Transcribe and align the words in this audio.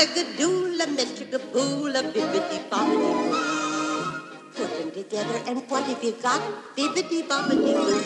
Bibbidi 0.00 0.46
bobbidi. 1.60 1.90
Put 4.56 4.70
them 4.78 4.90
together 4.92 5.38
and 5.46 5.60
what 5.68 5.84
have 5.84 6.02
you 6.02 6.12
got? 6.22 6.40
Bibbidi 6.74 7.22
bobbidi 7.28 7.74
boo. 7.74 8.00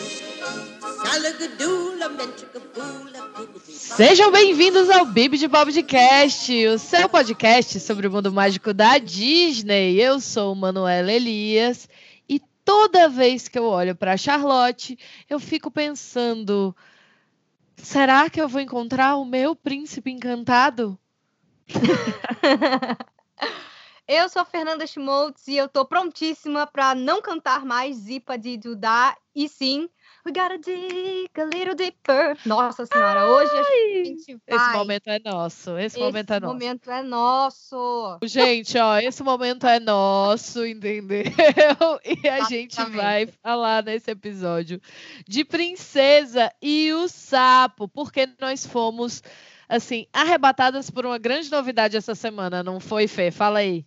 Sejam 3.65 4.29
bem-vindos 4.29 4.89
ao 4.89 5.05
Bibi 5.05 5.37
de 5.37 5.47
Bobcast, 5.47 6.67
o 6.67 6.77
seu 6.77 7.07
podcast 7.07 7.79
sobre 7.79 8.07
o 8.07 8.11
mundo 8.11 8.29
mágico 8.29 8.73
da 8.73 8.97
Disney. 8.97 9.97
Eu 9.97 10.19
sou 10.19 10.53
Manuela 10.53 11.13
Elias 11.13 11.87
e 12.27 12.41
toda 12.65 13.07
vez 13.07 13.47
que 13.47 13.57
eu 13.57 13.63
olho 13.63 13.95
para 13.95 14.17
Charlotte, 14.17 14.99
eu 15.29 15.39
fico 15.39 15.71
pensando: 15.71 16.75
será 17.77 18.29
que 18.29 18.41
eu 18.41 18.49
vou 18.49 18.59
encontrar 18.59 19.15
o 19.15 19.23
meu 19.23 19.55
príncipe 19.55 20.11
encantado? 20.11 20.99
Eu 24.07 24.29
sou 24.29 24.43
a 24.43 24.45
Fernanda 24.45 24.85
Schmoltz 24.85 25.47
e 25.47 25.57
eu 25.57 25.67
tô 25.67 25.83
prontíssima 25.83 26.67
para 26.67 26.93
não 26.93 27.23
cantar 27.23 27.65
mais 27.65 27.95
Zipa 27.95 28.37
de 28.37 28.55
Dudá 28.55 29.17
e 29.33 29.49
sim 29.49 29.89
We 30.25 30.31
gotta 30.31 30.57
dig 30.57 31.29
a 31.37 31.45
little 31.45 31.75
deeper. 31.75 32.35
Nossa 32.47 32.83
senhora, 32.87 33.27
hoje 33.27 33.51
a 33.51 34.03
gente 34.03 34.39
vai. 34.47 34.57
Esse 34.57 34.73
momento 34.75 35.07
é 35.07 35.19
nosso. 35.23 35.77
Esse, 35.77 35.99
momento 35.99 36.31
é 36.31 36.35
Esse 36.37 36.41
nosso. 36.41 36.53
momento 36.53 36.91
é 36.91 37.03
nosso. 37.03 38.19
Gente, 38.23 38.75
ó, 38.79 38.97
esse 38.97 39.21
momento 39.21 39.67
é 39.67 39.79
nosso, 39.79 40.65
entendeu? 40.65 41.21
E 42.23 42.27
a 42.27 42.43
gente 42.45 42.83
vai 42.85 43.27
falar 43.27 43.83
nesse 43.83 44.09
episódio 44.09 44.81
de 45.27 45.45
Princesa 45.45 46.51
e 46.59 46.91
o 46.93 47.07
Sapo, 47.07 47.87
porque 47.87 48.27
nós 48.41 48.65
fomos, 48.65 49.21
assim, 49.69 50.07
arrebatadas 50.13 50.89
por 50.89 51.05
uma 51.05 51.17
grande 51.17 51.49
novidade 51.51 51.97
essa 51.97 52.15
semana, 52.15 52.63
não 52.63 52.79
foi, 52.79 53.07
Fê? 53.07 53.31
Fala 53.31 53.59
aí. 53.59 53.85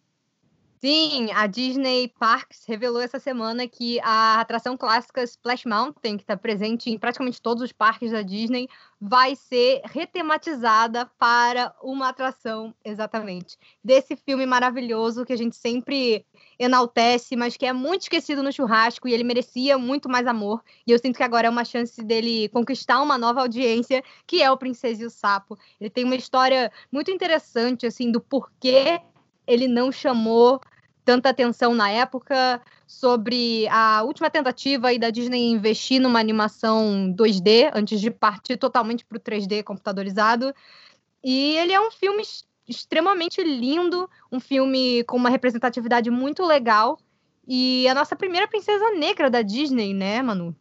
Sim, 0.81 1.33
a 1.33 1.49
Disney 1.49 2.07
Parks 2.21 2.65
revelou 2.65 3.01
essa 3.01 3.19
semana 3.19 3.67
que 3.67 3.99
a 4.01 4.41
atração 4.41 4.77
clássica 4.77 5.25
Splash 5.25 5.65
Mountain, 5.65 6.17
que 6.17 6.23
está 6.23 6.37
presente 6.37 6.89
em 6.89 6.97
praticamente 6.97 7.43
todos 7.43 7.65
os 7.65 7.73
parques 7.73 8.13
da 8.13 8.23
Disney, 8.23 8.69
vai 9.01 9.35
ser 9.35 9.83
retematizada 9.87 11.05
para 11.19 11.75
uma 11.83 12.11
atração, 12.11 12.73
exatamente, 12.85 13.59
desse 13.83 14.15
filme 14.15 14.47
maravilhoso 14.47 15.25
que 15.25 15.33
a 15.33 15.37
gente 15.37 15.57
sempre 15.57 16.25
enaltece, 16.57 17.35
mas 17.35 17.57
que 17.57 17.67
é 17.67 17.73
muito 17.73 18.03
esquecido 18.03 18.41
no 18.41 18.53
churrasco 18.53 19.09
e 19.09 19.13
ele 19.13 19.25
merecia 19.25 19.77
muito 19.77 20.09
mais 20.09 20.29
amor. 20.29 20.63
E 20.87 20.93
eu 20.93 20.99
sinto 21.01 21.17
que 21.17 21.25
agora 21.25 21.49
é 21.49 21.51
uma 21.51 21.65
chance 21.65 22.01
dele 22.05 22.49
conquistar 22.51 23.03
uma 23.03 23.19
nova 23.19 23.41
audiência, 23.41 24.01
que 24.25 24.41
é 24.41 24.51
o 24.51 24.57
Princesa 24.57 25.03
e 25.03 25.07
o 25.07 25.11
Sapo. 25.11 25.59
Ele 25.81 25.91
tem 25.91 26.05
uma 26.05 26.15
história 26.15 26.71
muito 26.93 27.11
interessante, 27.11 27.85
assim, 27.85 28.13
do 28.13 28.21
porquê 28.21 29.01
ele 29.49 29.67
não 29.67 29.91
chamou 29.91 30.61
tanta 31.05 31.31
atenção 31.31 31.75
na 31.75 31.91
época 31.91 32.61
sobre 32.87 33.67
a 33.69 34.03
última 34.03 34.29
tentativa 34.29 34.89
aí 34.89 34.99
da 34.99 35.09
Disney 35.09 35.51
investir 35.51 36.01
numa 36.01 36.21
animação 36.21 37.11
2D 37.13 37.71
antes 37.75 37.99
de 38.01 38.11
partir 38.11 38.59
totalmente 38.59 39.07
para 39.07 39.17
o 39.17 39.21
3D 39.21 39.63
computadorizado. 39.63 40.55
E 41.25 41.57
ele 41.57 41.73
é 41.73 41.81
um 41.81 41.91
filme 41.91 42.19
ex- 42.21 42.45
extremamente 42.69 43.43
lindo, 43.43 44.09
um 44.31 44.39
filme 44.39 45.03
com 45.05 45.17
uma 45.17 45.31
representatividade 45.31 46.11
muito 46.11 46.45
legal 46.45 46.99
e 47.47 47.89
a 47.89 47.95
nossa 47.95 48.15
primeira 48.15 48.47
princesa 48.47 48.91
negra 48.91 49.31
da 49.31 49.41
Disney, 49.41 49.95
né, 49.95 50.21
Manu? 50.21 50.55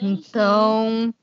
Então, 0.00 1.14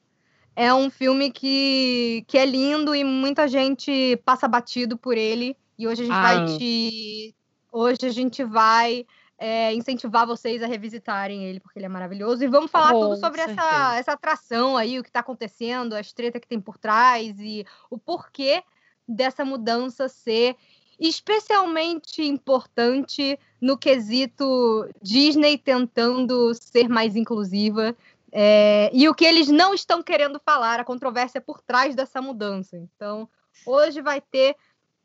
é 0.55 0.71
um 0.73 0.89
filme 0.91 1.31
que, 1.31 2.23
que 2.27 2.37
é 2.37 2.45
lindo 2.45 2.93
e 2.93 3.03
muita 3.03 3.47
gente 3.47 4.21
passa 4.23 4.47
batido 4.47 4.95
por 4.97 5.17
ele. 5.17 5.57
E 5.79 5.87
hoje 5.87 6.01
a 6.01 6.05
gente 6.05 6.13
Ah. 6.13 6.21
vai 6.21 6.57
te. 6.57 7.35
Hoje 7.71 7.99
a 8.03 8.09
gente 8.09 8.43
vai 8.43 9.05
é, 9.37 9.73
incentivar 9.73 10.27
vocês 10.27 10.61
a 10.61 10.67
revisitarem 10.67 11.45
ele, 11.45 11.61
porque 11.61 11.79
ele 11.79 11.85
é 11.85 11.89
maravilhoso. 11.89 12.43
E 12.43 12.47
vamos 12.47 12.69
falar 12.69 12.91
tudo 12.91 13.15
sobre 13.15 13.39
essa, 13.39 13.95
essa 13.95 14.11
atração 14.11 14.75
aí, 14.75 14.99
o 14.99 15.03
que 15.03 15.07
está 15.07 15.21
acontecendo, 15.21 15.93
as 15.93 16.11
tretas 16.11 16.41
que 16.41 16.47
tem 16.47 16.59
por 16.59 16.77
trás 16.77 17.39
e 17.39 17.65
o 17.89 17.97
porquê 17.97 18.61
dessa 19.07 19.45
mudança 19.45 20.09
ser 20.09 20.57
especialmente 20.99 22.21
importante 22.21 23.39
no 23.61 23.77
quesito 23.77 24.89
Disney 25.01 25.57
tentando 25.57 26.53
ser 26.53 26.89
mais 26.89 27.15
inclusiva. 27.15 27.95
É, 28.33 28.91
e 28.93 29.07
o 29.07 29.15
que 29.15 29.23
eles 29.23 29.47
não 29.47 29.73
estão 29.73 30.03
querendo 30.03 30.37
falar, 30.43 30.81
a 30.81 30.83
controvérsia 30.83 31.39
por 31.39 31.61
trás 31.61 31.95
dessa 31.95 32.21
mudança. 32.21 32.75
Então, 32.75 33.29
hoje 33.65 34.01
vai 34.01 34.19
ter 34.19 34.57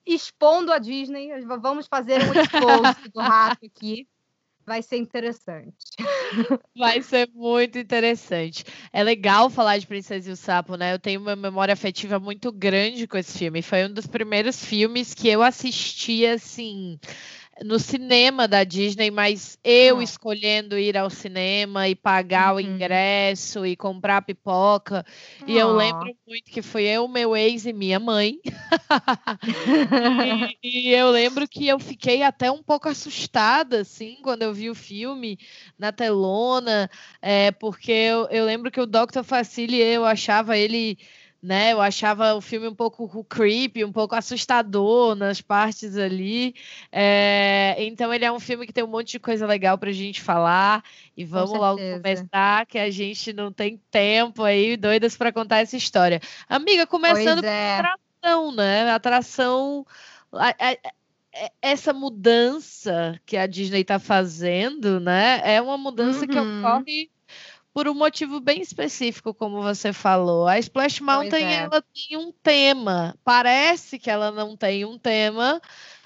expondo 0.06 0.72
a 0.72 0.78
Disney. 0.78 1.30
Vamos 1.60 1.86
fazer 1.86 2.20
um 2.22 2.32
expose 2.32 3.08
do 3.12 3.20
rato 3.20 3.64
aqui. 3.64 4.06
Vai 4.66 4.80
ser 4.82 4.96
interessante. 4.96 5.76
Vai 6.74 7.02
ser 7.02 7.28
muito 7.34 7.78
interessante. 7.78 8.64
É 8.90 9.02
legal 9.02 9.50
falar 9.50 9.76
de 9.76 9.86
Princesa 9.86 10.30
e 10.30 10.32
o 10.32 10.36
Sapo, 10.36 10.76
né? 10.76 10.94
Eu 10.94 10.98
tenho 10.98 11.20
uma 11.20 11.36
memória 11.36 11.74
afetiva 11.74 12.18
muito 12.18 12.50
grande 12.50 13.06
com 13.06 13.18
esse 13.18 13.38
filme. 13.38 13.60
Foi 13.60 13.84
um 13.84 13.92
dos 13.92 14.06
primeiros 14.06 14.64
filmes 14.64 15.12
que 15.12 15.28
eu 15.28 15.42
assisti, 15.42 16.24
assim, 16.24 16.98
no 17.62 17.78
cinema 17.78 18.48
da 18.48 18.64
Disney, 18.64 19.10
mas 19.10 19.58
eu 19.62 19.98
Ah. 19.98 20.02
escolhendo 20.02 20.78
ir 20.78 20.96
ao 20.96 21.08
cinema 21.10 21.88
e 21.88 21.94
pagar 21.94 22.54
o 22.54 22.60
Uhum. 22.60 22.60
ingresso 22.60 23.64
e 23.66 23.76
comprar 23.76 24.22
pipoca. 24.22 25.04
E 25.46 25.56
eu 25.56 25.70
Ah. 25.70 25.72
lembro 25.72 26.16
muito 26.26 26.50
que 26.50 26.62
foi 26.62 26.84
eu, 26.84 27.06
meu 27.08 27.36
ex 27.36 27.66
e 27.66 27.72
minha 27.72 28.00
mãe. 28.00 28.38
E, 30.20 30.58
e 30.62 30.88
eu 30.94 31.10
lembro 31.10 31.46
que 31.48 31.66
eu 31.68 31.78
fiquei 31.78 32.22
até 32.22 32.50
um 32.50 32.62
pouco 32.62 32.88
assustada, 32.88 33.80
assim, 33.80 34.18
quando 34.22 34.42
eu 34.42 34.52
vi 34.52 34.70
o 34.70 34.74
filme 34.74 35.38
na 35.78 35.92
telona, 35.92 36.90
é, 37.20 37.50
porque 37.52 37.92
eu, 37.92 38.28
eu 38.30 38.44
lembro 38.44 38.70
que 38.70 38.80
o 38.80 38.86
Dr. 38.86 39.22
Facili, 39.24 39.80
eu 39.80 40.04
achava 40.04 40.56
ele, 40.56 40.98
né, 41.44 41.72
eu 41.74 41.80
achava 41.80 42.34
o 42.34 42.40
filme 42.40 42.66
um 42.66 42.74
pouco 42.74 43.22
creepy, 43.24 43.84
um 43.84 43.92
pouco 43.92 44.14
assustador 44.14 45.14
nas 45.14 45.42
partes 45.42 45.94
ali, 45.96 46.54
é, 46.90 47.76
então 47.78 48.12
ele 48.14 48.24
é 48.24 48.32
um 48.32 48.40
filme 48.40 48.66
que 48.66 48.72
tem 48.72 48.82
um 48.82 48.86
monte 48.88 49.12
de 49.12 49.18
coisa 49.20 49.46
legal 49.46 49.76
pra 49.76 49.92
gente 49.92 50.22
falar, 50.22 50.82
e 51.14 51.22
vamos 51.24 51.50
logo 51.52 51.78
certeza. 51.78 52.02
começar, 52.02 52.66
que 52.66 52.78
a 52.78 52.90
gente 52.90 53.32
não 53.34 53.52
tem 53.52 53.78
tempo 53.90 54.42
aí, 54.42 54.74
doidas 54.76 55.16
para 55.16 55.30
contar 55.32 55.58
essa 55.58 55.76
história. 55.76 56.18
Amiga, 56.48 56.86
começando 56.86 57.42
Pois 57.42 57.52
é. 57.52 57.78
atração, 57.78 58.52
né? 58.52 58.90
Atração. 58.90 59.86
a- 60.32 60.48
a- 60.48 60.72
a- 60.72 61.50
essa 61.62 61.92
mudança 61.92 63.20
que 63.26 63.36
a 63.36 63.46
Disney 63.46 63.82
está 63.82 63.98
fazendo, 63.98 64.98
né? 64.98 65.40
É 65.44 65.60
uma 65.60 65.76
mudança 65.76 66.26
que 66.26 66.38
Uhum. 66.38 66.60
ocorre 66.60 67.10
por 67.74 67.88
um 67.88 67.94
motivo 67.94 68.38
bem 68.40 68.62
específico, 68.62 69.34
como 69.34 69.60
você 69.60 69.92
falou. 69.92 70.46
A 70.46 70.58
Splash 70.60 71.00
Mountain 71.00 71.44
é. 71.44 71.54
ela 71.64 71.82
tem 71.82 72.16
um 72.16 72.32
tema. 72.32 73.16
Parece 73.24 73.98
que 73.98 74.08
ela 74.08 74.30
não 74.30 74.56
tem 74.56 74.84
um 74.84 74.96
tema, 74.96 75.60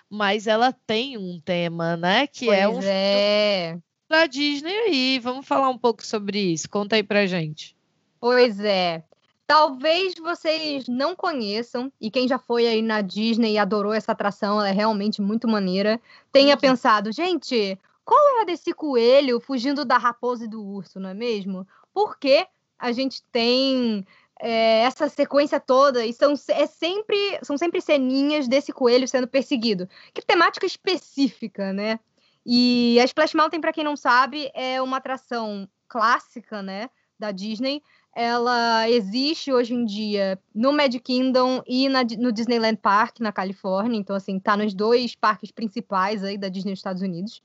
mas 0.08 0.46
ela 0.46 0.72
tem 0.72 1.18
um 1.18 1.38
tema, 1.38 1.94
né? 1.96 2.26
Que 2.26 2.48
é 2.48 2.66
um 2.66 2.72
Pois 2.74 2.86
é. 2.86 3.78
da 4.08 4.26
Disney 4.26 4.72
aí. 4.86 5.18
Vamos 5.18 5.46
falar 5.46 5.68
um 5.68 5.76
pouco 5.76 6.04
sobre 6.04 6.40
isso. 6.40 6.70
Conta 6.70 6.96
aí 6.96 7.02
pra 7.02 7.26
gente. 7.26 7.76
Pois 8.18 8.58
é. 8.58 9.04
Talvez 9.46 10.14
vocês 10.20 10.88
não 10.88 11.14
conheçam, 11.16 11.90
e 12.00 12.10
quem 12.10 12.28
já 12.28 12.38
foi 12.38 12.66
aí 12.66 12.82
na 12.82 13.00
Disney 13.00 13.52
e 13.52 13.58
adorou 13.58 13.94
essa 13.94 14.12
atração, 14.12 14.58
ela 14.58 14.68
é 14.68 14.72
realmente 14.72 15.22
muito 15.22 15.48
maneira, 15.48 15.98
tenha 16.30 16.54
Uhum. 16.54 16.60
pensado, 16.60 17.10
gente, 17.12 17.78
qual 18.08 18.38
é 18.38 18.40
a 18.40 18.44
desse 18.44 18.72
coelho 18.72 19.38
fugindo 19.38 19.84
da 19.84 19.98
raposa 19.98 20.46
e 20.46 20.48
do 20.48 20.64
urso, 20.64 20.98
não 20.98 21.10
é 21.10 21.14
mesmo? 21.14 21.68
Por 21.92 22.18
que 22.18 22.46
a 22.78 22.90
gente 22.90 23.22
tem 23.30 24.02
é, 24.40 24.78
essa 24.78 25.10
sequência 25.10 25.60
toda 25.60 26.06
e 26.06 26.14
são, 26.14 26.32
é 26.48 26.66
sempre, 26.66 27.38
são 27.42 27.58
sempre 27.58 27.82
ceninhas 27.82 28.48
desse 28.48 28.72
coelho 28.72 29.06
sendo 29.06 29.28
perseguido? 29.28 29.86
Que 30.14 30.24
temática 30.24 30.64
específica, 30.64 31.70
né? 31.70 32.00
E 32.46 32.98
a 32.98 33.04
Splash 33.04 33.34
Mountain, 33.34 33.60
para 33.60 33.74
quem 33.74 33.84
não 33.84 33.94
sabe, 33.94 34.50
é 34.54 34.80
uma 34.80 34.96
atração 34.96 35.68
clássica, 35.86 36.62
né, 36.62 36.88
da 37.18 37.30
Disney, 37.30 37.82
ela 38.16 38.88
existe 38.88 39.52
hoje 39.52 39.74
em 39.74 39.84
dia 39.84 40.40
no 40.54 40.72
Magic 40.72 41.00
Kingdom 41.00 41.62
e 41.66 41.90
na- 41.90 42.04
no 42.18 42.32
Disneyland 42.32 42.78
Park, 42.78 43.20
na 43.20 43.32
Califórnia. 43.32 43.98
Então, 43.98 44.16
assim, 44.16 44.40
tá 44.40 44.56
nos 44.56 44.72
dois 44.72 45.14
parques 45.14 45.50
principais 45.50 46.24
aí 46.24 46.38
da 46.38 46.48
Disney 46.48 46.70
nos 46.70 46.78
Estados 46.78 47.02
Unidos. 47.02 47.42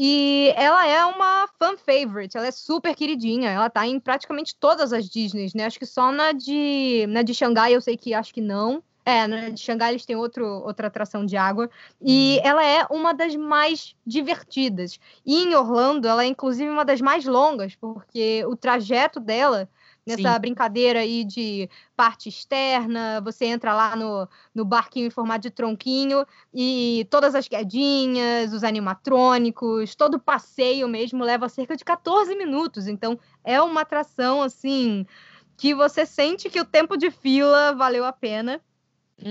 E 0.00 0.52
ela 0.54 0.86
é 0.86 1.04
uma 1.04 1.48
fan 1.58 1.76
favorite, 1.76 2.36
ela 2.36 2.46
é 2.46 2.52
super 2.52 2.94
queridinha, 2.94 3.50
ela 3.50 3.68
tá 3.68 3.84
em 3.84 3.98
praticamente 3.98 4.54
todas 4.54 4.92
as 4.92 5.08
Disneys, 5.08 5.54
né? 5.54 5.64
Acho 5.64 5.76
que 5.76 5.86
só 5.86 6.12
na 6.12 6.30
de, 6.30 7.04
na 7.08 7.22
de 7.22 7.34
Xangai 7.34 7.74
eu 7.74 7.80
sei 7.80 7.96
que 7.96 8.14
acho 8.14 8.32
que 8.32 8.40
não. 8.40 8.80
É, 9.04 9.26
na 9.26 9.48
de 9.48 9.60
Xangai 9.60 9.90
eles 9.90 10.06
têm 10.06 10.14
outro, 10.14 10.46
outra 10.46 10.86
atração 10.86 11.26
de 11.26 11.36
água. 11.36 11.68
E 12.00 12.38
ela 12.44 12.64
é 12.64 12.86
uma 12.90 13.12
das 13.12 13.34
mais 13.34 13.96
divertidas. 14.06 15.00
E 15.26 15.42
em 15.42 15.54
Orlando, 15.56 16.06
ela 16.06 16.22
é 16.22 16.26
inclusive 16.26 16.70
uma 16.70 16.84
das 16.84 17.00
mais 17.00 17.24
longas, 17.24 17.74
porque 17.74 18.44
o 18.46 18.54
trajeto 18.54 19.18
dela 19.18 19.68
nessa 20.08 20.36
Sim. 20.36 20.40
brincadeira 20.40 21.00
aí 21.00 21.24
de 21.24 21.68
parte 21.96 22.28
externa, 22.28 23.20
você 23.20 23.44
entra 23.46 23.74
lá 23.74 23.94
no, 23.94 24.28
no 24.54 24.64
barquinho 24.64 25.06
em 25.06 25.10
formato 25.10 25.42
de 25.42 25.50
tronquinho 25.50 26.24
e 26.52 27.06
todas 27.10 27.34
as 27.34 27.46
quedinhas, 27.46 28.52
os 28.52 28.64
animatrônicos, 28.64 29.94
todo 29.94 30.14
o 30.14 30.20
passeio 30.20 30.88
mesmo 30.88 31.22
leva 31.24 31.48
cerca 31.48 31.76
de 31.76 31.84
14 31.84 32.34
minutos. 32.34 32.86
Então 32.88 33.18
é 33.44 33.60
uma 33.60 33.82
atração 33.82 34.42
assim 34.42 35.06
que 35.56 35.74
você 35.74 36.06
sente 36.06 36.48
que 36.50 36.60
o 36.60 36.64
tempo 36.64 36.96
de 36.96 37.10
fila 37.10 37.74
valeu 37.74 38.04
a 38.04 38.12
pena. 38.12 38.60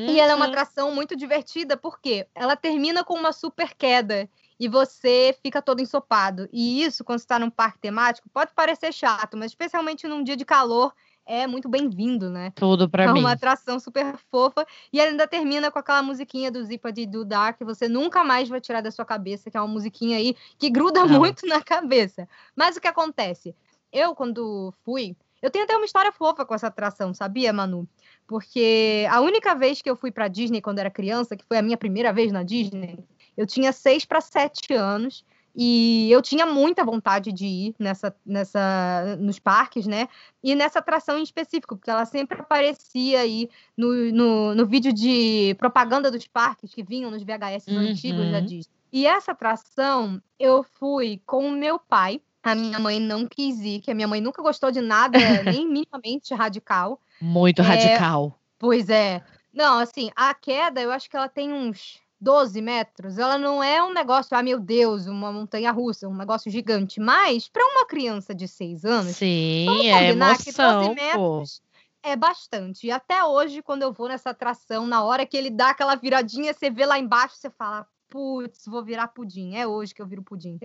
E 0.07 0.19
ela 0.19 0.31
é 0.31 0.35
uma 0.35 0.45
Uhum. 0.45 0.45
atração 0.45 0.93
muito 0.95 1.15
divertida, 1.15 1.75
porque 1.75 2.27
ela 2.33 2.55
termina 2.55 3.03
com 3.03 3.13
uma 3.13 3.33
super 3.33 3.75
queda 3.75 4.29
e 4.59 4.67
você 4.67 5.35
fica 5.41 5.61
todo 5.61 5.81
ensopado. 5.81 6.47
E 6.51 6.83
isso, 6.83 7.03
quando 7.03 7.19
você 7.19 7.25
está 7.25 7.39
num 7.39 7.49
parque 7.49 7.79
temático, 7.79 8.29
pode 8.29 8.53
parecer 8.53 8.93
chato, 8.93 9.37
mas 9.37 9.51
especialmente 9.51 10.07
num 10.07 10.23
dia 10.23 10.35
de 10.35 10.45
calor, 10.45 10.93
é 11.25 11.45
muito 11.45 11.67
bem-vindo, 11.67 12.29
né? 12.29 12.51
Tudo 12.55 12.89
pra 12.89 13.03
é 13.03 13.11
mim. 13.11 13.19
uma 13.19 13.33
atração 13.33 13.79
super 13.79 14.17
fofa. 14.31 14.65
E 14.91 14.99
ela 14.99 15.11
ainda 15.11 15.27
termina 15.27 15.69
com 15.69 15.77
aquela 15.77 16.01
musiquinha 16.01 16.49
do 16.49 16.63
Zipa 16.63 16.91
de 16.91 17.05
Dudar, 17.05 17.53
que 17.53 17.65
você 17.65 17.89
nunca 17.89 18.23
mais 18.23 18.47
vai 18.47 18.61
tirar 18.61 18.81
da 18.81 18.89
sua 18.89 19.05
cabeça, 19.05 19.51
que 19.51 19.57
é 19.57 19.59
uma 19.61 19.67
musiquinha 19.67 20.17
aí 20.17 20.35
que 20.57 20.69
gruda 20.69 21.05
Não. 21.05 21.19
muito 21.19 21.45
na 21.45 21.61
cabeça. 21.61 22.27
Mas 22.55 22.77
o 22.77 22.81
que 22.81 22.87
acontece? 22.87 23.53
Eu, 23.91 24.15
quando 24.15 24.73
fui, 24.85 25.15
eu 25.41 25.51
tenho 25.51 25.65
até 25.65 25.75
uma 25.75 25.85
história 25.85 26.11
fofa 26.11 26.45
com 26.45 26.55
essa 26.55 26.67
atração, 26.67 27.13
sabia, 27.13 27.51
Manu? 27.53 27.87
Porque 28.25 29.05
a 29.09 29.19
única 29.21 29.53
vez 29.53 29.81
que 29.81 29.89
eu 29.89 29.95
fui 29.95 30.11
pra 30.11 30.27
Disney 30.27 30.61
quando 30.61 30.79
era 30.79 30.89
criança, 30.89 31.35
que 31.35 31.45
foi 31.45 31.57
a 31.57 31.61
minha 31.61 31.77
primeira 31.77 32.11
vez 32.11 32.31
na 32.31 32.43
Disney, 32.43 32.97
eu 33.37 33.45
tinha 33.45 33.71
seis 33.71 34.03
para 34.03 34.19
sete 34.19 34.73
anos. 34.73 35.23
E 35.59 36.11
eu 36.11 36.21
tinha 36.21 36.45
muita 36.45 36.85
vontade 36.85 37.31
de 37.31 37.47
ir 37.47 37.75
nessa, 37.79 38.15
nessa, 38.23 39.17
nos 39.19 39.39
parques, 39.39 39.87
né? 39.87 40.07
E 40.43 40.53
nessa 40.53 40.77
atração 40.77 41.17
em 41.17 41.23
específico, 41.23 41.75
porque 41.75 41.89
ela 41.89 42.05
sempre 42.05 42.39
aparecia 42.39 43.21
aí 43.21 43.49
no, 43.75 43.91
no, 44.11 44.53
no 44.53 44.65
vídeo 44.67 44.93
de 44.93 45.55
propaganda 45.57 46.11
dos 46.11 46.27
parques 46.27 46.75
que 46.75 46.83
vinham 46.83 47.09
nos 47.09 47.23
VHS 47.23 47.67
Uhum. 47.69 47.79
antigos 47.79 48.29
da 48.31 48.39
Disney. 48.39 48.71
E 48.93 49.07
essa 49.07 49.31
atração 49.31 50.21
eu 50.39 50.63
fui 50.63 51.19
com 51.25 51.47
o 51.47 51.51
meu 51.51 51.79
pai. 51.79 52.21
A 52.43 52.53
minha 52.53 52.77
mãe 52.77 52.99
não 52.99 53.25
quis 53.25 53.59
ir, 53.61 53.81
que 53.81 53.89
a 53.89 53.95
minha 53.95 54.07
mãe 54.07 54.21
nunca 54.21 54.43
gostou 54.43 54.69
de 54.69 54.79
nada, 54.79 55.17
nem 55.43 55.67
minimamente 55.67 56.35
radical. 56.35 57.01
Muito 57.19 57.63
É, 57.63 57.65
radical. 57.65 58.39
Pois 58.59 58.91
é. 58.91 59.23
Não, 59.51 59.79
assim, 59.79 60.11
a 60.15 60.35
queda, 60.35 60.79
eu 60.79 60.91
acho 60.91 61.09
que 61.09 61.17
ela 61.17 61.27
tem 61.27 61.51
uns 61.51 61.99
12 62.19 62.61
metros. 62.61 63.17
Ela 63.17 63.37
não 63.37 63.61
é 63.63 63.83
um 63.83 63.93
negócio, 63.93 64.35
ah, 64.37 64.43
meu 64.43 64.59
Deus, 64.59 65.05
uma 65.07 65.31
montanha 65.31 65.71
russa, 65.71 66.07
um 66.07 66.15
negócio 66.15 66.49
gigante. 66.51 66.99
Mas, 66.99 67.47
para 67.47 67.65
uma 67.65 67.85
criança 67.85 68.33
de 68.33 68.47
6 68.47 68.85
anos, 68.85 69.15
Sim, 69.15 69.65
vamos 69.65 69.85
é 69.85 69.91
combinar 69.91 70.37
que 70.37 70.51
12 70.51 70.61
emoção, 70.61 70.95
pô. 70.95 70.95
metros 70.95 71.61
é 72.03 72.15
bastante. 72.15 72.87
E 72.87 72.91
até 72.91 73.23
hoje, 73.23 73.61
quando 73.61 73.81
eu 73.81 73.91
vou 73.91 74.07
nessa 74.07 74.29
atração, 74.29 74.87
na 74.87 75.03
hora 75.03 75.25
que 75.25 75.35
ele 75.35 75.49
dá 75.49 75.71
aquela 75.71 75.95
viradinha, 75.95 76.53
você 76.53 76.69
vê 76.69 76.85
lá 76.85 76.97
embaixo, 76.97 77.35
você 77.35 77.49
fala, 77.49 77.85
putz, 78.09 78.65
vou 78.65 78.83
virar 78.83 79.09
pudim. 79.09 79.55
É 79.55 79.67
hoje 79.67 79.93
que 79.93 80.01
eu 80.01 80.07
viro 80.07 80.23
pudim 80.23 80.59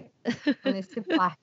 nesse 0.64 1.00
parque. 1.36 1.42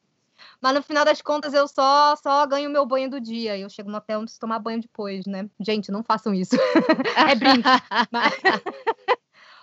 Mas 0.61 0.73
no 0.73 0.81
final 0.81 1.03
das 1.03 1.21
contas, 1.21 1.53
eu 1.53 1.67
só, 1.67 2.15
só 2.15 2.45
ganho 2.47 2.69
meu 2.69 2.85
banho 2.85 3.09
do 3.09 3.19
dia. 3.19 3.57
Eu 3.57 3.69
chego 3.69 3.89
no 3.89 3.97
hotel, 3.97 4.19
não 4.19 4.25
preciso 4.25 4.39
tomar 4.39 4.59
banho 4.59 4.81
depois, 4.81 5.25
né? 5.25 5.49
Gente, 5.59 5.91
não 5.91 6.01
façam 6.01 6.33
isso. 6.33 6.55
é 7.29 7.35
brinco. 7.35 7.67
Mas- 8.09 8.33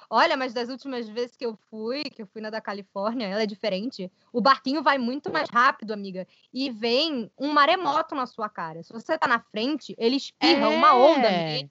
Olha, 0.08 0.36
mas 0.36 0.52
das 0.52 0.68
últimas 0.68 1.08
vezes 1.08 1.36
que 1.36 1.44
eu 1.44 1.58
fui, 1.70 2.04
que 2.04 2.22
eu 2.22 2.26
fui 2.26 2.40
na 2.40 2.50
da 2.50 2.60
Califórnia, 2.60 3.26
ela 3.26 3.42
é 3.42 3.46
diferente. 3.46 4.10
O 4.32 4.40
barquinho 4.40 4.82
vai 4.82 4.98
muito 4.98 5.32
mais 5.32 5.48
rápido, 5.50 5.92
amiga. 5.92 6.26
E 6.52 6.70
vem 6.70 7.30
um 7.38 7.52
maremoto 7.52 8.14
na 8.14 8.26
sua 8.26 8.48
cara. 8.48 8.82
Se 8.82 8.92
você 8.92 9.18
tá 9.18 9.26
na 9.26 9.40
frente, 9.40 9.94
ele 9.98 10.16
espirra 10.16 10.68
uma 10.68 10.94
onda 10.94 11.28
É. 11.28 11.32
nele. 11.32 11.70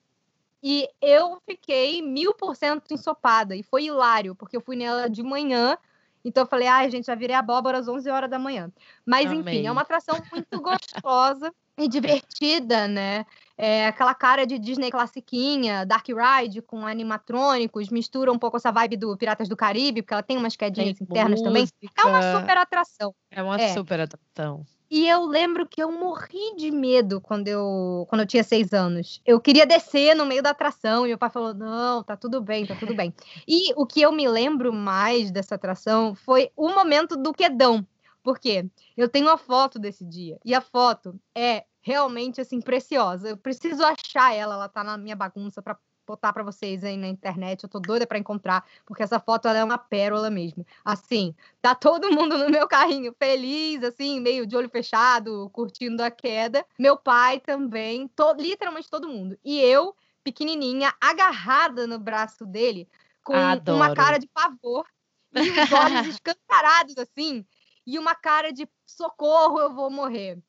E 0.62 0.88
eu 1.00 1.40
fiquei 1.48 2.02
mil 2.02 2.34
por 2.34 2.56
cento 2.56 2.92
ensopada. 2.92 3.54
E 3.54 3.62
foi 3.62 3.84
hilário, 3.84 4.34
porque 4.34 4.56
eu 4.56 4.60
fui 4.60 4.76
nela 4.76 5.08
de 5.08 5.22
manhã. 5.22 5.78
Então 6.24 6.42
eu 6.42 6.48
falei, 6.48 6.66
ai, 6.66 6.90
gente, 6.90 7.06
já 7.06 7.14
virei 7.14 7.36
abóbora 7.36 7.78
às 7.78 7.86
11 7.86 8.10
horas 8.10 8.28
da 8.28 8.38
manhã. 8.38 8.72
Mas, 9.06 9.30
enfim, 9.30 9.66
é 9.66 9.70
uma 9.70 9.82
atração 9.82 10.20
muito 10.32 10.60
gostosa 10.60 11.52
e 11.78 11.88
divertida, 11.88 12.88
né? 12.88 13.24
É 13.58 13.86
aquela 13.86 14.14
cara 14.14 14.46
de 14.46 14.58
Disney 14.58 14.90
classiquinha, 14.90 15.86
Dark 15.86 16.06
Ride 16.08 16.60
com 16.60 16.86
animatrônicos, 16.86 17.88
mistura 17.88 18.30
um 18.30 18.38
pouco 18.38 18.58
essa 18.58 18.70
vibe 18.70 18.98
do 18.98 19.16
Piratas 19.16 19.48
do 19.48 19.56
Caribe, 19.56 20.02
porque 20.02 20.12
ela 20.12 20.22
tem 20.22 20.36
umas 20.36 20.56
quedinhas 20.56 20.98
Tem 20.98 21.06
internas 21.08 21.40
também. 21.40 21.66
É 21.96 22.04
uma 22.04 22.18
música, 22.18 22.40
super 22.40 22.58
atração. 22.58 23.14
É 23.30 23.42
uma 23.42 23.58
é. 23.58 23.72
super 23.72 24.00
atração. 24.00 24.66
E 24.88 25.08
eu 25.08 25.24
lembro 25.24 25.66
que 25.66 25.82
eu 25.82 25.90
morri 25.90 26.54
de 26.56 26.70
medo 26.70 27.20
quando 27.20 27.48
eu, 27.48 28.06
quando 28.08 28.20
eu 28.20 28.26
tinha 28.26 28.44
seis 28.44 28.72
anos. 28.72 29.20
Eu 29.26 29.40
queria 29.40 29.66
descer 29.66 30.14
no 30.14 30.24
meio 30.24 30.42
da 30.42 30.50
atração 30.50 31.04
e 31.04 31.08
meu 31.08 31.18
pai 31.18 31.30
falou: 31.30 31.52
não, 31.54 32.04
tá 32.04 32.16
tudo 32.16 32.40
bem, 32.40 32.66
tá 32.66 32.76
tudo 32.76 32.94
bem. 32.94 33.12
E 33.48 33.72
o 33.76 33.86
que 33.86 34.00
eu 34.00 34.12
me 34.12 34.28
lembro 34.28 34.72
mais 34.72 35.30
dessa 35.30 35.54
atração 35.54 36.14
foi 36.14 36.50
o 36.56 36.68
momento 36.68 37.16
do 37.16 37.32
quedão. 37.32 37.86
Por 38.22 38.38
quê? 38.38 38.68
Eu 38.96 39.08
tenho 39.08 39.26
uma 39.26 39.38
foto 39.38 39.78
desse 39.78 40.04
dia. 40.04 40.38
E 40.44 40.54
a 40.54 40.60
foto 40.60 41.18
é 41.34 41.64
realmente 41.86 42.40
assim 42.40 42.60
preciosa. 42.60 43.28
Eu 43.28 43.36
preciso 43.36 43.80
achar 43.84 44.34
ela, 44.34 44.54
ela 44.54 44.68
tá 44.68 44.82
na 44.82 44.98
minha 44.98 45.14
bagunça 45.14 45.62
para 45.62 45.78
botar 46.04 46.32
para 46.32 46.42
vocês 46.42 46.82
aí 46.82 46.96
na 46.96 47.06
internet. 47.06 47.62
Eu 47.62 47.68
tô 47.68 47.78
doida 47.78 48.04
para 48.04 48.18
encontrar, 48.18 48.66
porque 48.84 49.04
essa 49.04 49.20
foto 49.20 49.46
ela 49.46 49.58
é 49.58 49.62
uma 49.62 49.78
pérola 49.78 50.28
mesmo. 50.28 50.66
Assim, 50.84 51.32
tá 51.62 51.76
todo 51.76 52.10
mundo 52.10 52.36
no 52.38 52.50
meu 52.50 52.66
carrinho 52.66 53.14
feliz, 53.16 53.84
assim, 53.84 54.18
meio 54.18 54.44
de 54.44 54.56
olho 54.56 54.68
fechado, 54.68 55.48
curtindo 55.50 56.02
a 56.02 56.10
queda. 56.10 56.66
Meu 56.76 56.96
pai 56.96 57.38
também, 57.38 58.08
to- 58.08 58.34
literalmente 58.36 58.90
todo 58.90 59.08
mundo. 59.08 59.38
E 59.44 59.60
eu, 59.60 59.94
pequenininha, 60.24 60.92
agarrada 61.00 61.86
no 61.86 62.00
braço 62.00 62.44
dele, 62.44 62.88
com 63.22 63.32
uma 63.32 63.52
Adoro. 63.52 63.94
cara 63.94 64.18
de 64.18 64.26
pavor 64.26 64.84
e 65.32 65.52
os 65.52 65.70
olhos 65.70 66.04
escancarados 66.18 66.98
assim, 66.98 67.46
e 67.86 67.96
uma 67.96 68.16
cara 68.16 68.52
de 68.52 68.68
socorro, 68.84 69.60
eu 69.60 69.72
vou 69.72 69.88
morrer. 69.88 70.42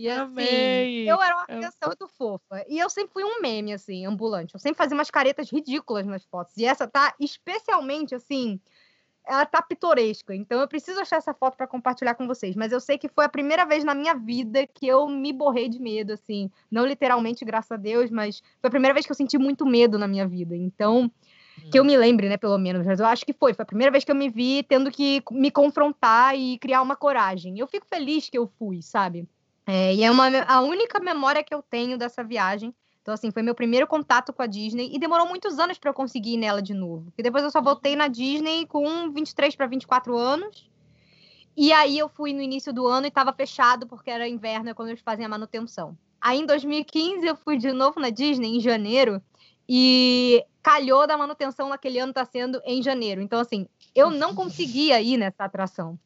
E 0.00 0.08
assim, 0.08 0.20
Amei. 0.22 1.10
eu 1.10 1.20
era 1.20 1.34
uma 1.36 1.42
Eu- 1.42 1.58
criança 1.58 1.76
muito 1.86 2.08
fofa. 2.08 2.64
E 2.66 2.78
eu 2.78 2.88
sempre 2.88 3.12
fui 3.12 3.22
um 3.22 3.42
meme, 3.42 3.74
assim, 3.74 4.06
ambulante. 4.06 4.54
Eu 4.54 4.60
sempre 4.60 4.78
fazia 4.78 4.96
umas 4.96 5.10
caretas 5.10 5.50
ridículas 5.52 6.06
nas 6.06 6.24
fotos. 6.24 6.56
E 6.56 6.64
essa 6.64 6.88
tá 6.88 7.14
especialmente, 7.20 8.14
assim, 8.14 8.58
ela 9.26 9.44
tá 9.44 9.60
pitoresca. 9.60 10.34
Então 10.34 10.58
eu 10.58 10.66
preciso 10.66 10.98
achar 11.00 11.16
essa 11.16 11.34
foto 11.34 11.54
para 11.54 11.66
compartilhar 11.66 12.14
com 12.14 12.26
vocês. 12.26 12.56
Mas 12.56 12.72
eu 12.72 12.80
sei 12.80 12.96
que 12.96 13.08
foi 13.08 13.26
a 13.26 13.28
primeira 13.28 13.66
vez 13.66 13.84
na 13.84 13.94
minha 13.94 14.14
vida 14.14 14.66
que 14.66 14.86
eu 14.88 15.06
me 15.06 15.34
borrei 15.34 15.68
de 15.68 15.78
medo, 15.78 16.14
assim. 16.14 16.50
Não 16.70 16.86
literalmente, 16.86 17.44
graças 17.44 17.70
a 17.72 17.76
Deus, 17.76 18.10
mas 18.10 18.40
foi 18.58 18.68
a 18.68 18.70
primeira 18.70 18.94
vez 18.94 19.04
que 19.04 19.12
eu 19.12 19.16
senti 19.16 19.36
muito 19.36 19.66
medo 19.66 19.98
na 19.98 20.08
minha 20.08 20.26
vida. 20.26 20.56
Então, 20.56 21.10
que 21.70 21.78
eu 21.78 21.84
me 21.84 21.94
lembre, 21.94 22.26
né, 22.30 22.38
pelo 22.38 22.56
menos, 22.56 22.86
mas 22.86 22.98
eu 23.00 23.06
acho 23.06 23.26
que 23.26 23.34
foi. 23.34 23.52
Foi 23.52 23.62
a 23.64 23.66
primeira 23.66 23.90
vez 23.92 24.02
que 24.02 24.10
eu 24.10 24.16
me 24.16 24.30
vi 24.30 24.62
tendo 24.62 24.90
que 24.90 25.22
me 25.30 25.50
confrontar 25.50 26.34
e 26.34 26.58
criar 26.58 26.80
uma 26.80 26.96
coragem. 26.96 27.58
Eu 27.58 27.66
fico 27.66 27.86
feliz 27.86 28.30
que 28.30 28.38
eu 28.38 28.46
fui, 28.58 28.80
sabe? 28.80 29.28
É, 29.72 29.94
e 29.94 30.02
é 30.02 30.10
uma, 30.10 30.26
a 30.48 30.60
única 30.62 30.98
memória 30.98 31.44
que 31.44 31.54
eu 31.54 31.62
tenho 31.62 31.96
dessa 31.96 32.24
viagem. 32.24 32.74
Então, 33.00 33.14
assim, 33.14 33.30
foi 33.30 33.40
meu 33.40 33.54
primeiro 33.54 33.86
contato 33.86 34.32
com 34.32 34.42
a 34.42 34.46
Disney 34.46 34.90
e 34.92 34.98
demorou 34.98 35.28
muitos 35.28 35.60
anos 35.60 35.78
para 35.78 35.90
eu 35.90 35.94
conseguir 35.94 36.34
ir 36.34 36.38
nela 36.38 36.60
de 36.60 36.74
novo. 36.74 37.04
Porque 37.04 37.22
depois 37.22 37.44
eu 37.44 37.52
só 37.52 37.62
voltei 37.62 37.94
na 37.94 38.08
Disney 38.08 38.66
com 38.66 39.12
23 39.12 39.54
para 39.54 39.68
24 39.68 40.18
anos. 40.18 40.68
E 41.56 41.72
aí 41.72 41.96
eu 41.96 42.08
fui 42.08 42.32
no 42.32 42.42
início 42.42 42.72
do 42.72 42.84
ano 42.88 43.06
e 43.06 43.10
estava 43.10 43.32
fechado 43.32 43.86
porque 43.86 44.10
era 44.10 44.26
inverno, 44.28 44.70
é 44.70 44.74
quando 44.74 44.88
eles 44.88 45.02
fazem 45.02 45.24
a 45.24 45.28
manutenção. 45.28 45.96
Aí 46.20 46.40
em 46.40 46.46
2015 46.46 47.24
eu 47.24 47.36
fui 47.36 47.56
de 47.56 47.72
novo 47.72 48.00
na 48.00 48.10
Disney 48.10 48.56
em 48.56 48.60
janeiro 48.60 49.22
e 49.68 50.44
calhou 50.60 51.06
da 51.06 51.16
manutenção 51.16 51.68
naquele 51.68 52.00
ano 52.00 52.12
tá 52.12 52.24
sendo 52.24 52.60
em 52.64 52.82
janeiro. 52.82 53.22
Então 53.22 53.38
assim, 53.38 53.68
eu 53.94 54.10
não 54.10 54.34
conseguia 54.34 55.00
ir 55.00 55.16
nessa 55.16 55.44
atração. 55.44 55.96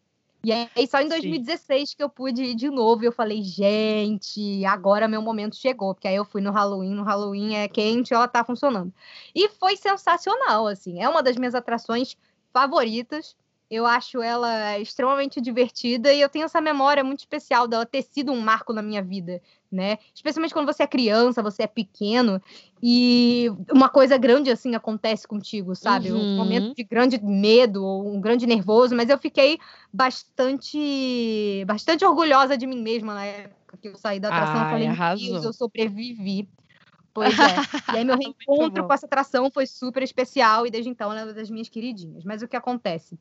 E 0.45 0.53
aí 0.53 0.87
só 0.87 1.01
em 1.01 1.05
Sim. 1.05 1.09
2016 1.09 1.95
que 1.95 2.03
eu 2.03 2.09
pude 2.09 2.43
ir 2.43 2.55
de 2.55 2.71
novo 2.71 3.03
e 3.03 3.07
eu 3.07 3.13
falei, 3.13 3.43
gente, 3.43 4.65
agora 4.65 5.09
meu 5.09 5.23
momento 5.23 5.57
chegou, 5.57 5.95
porque 5.95 6.09
aí 6.09 6.17
eu 6.17 6.25
fui 6.25 6.41
no 6.41 6.51
Halloween, 6.51 6.95
no 6.95 7.03
Halloween 7.03 7.55
é 7.57 7.69
quente, 7.69 8.13
ela 8.13 8.29
tá 8.29 8.45
funcionando. 8.45 8.93
E 9.35 9.49
foi 9.49 9.77
sensacional, 9.77 10.67
assim. 10.67 11.03
É 11.03 11.09
uma 11.09 11.23
das 11.23 11.37
minhas 11.37 11.55
atrações 11.55 12.17
favoritas. 12.53 13.37
Eu 13.71 13.87
acho 13.87 14.21
ela 14.23 14.79
extremamente 14.79 15.41
divertida 15.41 16.13
e 16.13 16.21
eu 16.21 16.29
tenho 16.29 16.45
essa 16.45 16.61
memória 16.61 17.03
muito 17.03 17.21
especial 17.21 17.67
dela 17.67 17.87
ter 17.87 18.03
sido 18.03 18.31
um 18.31 18.41
marco 18.41 18.73
na 18.73 18.83
minha 18.83 19.03
vida, 19.03 19.41
né? 19.75 19.99
Especialmente 20.15 20.53
quando 20.55 20.67
você 20.67 20.83
é 20.83 20.87
criança, 20.87 21.43
você 21.43 21.65
é 21.65 21.67
pequeno 21.67 22.41
e 22.83 23.49
uma 23.73 23.89
coisa 23.89 24.17
grande 24.17 24.51
assim 24.51 24.75
acontece 24.75 25.27
contigo, 25.27 25.75
sabe? 25.75 26.13
Um 26.13 26.21
Uhum. 26.21 26.37
momento 26.37 26.75
de 26.77 26.85
grande 26.85 27.23
medo 27.23 27.85
ou 27.85 28.07
um 28.15 28.21
grande 28.21 28.47
nervoso, 28.47 28.95
mas 28.97 29.09
eu 29.11 29.19
fiquei 29.19 29.59
bastante 29.93 31.65
bastante 31.67 32.05
orgulhosa 32.05 32.57
de 32.57 32.67
mim 32.67 32.81
mesma 32.83 33.15
na 33.15 33.25
época 33.27 33.79
que 33.81 33.89
eu 33.89 33.97
saí 33.99 34.21
da 34.21 34.29
atração. 34.29 34.61
eu 34.63 34.67
Ai, 34.67 34.71
falei, 34.71 34.89
meu 34.89 34.97
arrasou. 35.01 35.27
Deus, 35.31 35.43
eu 35.45 35.53
sobrevivi. 35.53 36.49
Pois 37.15 37.41
é. 37.41 37.63
E 37.91 37.97
aí 37.97 38.05
meu 38.05 38.17
reencontro 38.17 38.85
com 38.85 38.93
essa 38.93 39.07
atração 39.07 39.51
foi 39.51 39.67
super 39.67 40.03
especial 40.03 40.67
e 40.67 40.71
desde 40.71 40.91
então 40.91 41.11
ela 41.13 41.21
é 41.21 41.25
uma 41.25 41.33
das 41.35 41.51
minhas 41.51 41.69
queridinhas. 41.69 42.25
Mas 42.25 42.43
o 42.43 42.49
que 42.49 42.57
acontece? 42.57 43.19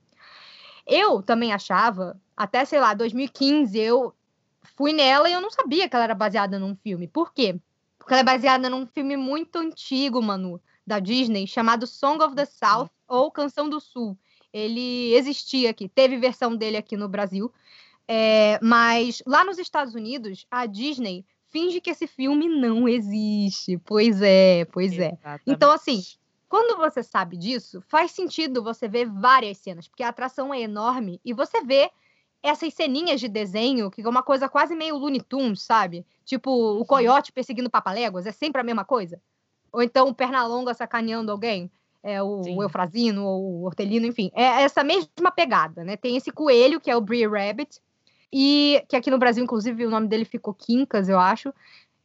Eu 0.86 1.22
também 1.22 1.54
achava, 1.54 2.20
até 2.36 2.66
sei 2.66 2.80
lá, 2.80 2.94
2015, 2.94 3.78
eu 3.80 4.14
fui 4.76 4.94
nela 4.94 5.30
e 5.30 5.34
eu 5.34 5.42
não 5.42 5.52
sabia 5.52 5.88
que 5.88 5.96
ela 5.96 6.06
era 6.06 6.16
baseada 6.16 6.58
num 6.60 6.76
filme. 6.76 7.08
Por 7.08 7.34
quê? 7.34 7.60
Porque 7.98 8.14
ela 8.14 8.22
é 8.22 8.26
baseada 8.26 8.70
num 8.70 8.86
filme 8.86 9.16
muito 9.16 9.58
antigo, 9.58 10.22
Manu, 10.22 10.60
da 10.86 11.00
Disney, 11.00 11.48
chamado 11.48 11.88
Song 11.88 12.24
of 12.24 12.36
the 12.36 12.46
South, 12.46 12.90
ou 13.08 13.32
Canção 13.32 13.70
do 13.70 13.80
Sul. 13.80 14.18
Ele 14.52 15.14
existia 15.16 15.70
aqui, 15.70 15.88
teve 15.88 16.18
versão 16.18 16.56
dele 16.56 16.78
aqui 16.78 16.98
no 16.98 17.08
Brasil. 17.08 17.52
É, 18.08 18.60
mas 18.62 19.22
lá 19.26 19.44
nos 19.46 19.58
Estados 19.58 19.96
Unidos, 19.96 20.46
a 20.52 20.66
Disney 20.66 21.26
finge 21.50 21.80
que 21.80 21.90
esse 21.90 22.08
filme 22.08 22.50
não 22.50 22.88
existe. 22.88 23.78
Pois 23.86 24.22
é, 24.22 24.66
pois 24.66 24.98
é. 24.98 25.14
Exatamente. 25.14 25.44
Então, 25.48 25.72
assim, 25.72 26.04
quando 26.50 26.78
você 26.78 27.02
sabe 27.02 27.38
disso, 27.38 27.82
faz 27.88 28.12
sentido 28.12 28.64
você 28.64 28.88
ver 28.88 29.10
várias 29.10 29.58
cenas, 29.58 29.88
porque 29.88 30.04
a 30.04 30.10
atração 30.10 30.54
é 30.54 30.62
enorme 30.62 31.22
e 31.24 31.34
você 31.34 31.64
vê 31.64 31.90
essas 32.44 32.74
ceninhas 32.74 33.22
de 33.22 33.30
desenho, 33.30 33.90
que 33.90 34.02
é 34.02 34.10
uma 34.10 34.22
coisa 34.22 34.50
quase 34.50 34.76
meio 34.76 34.98
Looney 34.98 35.22
Tunes, 35.22 35.62
sabe? 35.62 36.06
Tipo, 36.26 36.52
o 36.52 36.78
uhum. 36.80 36.86
coiote 36.86 37.32
perseguindo 37.32 37.70
papaléguas, 37.70 38.26
é 38.26 38.32
sempre 38.32 38.60
a 38.60 38.64
mesma 38.64 38.84
coisa. 38.84 39.20
Ou 39.72 39.82
então 39.82 40.10
o 40.10 40.14
Pernalonga 40.14 40.74
sacaneando 40.74 41.32
alguém, 41.32 41.72
é 42.04 42.22
o, 42.22 42.42
o 42.42 42.62
Eufrazino 42.62 43.26
ou 43.26 43.44
o 43.44 43.64
Hortelino, 43.64 44.06
enfim. 44.06 44.30
É 44.36 44.64
essa 44.64 44.84
mesma 44.84 45.32
pegada, 45.34 45.86
né? 45.86 45.96
Tem 45.96 46.18
esse 46.18 46.32
coelho, 46.32 46.82
que 46.82 46.92
é 46.92 46.96
o 46.98 47.02
Brie 47.02 47.26
Rabbit, 47.26 47.80
e 48.32 48.84
que 48.90 48.96
aqui 48.96 49.10
no 49.10 49.18
Brasil, 49.18 49.44
inclusive, 49.44 49.86
o 49.86 49.90
nome 49.90 50.08
dele 50.08 50.26
ficou 50.26 50.54
Quincas, 50.54 51.08
eu 51.08 51.18
acho. 51.18 51.54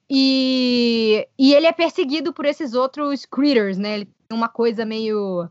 E, 0.09 1.27
e 1.37 1.53
ele 1.53 1.67
é 1.67 1.73
perseguido 1.73 2.33
por 2.33 2.47
esses 2.47 2.75
outros 2.75 3.27
critters, 3.27 3.77
né? 3.77 3.97
Ele 3.97 4.05
tem 4.29 4.39
uma 4.39 4.49
coisa 4.49 4.85
meio 4.85 5.49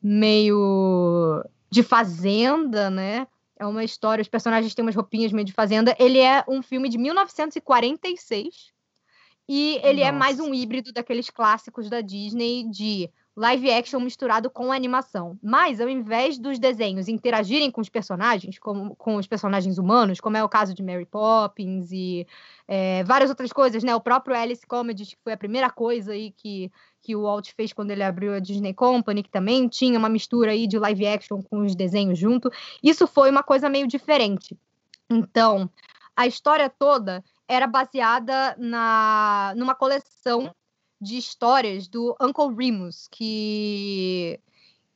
meio 0.00 1.44
de 1.68 1.82
fazenda, 1.82 2.88
né? 2.88 3.26
É 3.58 3.66
uma 3.66 3.82
história, 3.82 4.22
os 4.22 4.28
personagens 4.28 4.74
têm 4.74 4.84
umas 4.84 4.94
roupinhas 4.94 5.32
meio 5.32 5.44
de 5.44 5.52
fazenda. 5.52 5.96
Ele 5.98 6.18
é 6.18 6.44
um 6.48 6.62
filme 6.62 6.88
de 6.88 6.96
1946 6.96 8.72
e 9.48 9.80
ele 9.82 10.00
Nossa. 10.00 10.08
é 10.08 10.12
mais 10.12 10.38
um 10.38 10.54
híbrido 10.54 10.92
daqueles 10.92 11.28
clássicos 11.28 11.90
da 11.90 12.00
Disney 12.00 12.68
de 12.70 13.10
live 13.38 13.70
action 13.70 14.00
misturado 14.00 14.50
com 14.50 14.72
animação. 14.72 15.38
Mas, 15.40 15.80
ao 15.80 15.88
invés 15.88 16.36
dos 16.38 16.58
desenhos 16.58 17.06
interagirem 17.06 17.70
com 17.70 17.80
os 17.80 17.88
personagens, 17.88 18.58
com 18.58 19.16
os 19.16 19.28
personagens 19.28 19.78
humanos, 19.78 20.20
como 20.20 20.36
é 20.36 20.42
o 20.42 20.48
caso 20.48 20.74
de 20.74 20.82
Mary 20.82 21.06
Poppins 21.06 21.92
e 21.92 22.26
é, 22.66 23.04
várias 23.04 23.30
outras 23.30 23.52
coisas, 23.52 23.84
né? 23.84 23.94
O 23.94 24.00
próprio 24.00 24.36
Alice 24.36 24.66
Comedy, 24.66 25.06
que 25.06 25.16
foi 25.22 25.32
a 25.32 25.36
primeira 25.36 25.70
coisa 25.70 26.12
aí 26.12 26.32
que, 26.32 26.70
que 27.00 27.14
o 27.14 27.22
Walt 27.22 27.52
fez 27.54 27.72
quando 27.72 27.92
ele 27.92 28.02
abriu 28.02 28.34
a 28.34 28.40
Disney 28.40 28.74
Company, 28.74 29.22
que 29.22 29.30
também 29.30 29.68
tinha 29.68 29.98
uma 29.98 30.08
mistura 30.08 30.50
aí 30.50 30.66
de 30.66 30.76
live 30.76 31.06
action 31.06 31.40
com 31.40 31.60
os 31.60 31.76
desenhos 31.76 32.18
junto. 32.18 32.50
Isso 32.82 33.06
foi 33.06 33.30
uma 33.30 33.44
coisa 33.44 33.68
meio 33.68 33.86
diferente. 33.86 34.58
Então, 35.08 35.70
a 36.16 36.26
história 36.26 36.68
toda 36.68 37.22
era 37.46 37.68
baseada 37.68 38.56
na, 38.58 39.54
numa 39.56 39.76
coleção 39.76 40.52
de 41.00 41.16
histórias 41.16 41.86
do 41.86 42.16
Uncle 42.20 42.54
Remus, 42.54 43.08
que 43.10 44.40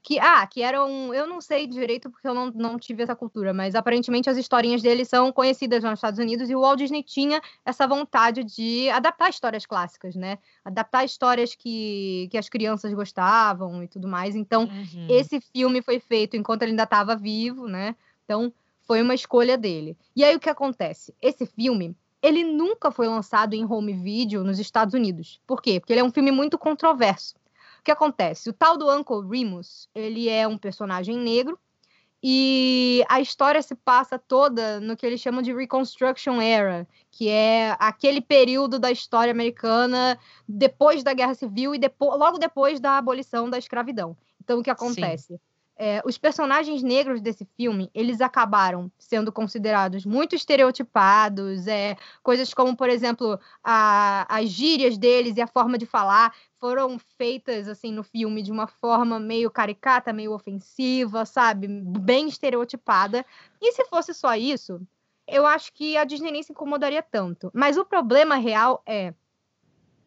que 0.02 0.18
ah, 0.18 0.44
que 0.48 0.60
eram, 0.60 1.14
eu 1.14 1.28
não 1.28 1.40
sei 1.40 1.64
direito 1.64 2.10
porque 2.10 2.26
eu 2.26 2.34
não, 2.34 2.50
não 2.50 2.76
tive 2.76 3.04
essa 3.04 3.14
cultura, 3.14 3.54
mas 3.54 3.76
aparentemente 3.76 4.28
as 4.28 4.36
historinhas 4.36 4.82
dele 4.82 5.04
são 5.04 5.32
conhecidas 5.32 5.84
nos 5.84 5.94
Estados 5.94 6.18
Unidos 6.18 6.50
e 6.50 6.56
o 6.56 6.60
Walt 6.60 6.78
Disney 6.78 7.04
tinha 7.04 7.40
essa 7.64 7.86
vontade 7.86 8.42
de 8.42 8.90
adaptar 8.90 9.30
histórias 9.30 9.64
clássicas, 9.64 10.16
né? 10.16 10.38
Adaptar 10.64 11.04
histórias 11.04 11.54
que, 11.54 12.28
que 12.32 12.36
as 12.36 12.48
crianças 12.48 12.92
gostavam 12.92 13.80
e 13.84 13.86
tudo 13.86 14.08
mais. 14.08 14.34
Então, 14.34 14.64
uhum. 14.64 15.06
esse 15.08 15.40
filme 15.40 15.80
foi 15.80 16.00
feito 16.00 16.36
enquanto 16.36 16.62
ele 16.62 16.72
ainda 16.72 16.82
estava 16.82 17.14
vivo, 17.14 17.68
né? 17.68 17.94
Então, 18.24 18.52
foi 18.80 19.00
uma 19.00 19.14
escolha 19.14 19.56
dele. 19.56 19.96
E 20.16 20.24
aí 20.24 20.34
o 20.34 20.40
que 20.40 20.50
acontece? 20.50 21.14
Esse 21.22 21.46
filme, 21.46 21.94
ele 22.22 22.44
nunca 22.44 22.90
foi 22.90 23.08
lançado 23.08 23.54
em 23.54 23.64
home 23.64 23.92
video 23.92 24.44
nos 24.44 24.58
Estados 24.58 24.94
Unidos. 24.94 25.40
Por 25.46 25.60
quê? 25.60 25.80
Porque 25.80 25.92
ele 25.92 26.00
é 26.00 26.04
um 26.04 26.12
filme 26.12 26.30
muito 26.30 26.56
controverso. 26.56 27.34
O 27.80 27.82
que 27.82 27.90
acontece? 27.90 28.48
O 28.48 28.52
tal 28.52 28.76
do 28.76 28.88
Uncle 28.88 29.28
Remus, 29.28 29.88
ele 29.92 30.28
é 30.28 30.46
um 30.46 30.56
personagem 30.56 31.18
negro 31.18 31.58
e 32.22 33.04
a 33.08 33.20
história 33.20 33.60
se 33.60 33.74
passa 33.74 34.16
toda 34.16 34.78
no 34.78 34.96
que 34.96 35.04
eles 35.04 35.20
chamam 35.20 35.42
de 35.42 35.52
Reconstruction 35.52 36.40
Era, 36.40 36.86
que 37.10 37.28
é 37.28 37.76
aquele 37.80 38.20
período 38.20 38.78
da 38.78 38.92
história 38.92 39.32
americana 39.32 40.16
depois 40.48 41.02
da 41.02 41.12
Guerra 41.12 41.34
Civil 41.34 41.74
e 41.74 41.78
depois, 41.78 42.16
logo 42.16 42.38
depois 42.38 42.78
da 42.78 42.98
abolição 42.98 43.50
da 43.50 43.58
escravidão. 43.58 44.16
Então, 44.40 44.60
o 44.60 44.62
que 44.62 44.70
acontece? 44.70 45.34
Sim 45.34 45.40
é, 45.84 46.00
os 46.04 46.16
personagens 46.16 46.80
negros 46.80 47.20
desse 47.20 47.44
filme, 47.56 47.90
eles 47.92 48.20
acabaram 48.20 48.88
sendo 48.96 49.32
considerados 49.32 50.06
muito 50.06 50.36
estereotipados, 50.36 51.66
é, 51.66 51.96
coisas 52.22 52.54
como, 52.54 52.76
por 52.76 52.88
exemplo, 52.88 53.36
a, 53.64 54.24
as 54.32 54.48
gírias 54.48 54.96
deles 54.96 55.36
e 55.36 55.42
a 55.42 55.46
forma 55.48 55.76
de 55.76 55.84
falar 55.84 56.32
foram 56.60 57.00
feitas, 57.18 57.66
assim, 57.66 57.90
no 57.90 58.04
filme 58.04 58.44
de 58.44 58.52
uma 58.52 58.68
forma 58.68 59.18
meio 59.18 59.50
caricata, 59.50 60.12
meio 60.12 60.32
ofensiva, 60.32 61.26
sabe? 61.26 61.66
Bem 61.66 62.28
estereotipada. 62.28 63.26
E 63.60 63.72
se 63.72 63.84
fosse 63.86 64.14
só 64.14 64.36
isso, 64.36 64.80
eu 65.26 65.44
acho 65.44 65.72
que 65.72 65.96
a 65.96 66.04
Disney 66.04 66.30
nem 66.30 66.44
se 66.44 66.52
incomodaria 66.52 67.02
tanto. 67.02 67.50
Mas 67.52 67.76
o 67.76 67.84
problema 67.84 68.36
real 68.36 68.84
é 68.86 69.12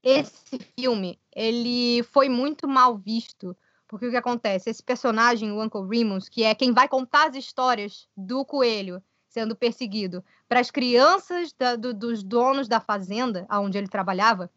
esse 0.02 0.58
filme, 0.80 1.20
ele 1.36 2.02
foi 2.04 2.30
muito 2.30 2.66
mal 2.66 2.96
visto 2.96 3.58
porque 3.88 4.08
o 4.08 4.12
que 4.12 4.18
acontece? 4.18 4.70
Esse 4.70 4.84
personagem, 4.84 5.52
o 5.52 5.62
Uncle 5.62 5.88
Remus, 5.88 6.28
que 6.28 6.44
é 6.44 6.56
quem 6.56 6.74
vai 6.74 6.88
contar 6.88 7.30
as 7.30 7.36
histórias 7.36 8.08
do 8.16 8.44
coelho 8.44 9.02
sendo 9.28 9.56
perseguido 9.56 10.24
para 10.48 10.62
as 10.62 10.72
crianças 10.72 11.54
da, 11.54 11.76
do, 11.76 11.94
dos 11.94 12.24
donos 12.24 12.70
da 12.70 12.80
fazenda 12.80 13.46
onde 13.52 13.78
ele 13.78 13.88
trabalhava, 13.88 14.50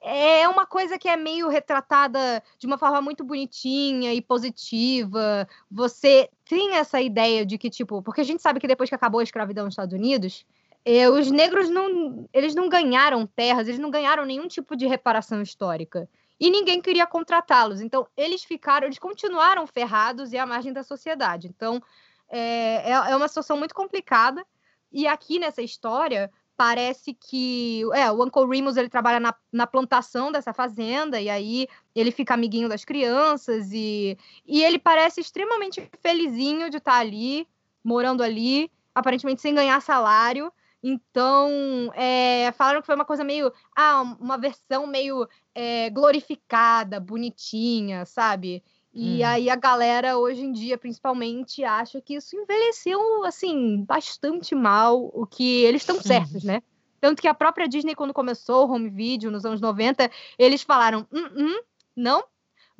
é 0.00 0.48
uma 0.48 0.66
coisa 0.66 0.98
que 0.98 1.08
é 1.08 1.16
meio 1.16 1.48
retratada 1.48 2.42
de 2.58 2.66
uma 2.66 2.78
forma 2.78 3.00
muito 3.00 3.24
bonitinha 3.24 4.12
e 4.14 4.20
positiva. 4.20 5.46
Você 5.70 6.28
tem 6.44 6.76
essa 6.76 7.00
ideia 7.00 7.44
de 7.44 7.58
que, 7.58 7.70
tipo, 7.70 8.02
porque 8.02 8.20
a 8.20 8.24
gente 8.24 8.42
sabe 8.42 8.60
que 8.60 8.68
depois 8.68 8.88
que 8.88 8.94
acabou 8.94 9.20
a 9.20 9.24
escravidão 9.24 9.64
nos 9.64 9.72
Estados 9.72 9.94
Unidos, 9.94 10.44
eh, 10.84 11.08
os 11.08 11.30
negros 11.30 11.68
não, 11.68 12.28
eles 12.32 12.54
não 12.54 12.68
ganharam 12.68 13.26
terras, 13.26 13.66
eles 13.66 13.80
não 13.80 13.90
ganharam 13.90 14.24
nenhum 14.24 14.46
tipo 14.46 14.76
de 14.76 14.86
reparação 14.86 15.42
histórica 15.42 16.08
e 16.40 16.50
ninguém 16.50 16.80
queria 16.80 17.06
contratá-los. 17.06 17.80
Então, 17.80 18.06
eles 18.16 18.44
ficaram, 18.44 18.86
eles 18.86 18.98
continuaram 18.98 19.66
ferrados 19.66 20.32
e 20.32 20.38
à 20.38 20.46
margem 20.46 20.72
da 20.72 20.82
sociedade. 20.82 21.48
Então, 21.48 21.82
é, 22.28 22.90
é, 22.90 22.92
é 22.92 23.16
uma 23.16 23.28
situação 23.28 23.56
muito 23.56 23.74
complicada. 23.74 24.44
E 24.92 25.06
aqui 25.06 25.38
nessa 25.38 25.62
história, 25.62 26.30
parece 26.56 27.14
que 27.14 27.82
é, 27.94 28.10
o 28.10 28.24
Uncle 28.24 28.48
Remus 28.48 28.76
ele 28.76 28.88
trabalha 28.88 29.20
na, 29.20 29.34
na, 29.52 29.66
plantação 29.66 30.32
dessa 30.32 30.52
fazenda 30.52 31.20
e 31.20 31.30
aí 31.30 31.68
ele 31.94 32.10
fica 32.10 32.34
amiguinho 32.34 32.68
das 32.68 32.84
crianças 32.84 33.70
e, 33.72 34.18
e 34.44 34.64
ele 34.64 34.78
parece 34.78 35.20
extremamente 35.20 35.88
felizinho 36.02 36.68
de 36.68 36.78
estar 36.78 36.98
ali, 36.98 37.46
morando 37.84 38.22
ali, 38.22 38.70
aparentemente 38.94 39.40
sem 39.40 39.54
ganhar 39.54 39.80
salário. 39.80 40.52
Então, 40.82 41.92
é, 41.94 42.52
falaram 42.52 42.80
que 42.80 42.86
foi 42.86 42.94
uma 42.94 43.04
coisa 43.04 43.24
meio. 43.24 43.52
Ah, 43.76 44.02
uma 44.20 44.38
versão 44.38 44.86
meio 44.86 45.28
é, 45.54 45.90
glorificada, 45.90 47.00
bonitinha, 47.00 48.04
sabe? 48.04 48.62
E 48.94 49.22
hum. 49.22 49.26
aí 49.26 49.50
a 49.50 49.56
galera, 49.56 50.16
hoje 50.16 50.42
em 50.42 50.52
dia, 50.52 50.78
principalmente, 50.78 51.62
acha 51.62 52.00
que 52.00 52.14
isso 52.14 52.36
envelheceu, 52.36 53.24
assim, 53.24 53.84
bastante 53.84 54.54
mal, 54.54 55.10
o 55.12 55.26
que 55.26 55.62
eles 55.64 55.82
estão 55.82 56.00
certos, 56.00 56.42
né? 56.42 56.62
Tanto 57.00 57.22
que 57.22 57.28
a 57.28 57.34
própria 57.34 57.68
Disney, 57.68 57.94
quando 57.94 58.14
começou 58.14 58.66
o 58.66 58.72
home 58.72 58.90
video 58.90 59.30
nos 59.30 59.44
anos 59.44 59.60
90, 59.60 60.10
eles 60.38 60.62
falaram: 60.62 61.06
hum, 61.12 61.28
hum, 61.36 61.60
não, 61.94 62.24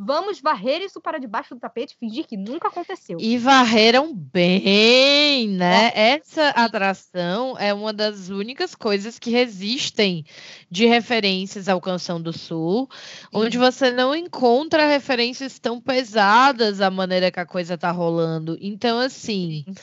Vamos 0.01 0.41
varrer 0.41 0.81
isso 0.81 1.01
para 1.01 1.19
debaixo 1.19 1.57
do 1.57 1.61
tapete, 1.61 1.97
fingir 1.99 2.25
que 2.25 2.37
nunca 2.37 2.69
aconteceu. 2.69 3.19
E 3.21 3.37
varreram 3.37 4.15
bem, 4.15 5.49
né? 5.49 5.91
É. 5.93 6.11
Essa 6.11 6.51
atração 6.51 7.59
é 7.59 7.75
uma 7.75 7.93
das 7.93 8.29
únicas 8.29 8.77
coisas 8.77 9.19
que 9.19 9.31
resistem 9.31 10.25
de 10.71 10.87
referências 10.87 11.69
ao 11.69 11.81
Canção 11.81 12.23
do 12.23 12.33
Sul, 12.33 12.89
Sim. 12.93 13.27
onde 13.33 13.59
você 13.59 13.91
não 13.91 14.15
encontra 14.15 14.87
referências 14.87 15.59
tão 15.59 15.81
pesadas 15.81 16.81
à 16.81 16.89
maneira 16.91 17.33
que 17.33 17.41
a 17.41 17.47
coisa 17.47 17.77
tá 17.77 17.91
rolando. 17.91 18.57
Então, 18.61 19.01
assim, 19.01 19.65
Sim. 19.67 19.75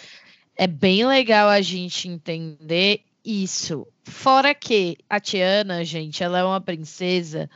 é 0.56 0.66
bem 0.66 1.06
legal 1.06 1.50
a 1.50 1.60
gente 1.60 2.08
entender 2.08 3.02
isso. 3.22 3.86
Fora 4.06 4.56
que 4.56 4.98
a 5.10 5.20
Tiana, 5.20 5.84
gente, 5.84 6.24
ela 6.24 6.40
é 6.40 6.44
uma 6.44 6.62
princesa 6.62 7.50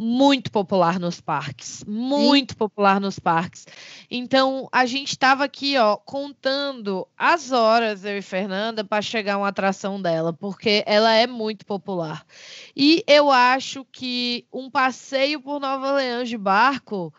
muito 0.00 0.52
popular 0.52 1.00
nos 1.00 1.20
parques, 1.20 1.82
muito 1.84 2.52
Sim. 2.52 2.58
popular 2.58 3.00
nos 3.00 3.18
parques. 3.18 3.66
Então, 4.08 4.68
a 4.70 4.86
gente 4.86 5.08
estava 5.08 5.42
aqui, 5.42 5.76
ó, 5.76 5.96
contando 5.96 7.04
as 7.18 7.50
horas 7.50 8.04
eu 8.04 8.16
e 8.16 8.22
Fernanda 8.22 8.84
para 8.84 9.02
chegar 9.02 9.36
uma 9.38 9.48
atração 9.48 10.00
dela, 10.00 10.32
porque 10.32 10.84
ela 10.86 11.12
é 11.12 11.26
muito 11.26 11.66
popular. 11.66 12.24
E 12.76 13.02
eu 13.08 13.28
acho 13.28 13.84
que 13.90 14.46
um 14.52 14.70
passeio 14.70 15.40
por 15.40 15.58
Nova 15.58 15.88
Orleans 15.88 16.28
de 16.28 16.38
barco 16.38 17.12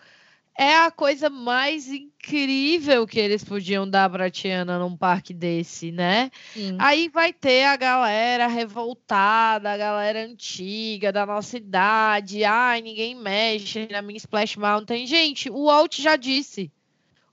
é 0.59 0.75
a 0.75 0.91
coisa 0.91 1.29
mais 1.29 1.87
incrível 1.87 3.07
que 3.07 3.17
eles 3.17 3.45
podiam 3.45 3.89
dar 3.89 4.09
pra 4.09 4.29
Tiana 4.29 4.77
num 4.77 4.95
parque 4.95 5.33
desse, 5.33 5.89
né? 5.89 6.29
Sim. 6.53 6.75
Aí 6.77 7.07
vai 7.07 7.31
ter 7.31 7.63
a 7.63 7.77
galera 7.77 8.45
revoltada, 8.45 9.71
a 9.71 9.77
galera 9.77 10.25
antiga 10.25 11.13
da 11.13 11.25
nossa 11.25 11.55
idade. 11.55 12.43
Ai, 12.43 12.81
ninguém 12.81 13.15
mexe 13.15 13.87
na 13.89 14.01
minha 14.01 14.17
Splash 14.17 14.57
Mountain. 14.57 15.07
Gente, 15.07 15.49
o 15.49 15.67
Walt 15.67 15.97
já 15.97 16.17
disse. 16.17 16.69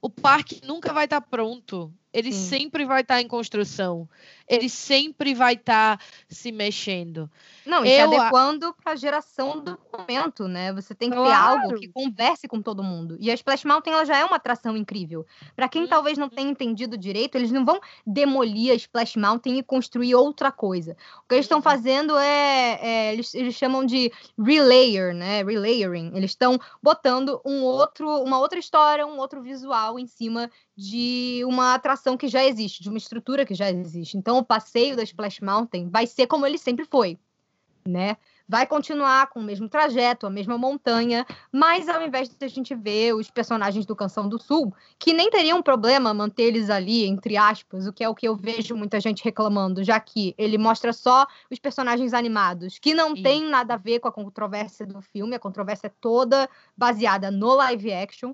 O 0.01 0.09
parque 0.09 0.61
nunca 0.65 0.93
vai 0.93 1.07
estar 1.07 1.21
pronto. 1.21 1.93
Ele 2.13 2.31
Sim. 2.31 2.49
sempre 2.49 2.85
vai 2.85 3.01
estar 3.01 3.21
em 3.21 3.27
construção. 3.27 4.09
Ele 4.49 4.69
sempre 4.69 5.35
vai 5.35 5.55
estar 5.55 6.01
se 6.29 6.53
mexendo. 6.53 7.31
Não, 7.65 7.85
e 7.85 7.89
Eu 7.91 8.09
se 8.11 8.17
adequando 8.17 8.73
para 8.75 8.93
a 8.93 8.97
geração 8.97 9.61
do 9.61 9.79
momento, 9.93 10.47
né? 10.47 10.73
Você 10.73 10.95
tem 10.95 11.11
que 11.11 11.17
ter 11.17 11.23
Claro. 11.23 11.63
algo 11.63 11.75
que 11.75 11.89
converse 11.89 12.47
com 12.47 12.63
todo 12.63 12.83
mundo. 12.83 13.17
E 13.19 13.31
a 13.31 13.35
Splash 13.35 13.65
Mountain 13.65 13.93
ela 13.93 14.05
já 14.05 14.17
é 14.19 14.25
uma 14.25 14.37
atração 14.37 14.77
incrível. 14.77 15.27
Para 15.57 15.69
quem 15.69 15.87
talvez 15.87 16.17
não 16.17 16.29
tenha 16.29 16.51
entendido 16.51 16.97
direito, 16.97 17.35
eles 17.35 17.51
não 17.51 17.65
vão 17.65 17.81
demolir 18.07 18.73
a 18.73 18.75
Splash 18.77 19.17
Mountain 19.17 19.59
e 19.59 19.63
construir 19.63 20.15
outra 20.15 20.53
coisa. 20.53 20.97
O 21.25 21.29
que 21.29 21.35
eles 21.35 21.45
estão 21.47 21.59
Uhum. 21.59 21.63
fazendo 21.63 22.17
é, 22.17 22.79
é- 22.81 23.13
eles, 23.15 23.35
eles 23.35 23.55
chamam 23.55 23.85
de 23.85 24.13
relayer, 24.39 25.15
né? 25.15 25.43
Relayering. 25.43 26.13
Eles 26.15 26.31
estão 26.31 26.59
botando 26.83 27.41
um 27.45 27.63
outro, 27.63 28.09
uma 28.23 28.39
outra 28.39 28.59
história, 28.59 29.07
um 29.07 29.19
outro 29.19 29.43
visual 29.43 29.99
em 29.99 30.07
cima 30.07 30.51
de 30.77 31.43
uma 31.47 31.75
atração 31.75 32.17
que 32.17 32.29
já 32.29 32.45
existe, 32.45 32.83
de 32.83 32.89
uma 32.89 32.99
estrutura 32.99 33.47
que 33.47 33.55
já 33.55 33.71
existe. 33.71 34.17
Então, 34.17 34.36
o 34.39 34.45
passeio 34.45 34.97
da 34.97 35.03
Splash 35.03 35.41
Mountain 35.41 35.89
vai 35.89 36.07
ser 36.07 36.27
como 36.27 36.47
ele 36.47 36.59
sempre 36.59 36.85
foi, 36.85 37.19
né? 37.87 38.17
Vai 38.49 38.65
continuar 38.65 39.29
com 39.29 39.41
o 39.41 39.43
mesmo 39.43 39.69
trajeto, 39.69 40.25
a 40.25 40.31
mesma 40.31 40.57
montanha, 40.57 41.27
mas 41.51 41.89
ao 41.89 42.01
invés 42.01 42.29
de 42.29 42.45
a 42.45 42.49
gente 42.49 42.77
ver 42.77 43.13
os 43.13 43.29
personagens 43.29 43.85
do 43.85 43.97
Canção 43.97 44.29
do 44.29 44.39
Sul, 44.39 44.73
que 45.01 45.13
nem 45.13 45.29
teriam 45.29 45.61
problema 45.61 46.15
manter 46.15 46.45
eles 46.45 46.71
ali, 46.71 47.05
entre 47.05 47.37
aspas, 47.37 47.89
o 47.89 47.93
que 47.93 48.05
é 48.05 48.09
o 48.09 48.15
que 48.15 48.29
eu 48.29 48.37
vejo 48.37 48.77
muita 48.77 49.01
gente 49.01 49.25
reclamando, 49.25 49.83
já 49.83 49.99
que 49.99 50.33
ele 50.39 50.59
mostra 50.59 50.93
só 50.93 51.27
os 51.51 51.59
personagens 51.59 52.15
animados, 52.15 52.79
que 52.79 52.95
não 52.95 53.17
Sim. 53.17 53.23
tem 53.23 53.49
nada 53.49 53.75
a 53.75 53.79
ver 53.79 53.99
com 53.99 54.07
a 54.07 54.13
controvérsia 54.13 54.87
do 54.87 55.03
filme, 55.03 55.35
a 55.35 55.41
controvérsia 55.41 55.89
é 55.89 55.93
toda 56.01 56.49
baseada 56.77 57.33
no 57.33 57.53
live 57.55 57.93
action. 57.93 58.33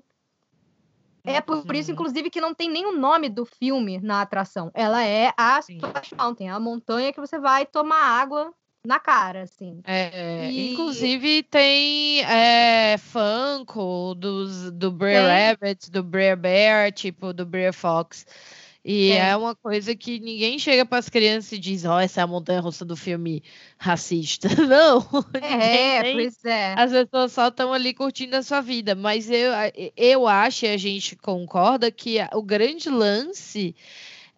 É 1.25 1.39
por, 1.39 1.73
isso, 1.75 1.89
Uhum. 1.89 1.93
inclusive, 1.93 2.29
que 2.29 2.41
não 2.41 2.53
tem 2.53 2.69
nem 2.69 2.85
o 2.85 2.91
nome 2.97 3.29
do 3.29 3.45
filme 3.45 3.99
na 3.99 4.21
atração. 4.21 4.69
Ela 4.73 5.05
é 5.05 5.33
a. 5.37 5.59
Splash 5.59 6.11
Mountain, 6.17 6.49
a 6.49 6.59
montanha 6.59 7.13
que 7.13 7.19
você 7.19 7.39
vai 7.39 7.65
tomar 7.65 8.01
água 8.21 8.53
na 8.85 8.99
cara, 8.99 9.43
assim. 9.43 9.79
É, 9.85 10.49
E- 10.51 10.73
Inclusive 10.73 11.43
tem 11.43 12.21
é, 12.25 12.97
Funko 12.97 14.13
dos, 14.15 14.69
do 14.71 14.91
Brer. 14.91 15.21
Rabbit, 15.25 15.89
do 15.89 16.03
Brer 16.03 16.35
Bear, 16.35 16.91
tipo, 16.91 17.31
do 17.31 17.45
Brer 17.45 17.71
Fox. 17.71 18.25
E 18.85 19.09
Tem. 19.11 19.19
é 19.21 19.35
uma 19.37 19.55
coisa 19.55 19.95
que 19.95 20.19
ninguém 20.19 20.59
chega 20.59 20.85
para 20.85 20.97
as 20.97 21.07
crianças 21.07 21.53
e 21.53 21.57
diz, 21.57 21.85
ó, 21.85 22.01
essa 22.01 22.19
é 22.19 22.23
a 22.23 22.27
montanha 22.27 22.59
russa 22.59 22.83
do 22.83 22.97
filme 22.97 23.41
racista. 23.77 24.49
Não, 24.67 24.99
ninguém 25.33 25.97
É, 25.97 26.03
nem- 26.03 26.13
pois 26.15 26.43
é. 26.43 26.73
as 26.77 26.91
pessoas 26.91 27.31
só 27.31 27.47
estão 27.47 27.71
ali 27.71 27.93
curtindo 27.93 28.35
a 28.35 28.43
sua 28.43 28.59
vida. 28.59 28.93
Mas 28.93 29.29
eu, 29.29 29.51
eu 29.95 30.27
acho, 30.27 30.65
e 30.65 30.67
a 30.69 30.75
gente 30.77 31.15
concorda, 31.15 31.89
que 31.89 32.17
o 32.33 32.41
grande 32.43 32.89
lance 32.89 33.73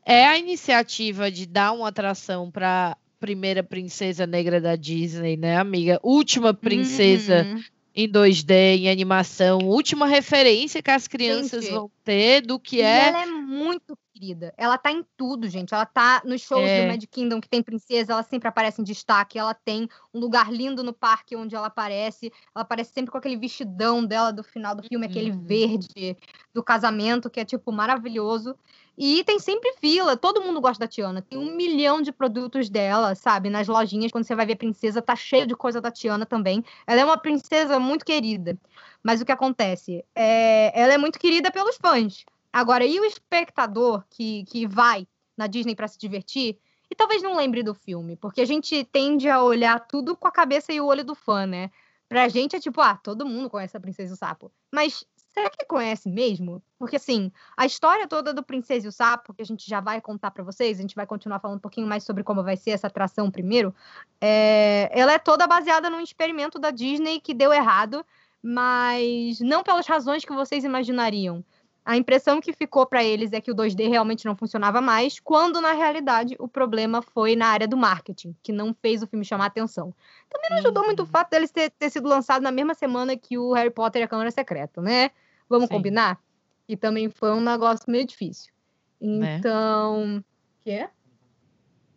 é 0.06 0.28
a 0.28 0.38
iniciativa 0.38 1.32
de 1.32 1.48
dar 1.48 1.72
uma 1.72 1.88
atração 1.88 2.52
para 2.52 2.96
primeira 3.20 3.64
princesa 3.64 4.28
negra 4.28 4.62
da 4.62 4.76
Disney, 4.76 5.36
né, 5.38 5.58
amiga? 5.58 6.00
Última 6.04 6.54
princesa 6.54 7.48
Uhum. 7.52 7.64
em 7.96 8.08
2D, 8.08 8.54
em 8.78 8.90
animação, 8.92 9.58
última 9.64 10.06
referência 10.06 10.84
que 10.84 10.92
as 10.92 11.08
crianças 11.08 11.64
Gente, 11.64 11.74
vão 11.74 11.90
ter 12.04 12.42
do 12.42 12.60
que 12.60 12.76
E 12.78 12.82
é. 12.82 13.08
ela 13.08 13.24
é 13.24 13.26
muito 13.26 13.98
querida. 14.16 14.54
Ela 14.58 14.78
tá 14.78 14.92
em 14.92 15.06
tudo, 15.18 15.48
gente. 15.50 15.74
Ela 15.74 15.86
tá 15.86 16.22
nos 16.26 16.42
shows 16.42 16.70
É. 16.72 16.82
do 16.82 16.88
Mad 16.88 17.04
Kingdom 17.12 17.42
que 17.42 17.50
tem 17.50 17.62
princesa, 17.62 18.14
ela 18.14 18.24
sempre 18.24 18.48
aparece 18.48 18.80
em 18.82 18.84
destaque. 18.84 19.38
Ela 19.38 19.54
tem 19.54 19.90
um 20.14 20.20
lugar 20.20 20.52
lindo 20.52 20.84
no 20.84 20.94
parque 20.94 21.36
onde 21.36 21.54
ela 21.54 21.68
aparece. 21.68 22.32
Ela 22.56 22.64
aparece 22.64 22.94
sempre 22.94 23.12
com 23.12 23.18
aquele 23.18 23.36
vestidão 23.36 24.06
dela 24.06 24.32
do 24.32 24.42
final 24.44 24.74
do 24.74 24.84
filme, 24.84 25.06
aquele 25.06 25.32
Uhum. 25.32 25.42
verde 25.44 26.16
do 26.54 26.64
casamento, 26.64 27.30
que 27.30 27.40
é 27.42 27.46
tipo 27.46 27.72
maravilhoso. 27.72 28.56
E 28.98 29.26
tem 29.26 29.38
sempre 29.40 29.74
fila, 29.74 30.16
todo 30.16 30.42
mundo 30.42 30.62
gosta 30.62 30.86
da 30.86 30.88
Tiana. 30.88 31.22
Tem 31.22 31.38
um 31.38 31.54
milhão 31.54 32.02
de 32.02 32.14
produtos 32.14 32.70
dela, 32.70 33.14
sabe? 33.14 33.50
Nas 33.50 33.68
lojinhas, 33.68 34.10
quando 34.12 34.24
você 34.24 34.34
vai 34.34 34.46
ver 34.46 34.56
princesa, 34.56 35.02
tá 35.02 35.18
cheio 35.18 35.46
de 35.46 35.54
coisa 35.54 35.82
da 35.82 35.92
Tiana 35.92 36.26
também. 36.26 36.64
Ela 36.88 37.02
é 37.02 37.06
uma 37.06 37.18
princesa 37.18 37.78
muito 37.78 38.06
querida. 38.06 38.58
Mas 39.04 39.20
o 39.20 39.26
que 39.26 39.32
acontece? 39.34 40.06
É, 40.16 40.72
ela 40.80 40.94
é 40.94 40.98
muito 40.98 41.20
querida 41.20 41.52
pelos 41.52 41.76
fãs. 41.76 42.24
Agora, 42.56 42.86
e 42.86 42.98
o 43.02 43.04
espectador 43.04 44.06
que, 44.10 44.46
que 44.46 44.66
vai 44.66 45.06
na 45.36 45.46
Disney 45.46 45.76
para 45.76 45.90
se 45.90 46.00
divertir 46.00 46.58
e 46.90 46.96
talvez 46.96 47.22
não 47.22 47.36
lembre 47.36 47.62
do 47.62 47.74
filme? 47.74 48.16
Porque 48.16 48.40
a 48.40 48.46
gente 48.46 48.82
tende 48.86 49.28
a 49.28 49.44
olhar 49.44 49.78
tudo 49.78 50.16
com 50.16 50.26
a 50.26 50.32
cabeça 50.32 50.72
e 50.72 50.80
o 50.80 50.86
olho 50.86 51.04
do 51.04 51.14
fã, 51.14 51.46
né? 51.46 51.70
Pra 52.08 52.30
gente 52.30 52.56
é 52.56 52.60
tipo, 52.62 52.80
ah, 52.80 52.96
todo 52.96 53.26
mundo 53.26 53.50
conhece 53.50 53.76
a 53.76 53.80
Princesa 53.82 54.14
e 54.14 54.16
o 54.16 54.18
Sapo. 54.18 54.50
Mas 54.72 55.04
será 55.34 55.50
que 55.50 55.66
conhece 55.66 56.08
mesmo? 56.08 56.64
Porque 56.80 56.96
assim, 56.96 57.30
a 57.58 57.66
história 57.66 58.08
toda 58.08 58.34
do 58.34 58.42
Princesa 58.42 58.86
e 58.86 58.90
o 58.90 58.92
Sapo, 58.94 59.34
que 59.34 59.42
a 59.42 59.46
gente 59.46 59.70
já 59.70 59.82
vai 59.82 60.00
contar 60.00 60.32
para 60.32 60.42
vocês, 60.42 60.80
a 60.80 60.82
gente 60.82 60.96
vai 60.96 61.06
continuar 61.06 61.42
falando 61.42 61.58
um 61.58 61.62
pouquinho 61.62 61.88
mais 61.88 62.06
sobre 62.06 62.24
como 62.24 62.42
vai 62.42 62.56
ser 62.56 62.70
essa 62.70 62.88
atração 62.88 63.30
primeiro, 63.30 63.76
é, 64.22 64.90
ela 64.94 65.12
é 65.12 65.20
toda 65.20 65.46
baseada 65.46 65.90
num 65.90 66.00
experimento 66.00 66.58
da 66.58 66.72
Disney 66.72 67.20
que 67.20 67.34
deu 67.34 67.52
errado, 67.52 68.06
mas 68.42 69.42
não 69.42 69.62
pelas 69.62 69.88
razões 69.88 70.24
que 70.24 70.34
vocês 70.34 70.64
imaginariam. 70.64 71.44
A 71.86 71.96
impressão 71.96 72.42
que 72.42 72.52
ficou 72.52 72.86
para 72.88 73.04
eles 73.04 73.32
é 73.32 73.40
que 73.40 73.52
o 73.52 73.56
2D 73.56 73.88
realmente 73.88 74.26
não 74.26 74.36
funcionava 74.36 74.82
mais, 74.82 75.20
quando 75.20 75.62
na 75.62 75.72
realidade 75.74 76.36
o 76.40 76.48
problema 76.48 77.00
foi 77.02 77.36
na 77.36 77.46
área 77.48 77.68
do 77.68 77.78
marketing, 77.78 78.36
que 78.42 78.52
não 78.52 78.74
fez 78.74 79.04
o 79.04 79.08
filme 79.08 79.24
chamar 79.24 79.46
atenção. 79.46 79.94
Também 80.28 80.50
não 80.50 80.58
ajudou 80.58 80.84
muito 80.84 81.02
o 81.02 81.04
Uhum. 81.04 81.08
fato 81.10 81.30
deles 81.30 81.52
ter, 81.52 81.70
ter 81.70 81.92
sido 81.92 82.10
lançado 82.10 82.42
na 82.42 82.52
mesma 82.52 82.74
semana 82.74 83.16
que 83.16 83.38
o 83.38 83.54
Harry 83.54 83.70
Potter 83.70 84.02
e 84.02 84.06
a 84.06 84.08
Câmara 84.08 84.32
Secreta, 84.32 84.82
né? 84.82 85.12
Vamos 85.48 85.68
Sim. 85.68 85.76
combinar? 85.76 86.20
E 86.68 86.76
também 86.76 87.08
foi 87.08 87.32
um 87.32 87.40
negócio 87.42 87.86
meio 87.88 88.06
difícil. 88.08 88.52
Né? 89.00 89.38
Então. 89.38 90.24
Quê? 90.62 90.90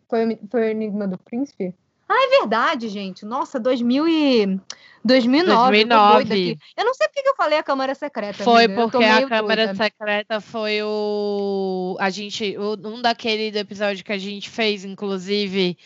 Foi, 0.07 0.25
o- 0.33 0.39
foi 0.51 0.61
o 0.61 0.65
Enigma 0.65 1.07
do 1.07 1.17
Príncipe? 1.17 1.73
Ah, 2.09 2.25
é 2.25 2.39
verdade, 2.39 2.89
gente. 2.89 3.23
Nossa, 3.23 3.59
2000 3.59 4.07
e... 4.07 4.59
2009. 5.05 5.81
eu 5.81 5.87
tô 5.87 5.95
doida 5.95 5.95
2009. 5.95 6.33
aqui. 6.33 6.57
Eu 6.75 6.85
não 6.85 6.93
sei 6.93 7.07
porque 7.07 7.21
que 7.21 7.29
eu 7.29 7.35
falei 7.35 7.57
a 7.57 7.63
Câmara 7.63 7.95
Secreta. 7.95 8.43
Foi 8.43 8.65
amiga, 8.65 8.81
eu 8.81 8.89
porque 8.89 9.05
a 9.05 9.27
Câmara 9.27 9.65
doida. 9.67 9.83
Secreta 9.83 10.41
foi 10.41 10.81
o. 10.83 11.95
A 11.99 12.09
gente. 12.09 12.57
um 12.57 13.01
daquele 13.01 13.57
episódio 13.57 14.03
que 14.03 14.11
a 14.11 14.17
gente 14.17 14.49
fez, 14.49 14.83
inclusive, 14.83 15.77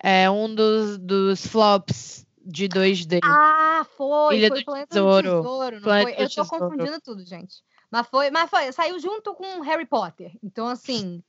é 0.00 0.30
um 0.30 0.54
dos, 0.54 0.98
dos 0.98 1.46
flops 1.46 2.26
de 2.44 2.68
2D. 2.68 3.20
Ah, 3.24 3.84
foi. 3.96 4.36
Ilha 4.36 4.48
foi 4.48 4.58
do 4.58 4.64
Planeta 4.64 4.86
Tesouro. 4.88 5.30
do 5.30 5.36
Tesouro, 5.42 5.80
Planeta 5.80 6.10
do 6.10 6.22
Eu 6.22 6.28
tô 6.28 6.42
Tesouro. 6.42 6.48
confundindo 6.48 7.00
tudo, 7.00 7.24
gente. 7.24 7.56
Mas 7.90 8.06
foi, 8.08 8.30
mas 8.30 8.50
foi, 8.50 8.72
saiu 8.72 8.98
junto 8.98 9.34
com 9.34 9.60
Harry 9.60 9.86
Potter. 9.86 10.32
Então, 10.42 10.68
assim, 10.68 11.22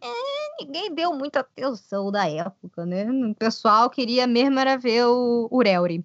é, 0.00 0.62
ninguém 0.64 0.94
deu 0.94 1.12
muita 1.14 1.40
atenção 1.40 2.10
da 2.10 2.28
época, 2.28 2.84
né? 2.84 3.06
O 3.30 3.34
pessoal 3.34 3.88
queria 3.90 4.26
mesmo 4.26 4.58
era 4.58 4.76
ver 4.76 5.06
o 5.06 5.48
Ureuri. 5.50 6.04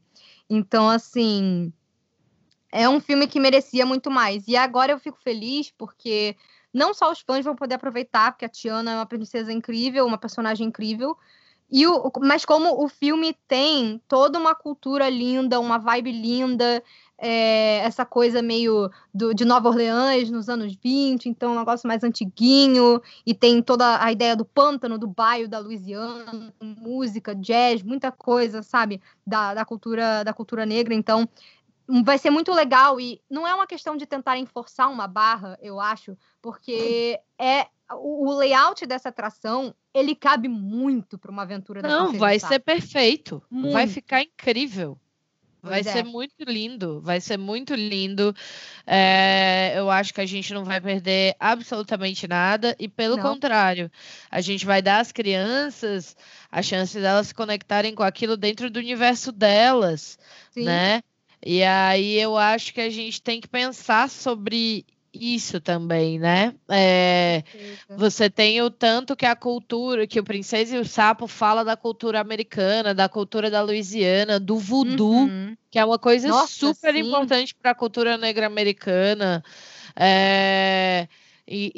Então, 0.50 0.90
assim, 0.90 1.72
é 2.72 2.88
um 2.88 3.00
filme 3.00 3.28
que 3.28 3.40
merecia 3.40 3.86
muito 3.86 4.10
mais. 4.10 4.48
E 4.48 4.56
agora 4.56 4.92
eu 4.92 5.00
fico 5.00 5.20
feliz 5.22 5.72
porque 5.78 6.36
não 6.74 6.94
só 6.94 7.12
os 7.12 7.22
fãs 7.22 7.44
vão 7.44 7.56
poder 7.56 7.76
aproveitar, 7.76 8.32
porque 8.32 8.46
a 8.46 8.50
Tiana 8.50 8.92
é 8.92 8.96
uma 8.96 9.06
princesa 9.06 9.52
incrível, 9.52 10.06
uma 10.06 10.18
personagem 10.18 10.68
incrível, 10.68 11.18
e 11.72 11.86
o, 11.86 12.12
mas 12.22 12.46
como 12.46 12.84
o 12.84 12.88
filme 12.88 13.36
tem 13.48 14.02
toda 14.08 14.40
uma 14.40 14.56
cultura 14.56 15.08
linda, 15.08 15.60
uma 15.60 15.78
vibe 15.78 16.12
linda, 16.12 16.84
é, 17.22 17.78
essa 17.80 18.06
coisa 18.06 18.42
meio 18.42 18.90
do- 19.14 19.34
de 19.34 19.44
Nova 19.44 19.70
Orleans 19.70 20.30
nos 20.30 20.48
anos 20.50 20.74
20, 20.76 21.28
então 21.28 21.52
um 21.54 21.60
negócio 21.60 21.88
mais 21.88 22.04
antiguinho, 22.04 23.02
e 23.26 23.34
tem 23.34 23.62
toda 23.62 24.04
a 24.04 24.12
ideia 24.12 24.36
do 24.36 24.46
pântano, 24.46 24.98
do 24.98 25.08
bairro 25.08 25.48
da 25.48 25.60
Louisiana, 25.60 26.54
música, 26.62 27.36
jazz, 27.36 27.84
muita 27.84 28.12
coisa, 28.12 28.64
sabe, 28.64 29.02
da, 29.28 29.54
da 29.54 29.66
cultura 29.66 30.24
da 30.24 30.34
cultura 30.34 30.66
negra, 30.66 30.94
então 30.94 31.28
hum, 31.88 32.04
vai 32.04 32.18
ser 32.18 32.30
muito 32.30 32.54
legal 32.54 33.00
e 33.00 33.22
não 33.30 33.48
é 33.48 33.54
uma 33.54 33.68
questão 33.68 33.98
de 33.98 34.06
tentarem 34.06 34.46
forçar 34.46 34.90
uma 34.90 35.08
barra, 35.08 35.58
eu 35.62 35.80
acho, 35.80 36.18
porque 36.42 37.20
é 37.38 37.68
o, 37.92 38.28
o 38.28 38.38
layout 38.38 38.86
dessa 38.86 39.10
atração, 39.10 39.74
ele 39.94 40.16
cabe 40.16 40.48
muito 40.48 41.18
para 41.18 41.32
uma 41.32 41.42
aventura 41.42 41.82
da 41.82 41.88
Não, 41.88 42.14
vai 42.14 42.40
ser 42.40 42.60
perfeito. 42.60 43.42
Vai 43.50 43.72
Muito. 43.72 43.90
ficar 43.90 44.22
incrível. 44.22 44.98
Vai 45.62 45.84
Pois 45.84 45.88
é. 45.88 45.92
ser 45.92 46.04
muito 46.06 46.44
lindo, 46.48 47.02
vai 47.02 47.20
ser 47.20 47.38
muito 47.38 47.76
lindo. 47.76 48.34
É, 48.88 49.74
eu 49.76 49.90
acho 49.92 50.14
que 50.14 50.22
a 50.22 50.26
gente 50.26 50.54
não 50.54 50.64
vai 50.64 50.80
perder 50.80 51.36
absolutamente 51.40 52.28
nada, 52.28 52.76
e 52.80 52.88
pelo 52.88 53.18
Não. 53.18 53.24
contrário, 53.24 53.92
a 54.32 54.40
gente 54.40 54.66
vai 54.66 54.82
dar 54.82 55.00
às 55.00 55.12
crianças 55.12 56.16
a 56.50 56.62
chance 56.62 57.00
delas 57.00 57.28
se 57.28 57.34
conectarem 57.36 57.94
com 57.94 58.04
aquilo 58.04 58.38
dentro 58.38 58.70
do 58.70 58.80
universo 58.80 59.32
delas, 59.32 60.18
Sim. 60.52 60.64
né? 60.64 61.02
E 61.46 61.64
aí 61.64 62.18
eu 62.20 62.38
acho 62.38 62.74
que 62.74 62.82
a 62.82 62.90
gente 62.90 63.22
tem 63.22 63.40
que 63.42 63.48
pensar 63.48 64.10
sobre 64.10 64.86
isso 65.14 65.60
também, 65.60 66.20
né? 66.20 66.54
É, 66.70 67.44
você 67.98 68.30
tem 68.30 68.62
o 68.62 68.70
tanto 68.70 69.16
que 69.16 69.26
a 69.26 69.36
cultura, 69.36 70.06
que 70.06 70.20
o 70.20 70.24
Princesa 70.24 70.76
e 70.76 70.80
o 70.80 70.86
Sapo 70.86 71.28
fala 71.28 71.64
da 71.64 71.76
cultura 71.76 72.20
americana, 72.20 72.94
da 72.94 73.10
cultura 73.10 73.50
da 73.50 73.62
Louisiana, 73.62 74.40
do 74.40 74.58
voodoo, 74.58 75.26
uhum. 75.26 75.56
que 75.70 75.80
é 75.80 75.86
uma 75.86 75.98
coisa 75.98 76.28
Nossa, 76.28 76.48
super 76.48 76.94
sim. 76.94 77.00
importante 77.00 77.56
para 77.56 77.72
a 77.72 77.76
cultura 77.76 78.18
negra 78.18 78.46
americana. 78.46 79.44
É, 79.96 81.08
e, 81.52 81.72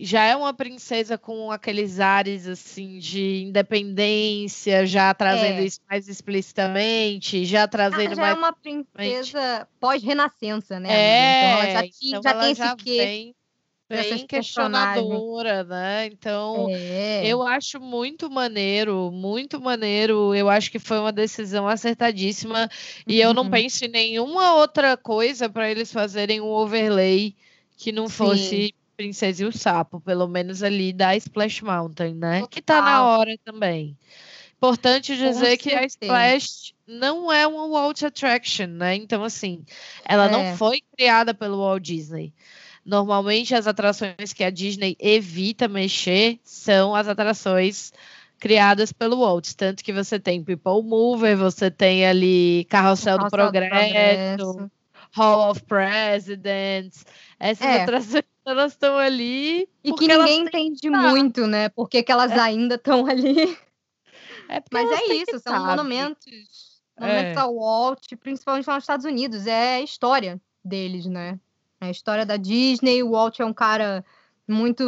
e, 0.00 0.04
já 0.04 0.24
é 0.24 0.36
uma 0.36 0.54
princesa 0.54 1.18
com 1.18 1.50
aqueles 1.50 1.98
ares 1.98 2.46
assim 2.46 2.98
de 2.98 3.42
independência, 3.42 4.86
já 4.86 5.12
trazendo 5.12 5.58
é. 5.58 5.64
isso 5.64 5.80
mais 5.90 6.06
explicitamente, 6.06 7.44
já 7.44 7.66
trazendo 7.66 8.12
ah, 8.12 8.14
já 8.14 8.22
mais. 8.22 8.36
é 8.36 8.38
uma 8.38 8.52
princesa 8.52 9.68
pós-renascença, 9.80 10.78
né? 10.78 10.88
É, 10.92 11.50
então 11.50 11.62
ela 11.62 11.72
já, 11.72 11.86
então 11.86 12.22
já 12.22 12.30
ela 12.30 12.44
tem 12.44 12.54
já 12.54 12.66
esse 12.66 12.76
quê. 12.76 12.98
Bem 12.98 13.34
questionadora, 14.28 15.64
né? 15.64 16.06
Então, 16.06 16.68
é. 16.70 17.26
eu 17.26 17.42
acho 17.42 17.80
muito 17.80 18.30
maneiro, 18.30 19.10
muito 19.12 19.60
maneiro. 19.60 20.34
Eu 20.34 20.48
acho 20.48 20.70
que 20.70 20.78
foi 20.78 20.98
uma 20.98 21.12
decisão 21.12 21.68
acertadíssima. 21.68 22.70
E 23.06 23.20
eu 23.20 23.34
não 23.34 23.42
uhum. 23.42 23.50
penso 23.50 23.84
em 23.84 23.88
nenhuma 23.88 24.54
outra 24.54 24.96
coisa 24.96 25.50
para 25.50 25.70
eles 25.70 25.92
fazerem 25.92 26.40
um 26.40 26.48
overlay 26.48 27.34
que 27.82 27.90
não 27.90 28.08
fosse 28.08 28.68
Sim. 28.68 28.72
Princesa 28.96 29.42
e 29.42 29.46
o 29.46 29.50
Sapo, 29.50 30.00
pelo 30.00 30.28
menos 30.28 30.62
ali 30.62 30.92
da 30.92 31.16
Splash 31.16 31.62
Mountain, 31.62 32.14
né? 32.14 32.34
Total. 32.34 32.48
Que 32.48 32.62
tá 32.62 32.80
na 32.80 33.04
hora 33.04 33.36
também. 33.44 33.98
Importante 34.56 35.16
dizer 35.16 35.56
que 35.56 35.74
a 35.74 35.84
Splash 35.84 36.74
não 36.86 37.32
é 37.32 37.44
uma 37.44 37.66
Walt 37.66 38.00
Attraction, 38.04 38.68
né? 38.68 38.94
Então, 38.94 39.24
assim, 39.24 39.64
ela 40.04 40.26
é. 40.26 40.30
não 40.30 40.56
foi 40.56 40.80
criada 40.96 41.34
pelo 41.34 41.58
Walt 41.58 41.82
Disney. 41.82 42.32
Normalmente, 42.86 43.52
as 43.52 43.66
atrações 43.66 44.32
que 44.32 44.44
a 44.44 44.50
Disney 44.50 44.96
evita 45.00 45.66
mexer 45.66 46.38
são 46.44 46.94
as 46.94 47.08
atrações 47.08 47.92
criadas 48.38 48.92
pelo 48.92 49.18
Walt. 49.18 49.54
Tanto 49.56 49.82
que 49.82 49.92
você 49.92 50.20
tem 50.20 50.44
People 50.44 50.84
Mover, 50.84 51.36
você 51.36 51.68
tem 51.68 52.06
ali 52.06 52.64
Carrossel, 52.70 53.18
do 53.18 53.28
Progresso, 53.28 53.74
do 54.38 54.54
Progresso. 54.54 54.81
Hall 55.14 55.50
of 55.50 55.62
Presidents. 55.64 57.04
Essas 57.38 57.66
é. 57.66 57.82
atrações 57.82 58.24
elas 58.44 58.72
estão 58.72 58.98
ali. 58.98 59.68
E 59.84 59.92
que 59.92 60.08
ninguém 60.08 60.42
entende 60.42 60.90
muito, 60.90 61.46
né? 61.46 61.68
Porque 61.68 62.02
que 62.02 62.10
elas 62.10 62.32
é. 62.32 62.38
ainda 62.38 62.74
estão 62.74 63.06
ali. 63.06 63.56
É 64.48 64.62
Mas 64.70 64.90
é 64.90 65.14
isso, 65.14 65.38
são 65.38 65.54
sabe. 65.54 65.64
monumentos. 65.66 66.82
Monumentos 66.98 67.36
é. 67.36 67.40
ao 67.40 67.56
Walt, 67.56 68.06
principalmente 68.20 68.66
lá 68.66 68.74
nos 68.74 68.84
Estados 68.84 69.06
Unidos. 69.06 69.46
É 69.46 69.76
a 69.76 69.80
história 69.80 70.40
deles, 70.64 71.06
né? 71.06 71.38
É 71.80 71.86
a 71.86 71.90
história 71.90 72.26
da 72.26 72.36
Disney. 72.36 73.02
O 73.02 73.12
Walt 73.12 73.40
é 73.40 73.44
um 73.44 73.54
cara 73.54 74.04
muito, 74.46 74.84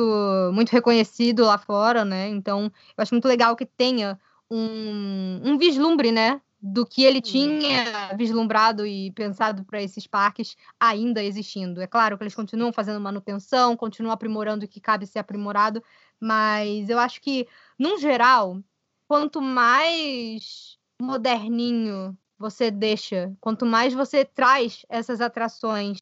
muito 0.52 0.70
reconhecido 0.70 1.44
lá 1.44 1.58
fora, 1.58 2.04
né? 2.04 2.28
Então, 2.28 2.64
eu 2.64 3.02
acho 3.02 3.14
muito 3.14 3.26
legal 3.26 3.56
que 3.56 3.64
tenha 3.64 4.18
um, 4.50 5.40
um 5.44 5.58
vislumbre, 5.58 6.12
né? 6.12 6.40
Do 6.66 6.87
que 6.87 7.05
ele 7.05 7.20
tinha 7.20 8.16
vislumbrado 8.16 8.87
e 8.87 9.11
pensado 9.11 9.66
para 9.66 9.83
esses 9.83 10.07
parques 10.07 10.57
ainda 10.81 11.22
existindo. 11.22 11.83
É 11.83 11.87
claro 11.87 12.16
que 12.16 12.24
eles 12.24 12.35
continuam 12.35 12.72
fazendo 12.72 12.98
manutenção, 12.98 13.77
continuam 13.77 14.14
aprimorando 14.14 14.64
o 14.64 14.68
que 14.68 14.81
cabe 14.81 15.07
ser 15.07 15.18
aprimorado, 15.18 15.85
mas 16.18 16.88
eu 16.88 16.98
acho 16.98 17.20
que, 17.20 17.46
num 17.79 17.98
geral, 17.98 18.62
quanto 19.07 19.42
mais 19.42 20.79
moderninho 20.98 22.16
você 22.38 22.70
deixa, 22.70 23.31
quanto 23.42 23.66
mais 23.66 23.92
você 23.92 24.24
traz 24.24 24.87
essas 24.88 25.20
atrações 25.20 25.98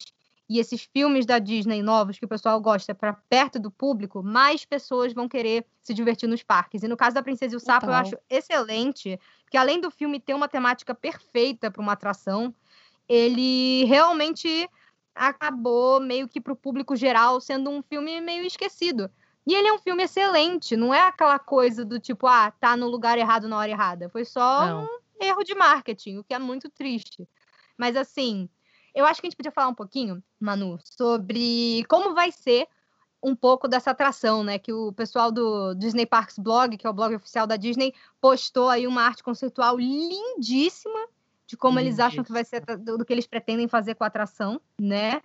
e 0.53 0.59
esses 0.59 0.83
filmes 0.83 1.25
da 1.25 1.39
Disney 1.39 1.81
novos 1.81 2.19
que 2.19 2.25
o 2.25 2.27
pessoal 2.27 2.61
gosta 2.61 2.93
para 2.93 3.11
perto 3.11 3.57
do 3.57 3.71
público, 3.71 4.21
mais 4.21 4.63
pessoas 4.63 5.11
vão 5.11 5.27
querer 5.27 5.65
se 5.81 5.95
divertir 5.95 6.29
nos 6.29 6.43
parques. 6.43 6.83
E 6.83 6.87
no 6.87 6.95
caso 6.95 7.15
da 7.15 7.23
Princesa 7.23 7.55
e 7.55 7.57
o 7.57 7.59
Sapo, 7.59 7.87
Total. 7.87 7.95
eu 7.95 8.01
acho 8.01 8.17
excelente, 8.29 9.19
que 9.49 9.57
além 9.57 9.81
do 9.81 9.89
filme 9.89 10.19
ter 10.19 10.35
uma 10.35 10.47
temática 10.47 10.93
perfeita 10.93 11.71
para 11.71 11.81
uma 11.81 11.93
atração, 11.93 12.53
ele 13.09 13.83
realmente 13.85 14.69
acabou 15.15 15.99
meio 15.99 16.27
que 16.27 16.39
para 16.39 16.53
o 16.53 16.55
público 16.55 16.95
geral 16.95 17.41
sendo 17.41 17.71
um 17.71 17.81
filme 17.81 18.21
meio 18.21 18.45
esquecido. 18.45 19.09
E 19.47 19.55
ele 19.55 19.67
é 19.67 19.73
um 19.73 19.79
filme 19.79 20.03
excelente, 20.03 20.77
não 20.77 20.93
é 20.93 21.01
aquela 21.01 21.39
coisa 21.39 21.83
do 21.83 21.99
tipo, 21.99 22.27
ah, 22.27 22.51
tá 22.51 22.77
no 22.77 22.87
lugar 22.87 23.17
errado 23.17 23.47
na 23.47 23.57
hora 23.57 23.71
errada. 23.71 24.07
Foi 24.07 24.23
só 24.23 24.67
não. 24.67 24.83
um 24.83 25.25
erro 25.25 25.43
de 25.43 25.55
marketing, 25.55 26.19
o 26.19 26.23
que 26.23 26.35
é 26.35 26.37
muito 26.37 26.69
triste. 26.69 27.27
Mas 27.75 27.95
assim, 27.95 28.47
eu 28.93 29.05
acho 29.05 29.19
que 29.19 29.27
a 29.27 29.29
gente 29.29 29.37
podia 29.37 29.51
falar 29.51 29.69
um 29.69 29.75
pouquinho, 29.75 30.23
Manu, 30.39 30.79
sobre 30.83 31.83
como 31.87 32.13
vai 32.13 32.31
ser 32.31 32.67
um 33.23 33.35
pouco 33.35 33.67
dessa 33.67 33.91
atração, 33.91 34.43
né? 34.43 34.59
Que 34.59 34.73
o 34.73 34.91
pessoal 34.91 35.31
do 35.31 35.73
Disney 35.75 36.05
Parks 36.05 36.37
Blog, 36.37 36.77
que 36.77 36.85
é 36.85 36.89
o 36.89 36.93
blog 36.93 37.15
oficial 37.15 37.47
da 37.47 37.55
Disney, 37.55 37.93
postou 38.19 38.69
aí 38.69 38.85
uma 38.85 39.03
arte 39.03 39.23
conceitual 39.23 39.77
lindíssima 39.77 41.07
de 41.47 41.55
como 41.55 41.79
eles 41.79 41.99
acham 41.99 42.23
que 42.23 42.31
vai 42.31 42.43
ser 42.43 42.61
do, 42.65 43.05
que 43.05 43.13
eles 43.13 43.27
pretendem 43.27 43.67
fazer 43.67 43.95
com 43.95 44.03
a 44.03 44.07
atração, 44.07 44.59
né? 44.79 45.21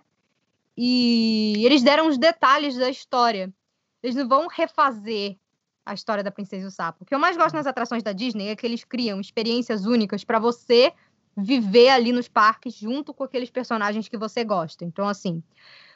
E 0.77 1.61
eles 1.65 1.81
deram 1.81 2.07
os 2.07 2.17
detalhes 2.17 2.77
da 2.77 2.89
história. 2.89 3.53
Eles 4.01 4.15
não 4.15 4.27
vão 4.27 4.47
refazer 4.47 5.37
a 5.85 5.93
história 5.93 6.23
da 6.23 6.31
Princesa 6.31 6.65
e 6.65 6.67
o 6.67 6.71
Sapo. 6.71 7.03
O 7.03 7.05
que 7.05 7.13
eu 7.13 7.19
mais 7.19 7.35
gosto 7.35 7.55
nas 7.55 7.67
atrações 7.67 8.03
da 8.03 8.13
Disney 8.13 8.49
é 8.49 8.55
que 8.55 8.65
eles 8.65 8.83
criam 8.83 9.19
experiências 9.19 9.85
únicas 9.85 10.23
para 10.23 10.39
você 10.39 10.93
viver 11.43 11.89
ali 11.89 12.11
nos 12.11 12.27
parques 12.27 12.75
junto 12.75 13.13
com 13.13 13.23
aqueles 13.23 13.49
personagens 13.49 14.07
que 14.07 14.17
você 14.17 14.43
gosta. 14.43 14.85
Então, 14.85 15.07
assim, 15.07 15.43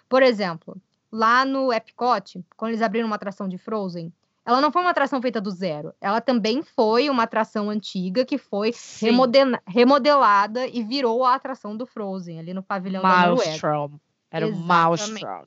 por 0.10 0.21
exemplo, 0.23 0.75
lá 1.12 1.45
no 1.45 1.71
Epcot, 1.71 2.43
quando 2.58 2.71
eles 2.71 2.82
abriram 2.82 3.08
uma 3.08 3.15
atração 3.15 3.47
de 3.47 3.58
Frozen, 3.58 4.12
ela 4.45 4.60
não 4.60 4.71
foi 4.71 4.82
uma 4.82 4.91
atração 4.91 5.21
feita 5.21 5.39
do 5.39 5.49
zero. 5.51 5.93
Ela 6.01 6.19
também 6.19 6.62
foi 6.62 7.10
uma 7.10 7.23
atração 7.23 7.69
antiga 7.69 8.25
que 8.25 8.38
foi 8.38 8.73
remodel 8.99 9.58
remodelada 9.65 10.67
e 10.67 10.84
virou 10.84 11.23
a 11.23 11.36
atração 11.36 11.77
do 11.77 11.86
Frozen, 11.86 12.39
ali 12.39 12.53
no 12.53 12.62
pavilhão 12.62 13.01
Maelstrom. 13.01 13.89
da 13.89 13.97
Era 14.32 14.47
o 14.47 14.56
Maelstrom. 14.56 15.45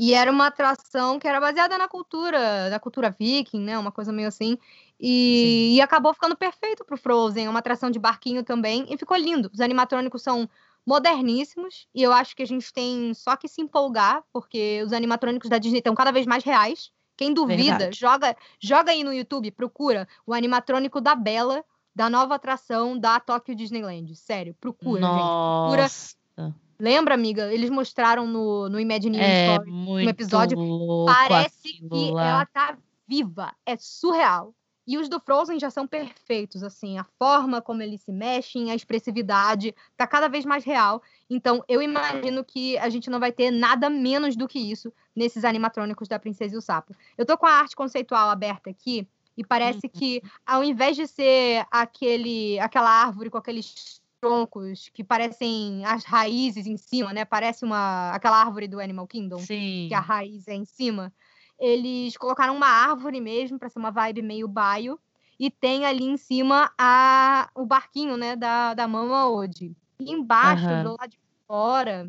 E 0.00 0.14
era 0.14 0.30
uma 0.30 0.46
atração 0.46 1.18
que 1.18 1.26
era 1.26 1.40
baseada 1.40 1.76
na 1.76 1.88
cultura, 1.88 2.70
da 2.70 2.78
cultura 2.78 3.10
viking, 3.10 3.58
né? 3.58 3.76
Uma 3.76 3.90
coisa 3.90 4.12
meio 4.12 4.28
assim. 4.28 4.56
E, 5.00 5.74
e 5.74 5.80
acabou 5.80 6.14
ficando 6.14 6.36
perfeito 6.36 6.84
pro 6.84 6.96
Frozen. 6.96 7.46
É 7.46 7.50
uma 7.50 7.58
atração 7.58 7.90
de 7.90 7.98
barquinho 7.98 8.44
também. 8.44 8.86
E 8.88 8.96
ficou 8.96 9.16
lindo. 9.16 9.50
Os 9.52 9.60
animatrônicos 9.60 10.22
são 10.22 10.48
moderníssimos. 10.86 11.88
E 11.92 12.00
eu 12.00 12.12
acho 12.12 12.36
que 12.36 12.44
a 12.44 12.46
gente 12.46 12.72
tem 12.72 13.12
só 13.12 13.34
que 13.34 13.48
se 13.48 13.60
empolgar, 13.60 14.22
porque 14.32 14.80
os 14.86 14.92
animatrônicos 14.92 15.50
da 15.50 15.58
Disney 15.58 15.78
estão 15.78 15.96
cada 15.96 16.12
vez 16.12 16.26
mais 16.26 16.44
reais. 16.44 16.92
Quem 17.16 17.34
duvida, 17.34 17.90
joga, 17.92 18.36
joga 18.60 18.92
aí 18.92 19.02
no 19.02 19.12
YouTube, 19.12 19.50
procura 19.50 20.06
o 20.24 20.32
animatrônico 20.32 21.00
da 21.00 21.16
Bela, 21.16 21.64
da 21.92 22.08
nova 22.08 22.36
atração 22.36 22.96
da 22.96 23.18
Tokyo 23.18 23.52
Disneyland. 23.52 24.14
Sério, 24.14 24.54
procura, 24.60 25.00
Nossa. 25.00 25.16
gente. 25.16 26.16
Procura 26.36 26.67
Lembra, 26.80 27.14
amiga? 27.14 27.52
Eles 27.52 27.70
mostraram 27.70 28.26
no, 28.26 28.68
no 28.68 28.78
Imagineering 28.78 29.26
é 29.26 29.52
Story 29.54 29.70
um 29.70 30.08
episódio. 30.08 30.58
Parece 31.06 31.72
que 31.74 32.10
ela 32.10 32.46
tá 32.46 32.78
viva. 33.06 33.52
É 33.66 33.76
surreal. 33.76 34.54
E 34.86 34.96
os 34.96 35.06
do 35.06 35.20
Frozen 35.20 35.60
já 35.60 35.68
são 35.68 35.86
perfeitos, 35.86 36.62
assim, 36.62 36.96
a 36.96 37.04
forma 37.18 37.60
como 37.60 37.82
eles 37.82 38.00
se 38.00 38.10
mexem, 38.10 38.70
a 38.70 38.74
expressividade, 38.74 39.74
tá 39.98 40.06
cada 40.06 40.28
vez 40.28 40.46
mais 40.46 40.64
real. 40.64 41.02
Então, 41.28 41.62
eu 41.68 41.82
imagino 41.82 42.42
que 42.42 42.78
a 42.78 42.88
gente 42.88 43.10
não 43.10 43.20
vai 43.20 43.30
ter 43.30 43.50
nada 43.50 43.90
menos 43.90 44.34
do 44.34 44.48
que 44.48 44.58
isso 44.58 44.90
nesses 45.14 45.44
animatrônicos 45.44 46.08
da 46.08 46.18
Princesa 46.18 46.54
e 46.54 46.58
o 46.58 46.62
Sapo. 46.62 46.96
Eu 47.18 47.26
tô 47.26 47.36
com 47.36 47.44
a 47.44 47.50
arte 47.50 47.76
conceitual 47.76 48.30
aberta 48.30 48.70
aqui 48.70 49.06
e 49.36 49.44
parece 49.44 49.84
uhum. 49.84 49.92
que 49.92 50.22
ao 50.46 50.64
invés 50.64 50.96
de 50.96 51.06
ser 51.06 51.66
aquele 51.70 52.58
aquela 52.58 52.90
árvore 52.90 53.28
com 53.28 53.36
aqueles 53.36 54.00
troncos 54.20 54.90
que 54.92 55.02
parecem 55.04 55.84
as 55.84 56.04
raízes 56.04 56.66
em 56.66 56.76
cima, 56.76 57.12
né? 57.12 57.24
Parece 57.24 57.64
uma 57.64 58.10
aquela 58.12 58.38
árvore 58.40 58.68
do 58.68 58.80
Animal 58.80 59.06
Kingdom, 59.06 59.38
Sim. 59.38 59.86
que 59.88 59.94
a 59.94 60.00
raiz 60.00 60.46
é 60.48 60.54
em 60.54 60.64
cima. 60.64 61.12
Eles 61.58 62.16
colocaram 62.16 62.54
uma 62.54 62.68
árvore 62.68 63.20
mesmo 63.20 63.58
para 63.58 63.68
ser 63.68 63.78
uma 63.78 63.90
vibe 63.90 64.22
meio 64.22 64.46
baio 64.46 64.98
e 65.38 65.50
tem 65.50 65.84
ali 65.84 66.04
em 66.04 66.16
cima 66.16 66.70
a 66.78 67.48
o 67.54 67.64
barquinho, 67.64 68.16
né, 68.16 68.36
da 68.36 68.74
da 68.74 68.86
Mama 68.86 69.28
Ode. 69.28 69.74
E 70.00 70.12
embaixo, 70.12 70.66
uhum. 70.66 70.82
do 70.84 70.90
lado 70.90 71.10
de 71.10 71.18
fora, 71.46 72.08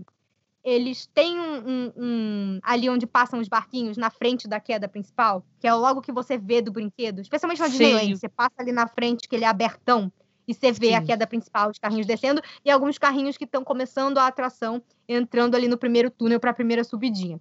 eles 0.63 1.07
têm 1.07 1.39
um, 1.39 1.57
um, 1.57 1.93
um, 1.97 2.59
ali 2.61 2.89
onde 2.89 3.07
passam 3.07 3.39
os 3.39 3.47
barquinhos 3.47 3.97
na 3.97 4.11
frente 4.11 4.47
da 4.47 4.59
queda 4.59 4.87
principal, 4.87 5.43
que 5.59 5.67
é 5.67 5.73
logo 5.73 6.01
que 6.01 6.11
você 6.11 6.37
vê 6.37 6.61
do 6.61 6.71
brinquedo, 6.71 7.21
especialmente 7.21 7.59
na 7.59 7.67
Disneyland, 7.67 8.15
você 8.15 8.29
passa 8.29 8.55
ali 8.59 8.71
na 8.71 8.87
frente 8.87 9.27
que 9.27 9.35
ele 9.35 9.45
é 9.45 9.47
abertão 9.47 10.11
e 10.49 10.53
você 10.55 10.71
vê 10.71 10.87
Sim. 10.87 10.95
a 10.95 11.01
queda 11.03 11.27
principal, 11.27 11.69
os 11.69 11.77
carrinhos 11.77 12.07
descendo, 12.07 12.41
e 12.65 12.71
alguns 12.71 12.97
carrinhos 12.97 13.37
que 13.37 13.43
estão 13.43 13.63
começando 13.63 14.17
a 14.17 14.25
atração, 14.25 14.81
entrando 15.07 15.53
ali 15.53 15.67
no 15.67 15.77
primeiro 15.77 16.09
túnel 16.09 16.39
para 16.39 16.49
a 16.49 16.53
primeira 16.55 16.83
subidinha. 16.83 17.39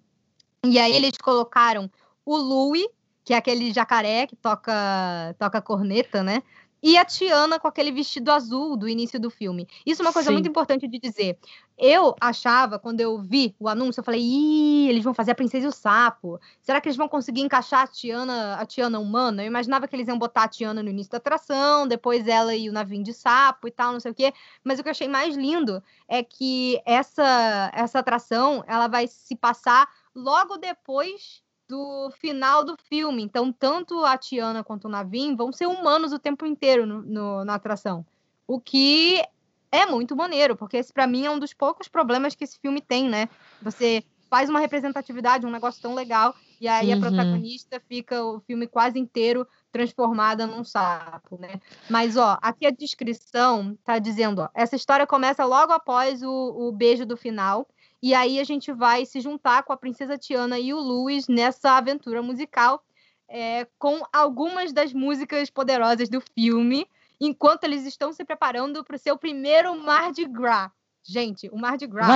E 0.62 0.78
aí 0.78 0.94
eles 0.94 1.16
colocaram 1.16 1.90
o 2.22 2.36
Louie, 2.36 2.86
que 3.24 3.32
é 3.32 3.38
aquele 3.38 3.72
jacaré 3.72 4.26
que 4.26 4.36
toca, 4.36 5.34
toca 5.38 5.62
corneta, 5.62 6.22
né? 6.22 6.42
E 6.82 6.96
a 6.96 7.04
Tiana 7.04 7.58
com 7.58 7.68
aquele 7.68 7.90
vestido 7.90 8.30
azul 8.30 8.76
do 8.76 8.88
início 8.88 9.18
do 9.18 9.30
filme. 9.30 9.66
Isso 9.84 10.02
é 10.02 10.04
uma 10.04 10.12
coisa 10.12 10.28
Sim. 10.28 10.34
muito 10.34 10.48
importante 10.48 10.86
de 10.86 10.98
dizer. 10.98 11.38
Eu 11.76 12.14
achava, 12.20 12.78
quando 12.78 13.00
eu 13.00 13.20
vi 13.20 13.54
o 13.58 13.68
anúncio, 13.68 14.00
eu 14.00 14.04
falei, 14.04 14.20
ih, 14.20 14.88
eles 14.88 15.04
vão 15.04 15.14
fazer 15.14 15.30
a 15.30 15.34
Princesa 15.34 15.66
e 15.66 15.68
o 15.68 15.72
Sapo. 15.72 16.40
Será 16.60 16.80
que 16.80 16.88
eles 16.88 16.96
vão 16.96 17.08
conseguir 17.08 17.40
encaixar 17.40 17.82
a 17.82 17.86
Tiana, 17.86 18.54
a 18.56 18.66
Tiana 18.66 18.98
humana? 18.98 19.42
Eu 19.42 19.46
imaginava 19.46 19.86
que 19.86 19.94
eles 19.94 20.08
iam 20.08 20.18
botar 20.18 20.44
a 20.44 20.48
Tiana 20.48 20.82
no 20.82 20.88
início 20.88 21.12
da 21.12 21.18
atração, 21.18 21.86
depois 21.86 22.26
ela 22.26 22.54
e 22.54 22.68
o 22.68 22.72
navio 22.72 23.02
de 23.02 23.12
sapo 23.12 23.68
e 23.68 23.70
tal, 23.70 23.92
não 23.92 24.00
sei 24.00 24.10
o 24.10 24.14
quê. 24.14 24.32
Mas 24.64 24.78
o 24.78 24.82
que 24.82 24.88
eu 24.88 24.92
achei 24.92 25.08
mais 25.08 25.36
lindo 25.36 25.82
é 26.08 26.22
que 26.22 26.80
essa, 26.84 27.70
essa 27.72 28.00
atração, 28.00 28.64
ela 28.66 28.88
vai 28.88 29.06
se 29.06 29.36
passar 29.36 29.88
logo 30.14 30.56
depois 30.56 31.42
do 31.68 32.10
final 32.18 32.64
do 32.64 32.76
filme. 32.88 33.22
Então, 33.22 33.52
tanto 33.52 34.04
a 34.04 34.16
Tiana 34.16 34.64
quanto 34.64 34.86
o 34.86 34.90
Navin 34.90 35.36
vão 35.36 35.52
ser 35.52 35.66
humanos 35.66 36.12
o 36.12 36.18
tempo 36.18 36.46
inteiro 36.46 36.86
no, 36.86 37.02
no- 37.02 37.44
na 37.44 37.54
atração. 37.54 38.06
O 38.46 38.60
que 38.60 39.22
é 39.70 39.84
muito 39.86 40.16
maneiro, 40.16 40.56
porque 40.56 40.78
esse, 40.78 40.92
pra 40.92 41.06
mim, 41.06 41.26
é 41.26 41.30
um 41.30 41.38
dos 41.38 41.52
poucos 41.52 41.88
problemas 41.88 42.34
que 42.34 42.44
esse 42.44 42.58
filme 42.58 42.80
tem, 42.80 43.08
né? 43.08 43.28
Você 43.60 44.02
faz 44.30 44.48
uma 44.50 44.60
representatividade, 44.60 45.46
um 45.46 45.50
negócio 45.50 45.80
tão 45.80 45.94
legal, 45.94 46.34
e 46.60 46.66
aí 46.68 46.88
Uhum. 46.88 46.94
a 46.94 46.98
protagonista 46.98 47.80
fica 47.88 48.22
o 48.24 48.40
filme 48.40 48.66
quase 48.66 48.98
inteiro 48.98 49.46
transformada 49.72 50.46
num 50.46 50.64
sapo, 50.64 51.38
né? 51.38 51.60
Mas, 51.88 52.16
ó, 52.16 52.38
aqui 52.42 52.66
a 52.66 52.70
descrição 52.70 53.76
tá 53.84 53.98
dizendo, 53.98 54.42
ó, 54.42 54.48
essa 54.54 54.76
história 54.76 55.06
começa 55.06 55.44
logo 55.44 55.72
após 55.72 56.22
o, 56.22 56.30
o 56.30 56.72
beijo 56.72 57.04
do 57.06 57.16
final, 57.16 57.66
e 58.02 58.14
aí 58.14 58.38
a 58.40 58.44
gente 58.44 58.72
vai 58.72 59.04
se 59.04 59.20
juntar 59.20 59.62
com 59.62 59.72
a 59.72 59.76
princesa 59.76 60.16
Tiana 60.18 60.58
e 60.58 60.72
o 60.72 60.78
Louis 60.78 61.28
nessa 61.28 61.76
aventura 61.76 62.22
musical 62.22 62.82
é, 63.28 63.66
com 63.78 64.00
algumas 64.12 64.72
das 64.72 64.92
músicas 64.92 65.50
poderosas 65.50 66.08
do 66.08 66.20
filme, 66.34 66.86
enquanto 67.20 67.64
eles 67.64 67.84
estão 67.84 68.12
se 68.12 68.24
preparando 68.24 68.82
para 68.84 68.96
o 68.96 68.98
seu 68.98 69.18
primeiro 69.18 69.74
Mardi 69.82 70.24
Gras. 70.24 70.70
Gente, 71.02 71.48
o 71.50 71.56
Mardi 71.58 71.86
Gras, 71.86 72.06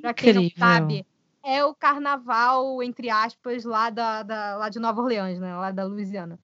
para 0.00 0.12
quem 0.14 0.32
não 0.34 0.42
sabe, 0.58 1.06
é 1.44 1.64
o 1.64 1.74
carnaval, 1.74 2.82
entre 2.82 3.08
aspas, 3.08 3.64
lá, 3.64 3.88
da, 3.90 4.22
da- 4.22 4.56
lá 4.56 4.68
de 4.68 4.78
Nova 4.78 5.00
Orleans, 5.00 5.38
né? 5.38 5.54
Lá 5.54 5.70
da 5.70 5.84
Louisiana. 5.84 6.38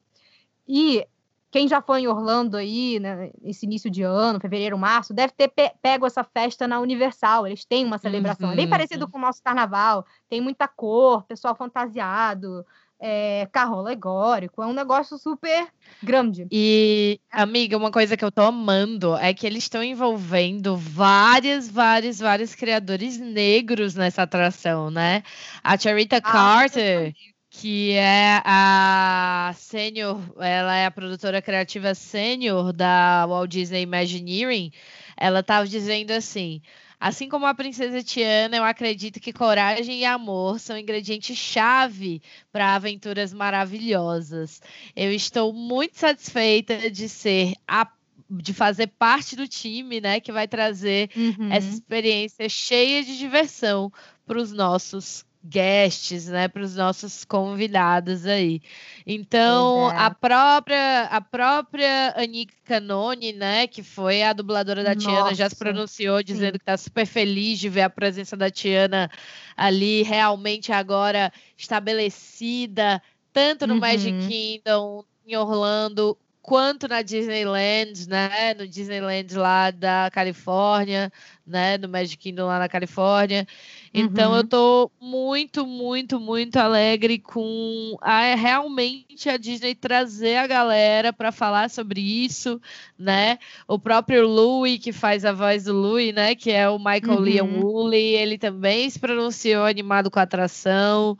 E 0.66 1.06
quem 1.54 1.68
já 1.68 1.80
foi 1.80 2.00
em 2.00 2.08
Orlando 2.08 2.56
aí, 2.56 2.98
né, 2.98 3.30
esse 3.44 3.64
início 3.64 3.88
de 3.88 4.02
ano, 4.02 4.40
fevereiro, 4.40 4.76
março, 4.76 5.14
deve 5.14 5.32
ter 5.34 5.46
pe- 5.46 5.70
pego 5.80 6.04
essa 6.04 6.24
festa 6.24 6.66
na 6.66 6.80
Universal. 6.80 7.46
Eles 7.46 7.64
têm 7.64 7.84
uma 7.84 7.96
celebração. 7.96 8.50
É 8.50 8.56
bem 8.56 8.64
Uhum. 8.64 8.70
parecido 8.70 9.06
com 9.06 9.18
o 9.18 9.20
nosso 9.20 9.40
carnaval. 9.40 10.04
Tem 10.28 10.40
muita 10.40 10.66
cor, 10.66 11.22
pessoal 11.22 11.54
fantasiado, 11.54 12.66
é, 12.98 13.48
carro 13.52 13.78
alegórico. 13.78 14.64
É 14.64 14.66
um 14.66 14.72
negócio 14.72 15.16
super 15.16 15.68
grande. 16.02 16.48
E, 16.50 17.20
amiga, 17.30 17.76
uma 17.76 17.92
coisa 17.92 18.16
que 18.16 18.24
eu 18.24 18.32
tô 18.32 18.42
amando 18.42 19.14
é 19.16 19.32
que 19.32 19.46
eles 19.46 19.62
estão 19.62 19.80
envolvendo 19.80 20.76
vários, 20.76 21.70
vários, 21.70 22.18
vários 22.18 22.52
criadores 22.56 23.16
negros 23.16 23.94
nessa 23.94 24.22
atração, 24.22 24.90
né? 24.90 25.22
A 25.62 25.78
Charita 25.78 26.16
Ah, 26.16 26.32
Carter, 26.32 27.14
que 27.56 27.92
é 27.92 28.42
a 28.44 29.52
sênior, 29.56 30.20
ela 30.40 30.76
é 30.76 30.86
a 30.86 30.90
produtora 30.90 31.40
criativa 31.40 31.94
sênior 31.94 32.72
da 32.72 33.24
Walt 33.28 33.48
Disney 33.48 33.82
Imagineering, 33.82 34.72
ela 35.16 35.38
estava 35.40 35.66
dizendo 35.66 36.10
assim. 36.10 36.60
Assim 36.98 37.28
como 37.28 37.46
a 37.46 37.54
princesa 37.54 38.02
Tiana, 38.02 38.56
eu 38.56 38.64
acredito 38.64 39.20
que 39.20 39.32
coragem 39.32 40.00
e 40.00 40.04
amor 40.04 40.58
são 40.58 40.76
ingredientes-chave 40.76 42.20
para 42.50 42.74
aventuras 42.74 43.32
maravilhosas. 43.32 44.60
Eu 44.96 45.12
estou 45.12 45.52
muito 45.52 45.96
satisfeita 45.96 46.90
de 46.90 47.08
ser 47.08 47.54
a 47.68 47.88
de 48.30 48.54
fazer 48.54 48.88
parte 48.88 49.36
do 49.36 49.46
time, 49.46 50.00
né, 50.00 50.18
que 50.18 50.32
vai 50.32 50.48
trazer 50.48 51.10
Uhum. 51.14 51.52
essa 51.52 51.68
experiência 51.68 52.48
cheia 52.48 53.04
de 53.04 53.16
diversão 53.18 53.92
para 54.26 54.38
os 54.38 54.50
nossos 54.50 55.24
guests, 55.44 56.26
né, 56.28 56.48
para 56.48 56.62
os 56.62 56.74
nossos 56.74 57.24
convidados 57.24 58.24
aí. 58.24 58.62
Então, 59.06 59.90
é. 59.90 59.96
a 59.96 60.10
própria 60.10 61.02
a 61.10 61.20
própria 61.20 62.14
Anika 62.16 62.54
Canone, 62.64 63.32
né, 63.32 63.66
que 63.66 63.82
foi 63.82 64.22
a 64.22 64.32
dubladora 64.32 64.82
da 64.82 64.96
Tiana, 64.96 65.34
já 65.34 65.48
se 65.48 65.54
Nossa, 65.54 65.56
pronunciou 65.56 66.22
dizendo 66.22 66.54
sim. 66.54 66.58
que 66.58 66.62
está 66.62 66.76
super 66.76 67.06
feliz 67.06 67.58
de 67.58 67.68
ver 67.68 67.82
a 67.82 67.90
presença 67.90 68.36
da 68.36 68.50
Tiana 68.50 69.10
ali 69.54 70.02
realmente 70.02 70.72
agora 70.72 71.30
estabelecida, 71.56 73.02
tanto 73.32 73.66
no 73.66 73.76
Magic 73.76 74.12
Uhum. 74.12 74.28
Kingdom, 74.28 75.04
em 75.26 75.36
Orlando, 75.36 76.16
quanto 76.46 76.86
na 76.86 77.00
Disneyland, 77.00 78.06
né? 78.06 78.52
No 78.52 78.68
Disneyland 78.68 79.34
lá 79.34 79.70
da 79.70 80.10
Califórnia, 80.12 81.10
né? 81.46 81.78
No 81.78 81.88
Magic 81.88 82.18
Kingdom 82.18 82.46
lá 82.46 82.58
na 82.58 82.68
Califórnia. 82.68 83.46
Então 83.94 84.32
Uhum. 84.32 84.36
eu 84.36 84.44
tô 84.44 84.90
muito, 85.00 85.66
muito, 85.66 86.20
muito 86.20 86.56
alegre 86.58 87.18
com 87.18 87.96
a, 88.02 88.34
realmente 88.34 89.26
a 89.30 89.38
Disney 89.38 89.74
trazer 89.74 90.36
a 90.36 90.46
galera 90.46 91.12
para 91.14 91.32
falar 91.32 91.70
sobre 91.70 92.00
isso, 92.02 92.60
né? 92.98 93.38
O 93.66 93.78
próprio 93.78 94.26
Louis, 94.28 94.78
que 94.78 94.92
faz 94.92 95.24
a 95.24 95.32
voz 95.32 95.64
do 95.64 95.72
Louis, 95.72 96.12
né? 96.14 96.34
Que 96.34 96.50
é 96.50 96.68
o 96.68 96.78
Michael 96.78 97.20
Uhum. 97.20 97.24
Liam 97.24 97.48
Woolley, 97.48 98.16
ele 98.16 98.36
também 98.36 98.88
se 98.90 98.98
pronunciou 98.98 99.64
animado 99.64 100.10
com 100.10 100.18
a 100.18 100.22
atração. 100.22 101.16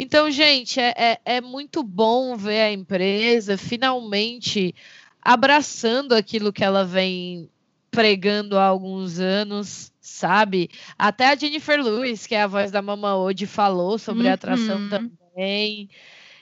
Então, 0.00 0.30
gente, 0.30 0.78
é, 0.78 0.94
é, 0.96 1.20
é 1.24 1.40
muito 1.40 1.82
bom 1.82 2.36
ver 2.36 2.60
a 2.60 2.72
empresa 2.72 3.58
finalmente 3.58 4.72
abraçando 5.20 6.14
aquilo 6.14 6.52
que 6.52 6.62
ela 6.62 6.84
vem 6.84 7.50
pregando 7.90 8.56
há 8.56 8.64
alguns 8.64 9.18
anos, 9.18 9.92
sabe? 10.00 10.70
Até 10.96 11.26
a 11.26 11.36
Jennifer 11.36 11.82
Lewis, 11.82 12.26
que 12.28 12.34
é 12.36 12.42
a 12.42 12.46
voz 12.46 12.70
da 12.70 12.80
Mama 12.80 13.16
Ode, 13.16 13.44
falou 13.46 13.98
sobre 13.98 14.28
a 14.28 14.34
atração 14.34 14.78
Uhum. 14.78 14.88
também. 14.88 15.88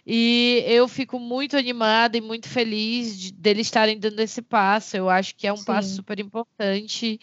E 0.06 0.62
eu 0.66 0.86
fico 0.86 1.18
muito 1.18 1.56
animada 1.56 2.16
e 2.16 2.20
muito 2.20 2.48
feliz 2.48 3.18
de, 3.18 3.32
deles 3.32 3.66
estarem 3.66 3.98
dando 3.98 4.20
esse 4.20 4.42
passo. 4.42 4.96
Eu 4.96 5.08
acho 5.08 5.34
que 5.34 5.46
é 5.46 5.52
um 5.52 5.64
passo 5.64 5.88
Sim. 5.88 5.94
super 5.96 6.20
importante. 6.20 7.18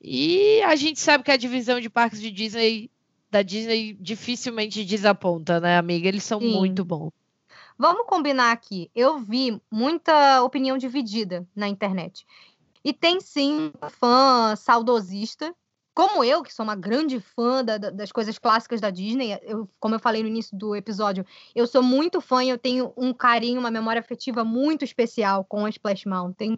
E 0.00 0.60
a 0.62 0.76
gente 0.76 1.00
sabe 1.00 1.24
que 1.24 1.30
a 1.30 1.36
divisão 1.36 1.80
de 1.80 1.88
parques 1.88 2.20
de 2.20 2.30
Disney 2.30 2.90
da 3.34 3.42
Disney 3.42 3.94
dificilmente 4.00 4.84
desaponta, 4.84 5.58
né, 5.58 5.76
amiga? 5.76 6.06
Eles 6.06 6.22
são 6.22 6.38
Sim. 6.38 6.52
muito 6.52 6.84
bons. 6.84 7.10
Vamos 7.76 8.06
combinar 8.06 8.52
aqui. 8.52 8.88
Eu 8.94 9.18
vi 9.18 9.60
muita 9.68 10.40
opinião 10.44 10.78
dividida 10.78 11.44
na 11.56 11.66
internet. 11.66 12.24
E 12.84 12.92
tem 12.92 13.20
sim 13.20 13.72
fã 13.90 14.54
saudosista, 14.54 15.52
como 15.92 16.22
eu, 16.22 16.44
que 16.44 16.54
sou 16.54 16.62
uma 16.62 16.76
grande 16.76 17.18
fã 17.18 17.64
da- 17.64 17.76
da- 17.76 17.90
das 17.90 18.12
coisas 18.12 18.38
clássicas 18.38 18.80
da 18.80 18.90
Disney. 18.90 19.36
Eu, 19.42 19.68
como 19.80 19.96
eu 19.96 19.98
falei 19.98 20.22
no 20.22 20.28
início 20.28 20.56
do 20.56 20.76
episódio, 20.76 21.26
eu 21.56 21.66
sou 21.66 21.82
muito 21.82 22.20
fã 22.20 22.44
e 22.44 22.50
eu 22.50 22.58
tenho 22.58 22.92
um 22.96 23.12
carinho, 23.12 23.58
uma 23.58 23.70
memória 23.70 23.98
afetiva 23.98 24.44
muito 24.44 24.84
especial 24.84 25.44
com 25.44 25.64
a 25.64 25.70
Splash 25.70 26.04
Mountain. 26.06 26.56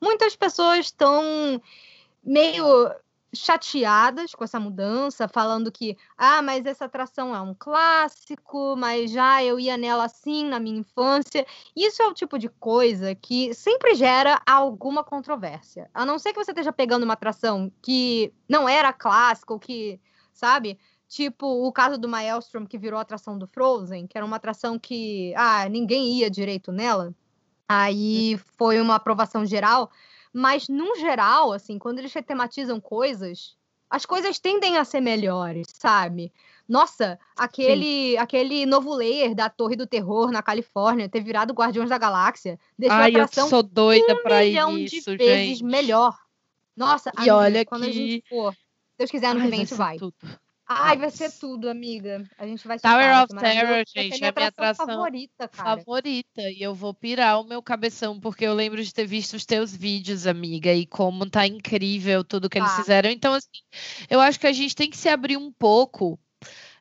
Muitas 0.00 0.34
pessoas 0.34 0.86
estão 0.86 1.60
meio 2.24 2.90
chateadas 3.34 4.34
com 4.34 4.44
essa 4.44 4.60
mudança, 4.60 5.28
falando 5.28 5.70
que, 5.70 5.96
ah, 6.16 6.40
mas 6.42 6.64
essa 6.66 6.84
atração 6.84 7.34
é 7.34 7.40
um 7.40 7.54
clássico, 7.54 8.76
mas 8.76 9.10
já 9.10 9.42
eu 9.42 9.58
ia 9.58 9.76
nela 9.76 10.04
assim 10.04 10.44
na 10.48 10.60
minha 10.60 10.78
infância. 10.78 11.46
Isso 11.76 12.02
é 12.02 12.06
o 12.06 12.14
tipo 12.14 12.38
de 12.38 12.48
coisa 12.48 13.14
que 13.14 13.52
sempre 13.54 13.94
gera 13.94 14.40
alguma 14.46 15.04
controvérsia. 15.04 15.90
A 15.92 16.04
não 16.06 16.18
ser 16.18 16.32
que 16.32 16.42
você 16.42 16.50
esteja 16.52 16.72
pegando 16.72 17.04
uma 17.04 17.14
atração 17.14 17.72
que 17.82 18.32
não 18.48 18.68
era 18.68 18.92
clássica, 18.92 19.52
ou 19.52 19.58
que, 19.58 20.00
sabe? 20.32 20.78
Tipo 21.08 21.46
o 21.66 21.72
caso 21.72 21.98
do 21.98 22.08
Maelstrom, 22.08 22.66
que 22.66 22.78
virou 22.78 22.98
atração 22.98 23.38
do 23.38 23.46
Frozen, 23.46 24.06
que 24.06 24.16
era 24.16 24.26
uma 24.26 24.36
atração 24.36 24.78
que, 24.78 25.34
ah, 25.36 25.68
ninguém 25.68 26.18
ia 26.18 26.30
direito 26.30 26.72
nela. 26.72 27.14
Aí 27.68 28.38
foi 28.58 28.80
uma 28.80 28.96
aprovação 28.96 29.44
geral. 29.44 29.90
Mas, 30.34 30.66
no 30.68 30.96
geral, 30.96 31.52
assim, 31.52 31.78
quando 31.78 32.00
eles 32.00 32.12
retematizam 32.12 32.80
coisas, 32.80 33.54
as 33.88 34.04
coisas 34.04 34.40
tendem 34.40 34.76
a 34.76 34.84
ser 34.84 35.00
melhores, 35.00 35.64
sabe? 35.72 36.32
Nossa, 36.68 37.18
aquele, 37.36 38.16
aquele 38.18 38.66
novo 38.66 38.92
layer 38.92 39.32
da 39.34 39.48
Torre 39.48 39.76
do 39.76 39.86
Terror 39.86 40.32
na 40.32 40.42
Califórnia 40.42 41.08
ter 41.08 41.20
virado 41.20 41.52
Guardiões 41.54 41.88
da 41.88 41.98
Galáxia 41.98 42.58
deixou 42.76 42.98
a 42.98 43.02
Ai, 43.04 43.10
eu 43.14 43.22
atração 43.22 43.48
sou 43.48 43.62
doida 43.62 44.14
um 44.14 44.22
pra 44.22 44.40
milhão 44.40 44.76
isso, 44.76 45.10
de 45.12 45.16
vezes 45.16 45.58
gente. 45.58 45.64
melhor. 45.64 46.18
Nossa, 46.76 47.10
E 47.10 47.18
amiga, 47.20 47.36
olha 47.36 47.64
quando 47.64 47.84
a 47.84 47.86
que- 47.86 47.92
gente 47.92 48.24
for, 48.28 48.52
se 48.52 48.58
Deus 48.98 49.10
quiser, 49.12 49.28
ano 49.28 49.40
Ai, 49.40 49.46
que 49.46 49.50
vem 49.56 49.62
a 49.62 49.76
vai. 49.76 49.98
tudo. 49.98 50.14
Ai, 50.66 50.96
vai 50.96 51.10
ser 51.10 51.30
tudo, 51.32 51.68
amiga. 51.68 52.24
A 52.38 52.46
gente 52.46 52.66
vai 52.66 52.78
Tower 52.78 53.22
of. 53.22 53.34
Terror, 53.36 53.84
gente, 53.86 54.18
minha 54.18 54.28
é 54.30 54.32
minha 54.34 54.48
atração 54.48 54.86
favorita, 54.86 55.48
cara. 55.48 55.76
favorita. 55.76 56.40
E 56.50 56.62
eu 56.62 56.74
vou 56.74 56.94
pirar 56.94 57.40
o 57.40 57.44
meu 57.44 57.62
cabeção, 57.62 58.18
porque 58.18 58.44
eu 58.44 58.54
lembro 58.54 58.82
de 58.82 58.92
ter 58.92 59.06
visto 59.06 59.34
os 59.34 59.44
teus 59.44 59.76
vídeos, 59.76 60.26
amiga, 60.26 60.72
e 60.72 60.86
como 60.86 61.28
tá 61.28 61.46
incrível 61.46 62.24
tudo 62.24 62.48
que 62.48 62.58
eles 62.58 62.70
Tá. 62.70 62.76
fizeram. 62.76 63.10
Então, 63.10 63.34
assim, 63.34 63.48
eu 64.08 64.20
acho 64.20 64.40
que 64.40 64.46
a 64.46 64.52
gente 64.52 64.74
tem 64.74 64.88
que 64.88 64.96
se 64.96 65.08
abrir 65.08 65.36
um 65.36 65.52
pouco 65.52 66.18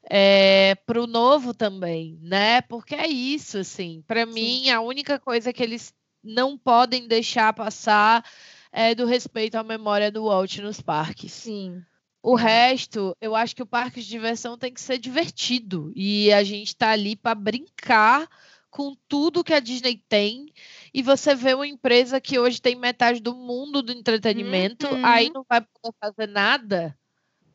é, 0.09 0.75
para 0.85 1.01
o 1.01 1.07
novo 1.07 1.53
também, 1.53 2.17
né? 2.21 2.61
Porque 2.61 2.95
é 2.95 3.07
isso, 3.07 3.57
assim. 3.57 4.01
Para 4.07 4.25
mim, 4.25 4.69
a 4.69 4.79
única 4.81 5.19
coisa 5.19 5.51
que 5.51 5.61
eles 5.63 5.93
não 6.23 6.57
podem 6.57 7.07
deixar 7.07 7.51
passar 7.53 8.23
é, 8.71 8.95
do 8.95 9.05
respeito 9.05 9.55
à 9.55 9.63
memória 9.63 10.09
do 10.09 10.23
Walt 10.25 10.57
nos 10.59 10.81
parques. 10.81 11.33
Sim. 11.33 11.83
O 12.23 12.35
resto, 12.35 13.13
eu 13.19 13.35
acho 13.35 13.53
que 13.53 13.61
o 13.61 13.67
parque 13.67 13.99
de 13.99 14.07
diversão 14.07 14.57
tem 14.57 14.73
que 14.73 14.79
ser 14.79 14.97
divertido. 14.97 15.91
E 15.93 16.31
a 16.31 16.41
gente 16.41 16.69
está 16.69 16.91
ali 16.91 17.17
para 17.17 17.35
brincar 17.35 18.29
com 18.71 18.95
tudo 19.09 19.43
que 19.43 19.53
a 19.53 19.59
Disney 19.59 20.01
tem. 20.07 20.51
E 20.93 21.03
você 21.03 21.35
vê 21.35 21.53
uma 21.53 21.67
empresa 21.67 22.21
que 22.21 22.39
hoje 22.39 22.61
tem 22.61 22.75
metade 22.75 23.19
do 23.19 23.35
mundo 23.35 23.83
do 23.83 23.91
entretenimento, 23.91 24.87
uhum. 24.87 25.05
aí 25.05 25.29
não 25.29 25.45
vai 25.47 25.59
poder 25.61 25.95
fazer 25.99 26.27
nada, 26.27 26.97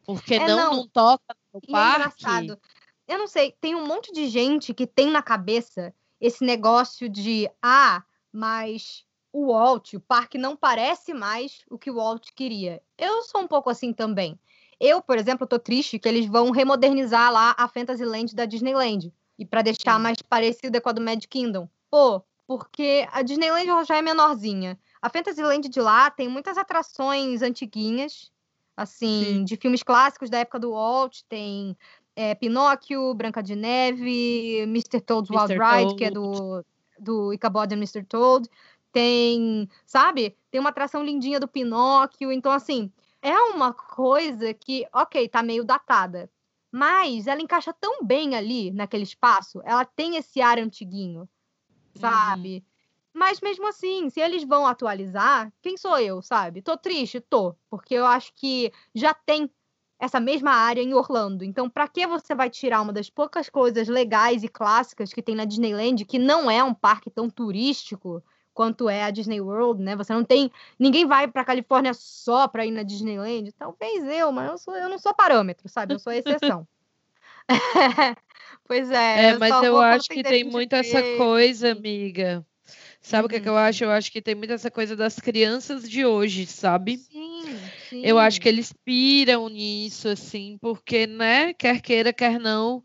porque 0.04 0.34
é, 0.34 0.46
não, 0.46 0.56
não, 0.56 0.76
não, 0.76 0.88
toca 0.88 1.34
no 1.52 1.60
e 1.66 1.70
é 1.70 1.72
parque. 1.72 2.26
É 2.26 2.28
engraçado. 2.28 2.60
Eu 3.08 3.18
não 3.18 3.26
sei, 3.26 3.54
tem 3.60 3.74
um 3.74 3.86
monte 3.86 4.12
de 4.12 4.28
gente 4.28 4.74
que 4.74 4.86
tem 4.86 5.10
na 5.10 5.22
cabeça 5.22 5.94
esse 6.20 6.44
negócio 6.44 7.08
de 7.08 7.50
ah, 7.62 8.02
mas 8.30 9.02
o 9.32 9.52
Walt, 9.52 9.94
o 9.94 10.00
parque 10.00 10.36
não 10.36 10.54
parece 10.54 11.14
mais 11.14 11.62
o 11.70 11.78
que 11.78 11.90
o 11.90 11.96
Walt 11.96 12.28
queria. 12.34 12.82
Eu 12.96 13.22
sou 13.22 13.40
um 13.40 13.48
pouco 13.48 13.70
assim 13.70 13.92
também. 13.92 14.38
Eu, 14.80 15.02
por 15.02 15.18
exemplo, 15.18 15.46
tô 15.46 15.58
triste 15.58 15.98
que 15.98 16.08
eles 16.08 16.26
vão 16.26 16.50
remodernizar 16.50 17.32
lá 17.32 17.54
a 17.58 17.68
Fantasyland 17.68 18.34
da 18.34 18.44
Disneyland. 18.44 19.12
E 19.38 19.44
para 19.44 19.62
deixar 19.62 19.98
mais 19.98 20.20
parecida 20.22 20.80
com 20.80 20.88
a 20.88 20.92
do 20.92 21.00
Mad 21.00 21.24
Kingdom. 21.26 21.68
Pô, 21.90 22.22
porque 22.46 23.06
a 23.12 23.22
Disneyland 23.22 23.66
já 23.86 23.96
é 23.96 24.02
menorzinha. 24.02 24.78
A 25.00 25.08
Fantasyland 25.08 25.68
de 25.68 25.80
lá 25.80 26.10
tem 26.10 26.28
muitas 26.28 26.56
atrações 26.56 27.42
antiguinhas, 27.42 28.32
assim, 28.76 29.24
Sim. 29.24 29.44
de 29.44 29.56
filmes 29.56 29.82
clássicos 29.82 30.30
da 30.30 30.38
época 30.38 30.58
do 30.58 30.72
Walt. 30.72 31.20
Tem 31.28 31.76
é, 32.16 32.34
Pinóquio, 32.34 33.14
Branca 33.14 33.42
de 33.42 33.54
Neve, 33.54 34.62
Mr. 34.62 35.00
Toad's 35.00 35.30
Wild 35.30 35.52
Ride, 35.52 35.94
que 35.94 36.04
é 36.04 36.10
do, 36.10 36.64
do 36.98 37.32
Ichabod 37.32 37.72
and 37.72 37.78
Mr. 37.78 38.02
Toad. 38.04 38.48
Tem, 38.92 39.68
sabe? 39.86 40.36
Tem 40.50 40.60
uma 40.60 40.70
atração 40.70 41.04
lindinha 41.04 41.38
do 41.38 41.46
Pinóquio. 41.46 42.32
Então, 42.32 42.50
assim, 42.50 42.90
é 43.28 43.38
uma 43.54 43.72
coisa 43.72 44.54
que, 44.54 44.86
ok, 44.92 45.28
tá 45.28 45.42
meio 45.42 45.64
datada, 45.64 46.30
mas 46.70 47.26
ela 47.26 47.40
encaixa 47.40 47.72
tão 47.72 48.04
bem 48.04 48.34
ali, 48.34 48.70
naquele 48.70 49.02
espaço, 49.02 49.60
ela 49.64 49.84
tem 49.84 50.16
esse 50.16 50.40
ar 50.40 50.58
antiguinho, 50.58 51.28
sabe? 51.94 52.56
Uhum. 52.56 52.62
Mas 53.14 53.40
mesmo 53.40 53.66
assim, 53.66 54.08
se 54.10 54.20
eles 54.20 54.44
vão 54.44 54.66
atualizar, 54.66 55.52
quem 55.60 55.76
sou 55.76 55.98
eu, 55.98 56.22
sabe? 56.22 56.62
Tô 56.62 56.76
triste? 56.76 57.20
Tô, 57.20 57.54
porque 57.68 57.94
eu 57.94 58.06
acho 58.06 58.32
que 58.34 58.72
já 58.94 59.12
tem 59.12 59.50
essa 59.98 60.20
mesma 60.20 60.52
área 60.52 60.80
em 60.80 60.94
Orlando. 60.94 61.44
Então, 61.44 61.68
para 61.68 61.88
que 61.88 62.06
você 62.06 62.34
vai 62.34 62.48
tirar 62.48 62.80
uma 62.80 62.92
das 62.92 63.10
poucas 63.10 63.50
coisas 63.50 63.88
legais 63.88 64.44
e 64.44 64.48
clássicas 64.48 65.12
que 65.12 65.22
tem 65.22 65.34
na 65.34 65.44
Disneyland, 65.44 66.04
que 66.04 66.18
não 66.18 66.50
é 66.50 66.62
um 66.62 66.72
parque 66.72 67.10
tão 67.10 67.28
turístico, 67.28 68.22
quanto 68.58 68.90
é 68.90 69.04
a 69.04 69.10
Disney 69.12 69.40
World, 69.40 69.80
né? 69.80 69.94
Você 69.94 70.12
não 70.12 70.24
tem. 70.24 70.50
Ninguém 70.76 71.06
vai 71.06 71.28
para 71.28 71.44
Califórnia 71.44 71.94
só 71.94 72.48
para 72.48 72.66
ir 72.66 72.72
na 72.72 72.82
Disneyland. 72.82 73.52
Talvez 73.52 74.04
eu, 74.04 74.32
mas 74.32 74.50
eu, 74.50 74.58
sou, 74.58 74.76
eu 74.76 74.88
não 74.88 74.98
sou 74.98 75.14
parâmetro, 75.14 75.68
sabe? 75.68 75.94
Eu 75.94 76.00
sou 76.00 76.12
exceção. 76.12 76.66
pois 78.66 78.90
é. 78.90 79.26
É, 79.26 79.38
mas 79.38 79.62
eu 79.62 79.80
acho 79.80 80.08
que 80.08 80.24
tem 80.24 80.42
muito 80.42 80.74
essa 80.74 81.00
coisa, 81.16 81.70
amiga. 81.70 82.44
Sabe 83.00 83.26
o 83.26 83.28
que, 83.28 83.36
é 83.36 83.40
que 83.40 83.48
eu 83.48 83.52
uhum. 83.52 83.58
acho? 83.58 83.84
Eu 83.84 83.92
acho 83.92 84.10
que 84.10 84.20
tem 84.20 84.34
muito 84.34 84.52
essa 84.52 84.72
coisa 84.72 84.96
das 84.96 85.20
crianças 85.20 85.88
de 85.88 86.04
hoje, 86.04 86.44
sabe? 86.44 86.98
Sim, 86.98 87.56
sim. 87.88 88.02
Eu 88.04 88.18
acho 88.18 88.40
que 88.40 88.48
eles 88.48 88.72
piram 88.84 89.48
nisso, 89.48 90.08
assim, 90.08 90.58
porque, 90.60 91.06
né, 91.06 91.54
quer 91.54 91.80
queira, 91.80 92.12
quer 92.12 92.40
não, 92.40 92.82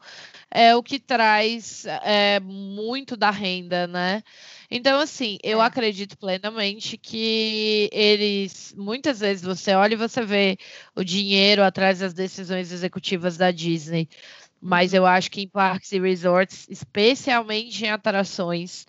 é 0.53 0.75
o 0.75 0.83
que 0.83 0.99
traz 0.99 1.83
é, 2.03 2.39
muito 2.39 3.17
da 3.17 3.31
renda, 3.31 3.87
né? 3.87 4.21
Então, 4.69 4.99
assim, 4.99 5.39
eu 5.43 5.61
é. 5.61 5.65
acredito 5.65 6.17
plenamente 6.17 6.95
que 6.97 7.89
eles. 7.91 8.73
Muitas 8.77 9.19
vezes 9.19 9.43
você 9.43 9.73
olha 9.73 9.93
e 9.93 9.97
você 9.97 10.23
vê 10.23 10.57
o 10.95 11.03
dinheiro 11.03 11.63
atrás 11.63 11.99
das 11.99 12.13
decisões 12.13 12.71
executivas 12.71 13.35
da 13.35 13.49
Disney. 13.49 14.07
Mas 14.61 14.91
uhum. 14.91 14.99
eu 14.99 15.05
acho 15.07 15.31
que 15.31 15.41
em 15.41 15.47
parques 15.47 15.91
e 15.91 15.99
resorts, 15.99 16.67
especialmente 16.69 17.83
em 17.83 17.89
atrações, 17.89 18.85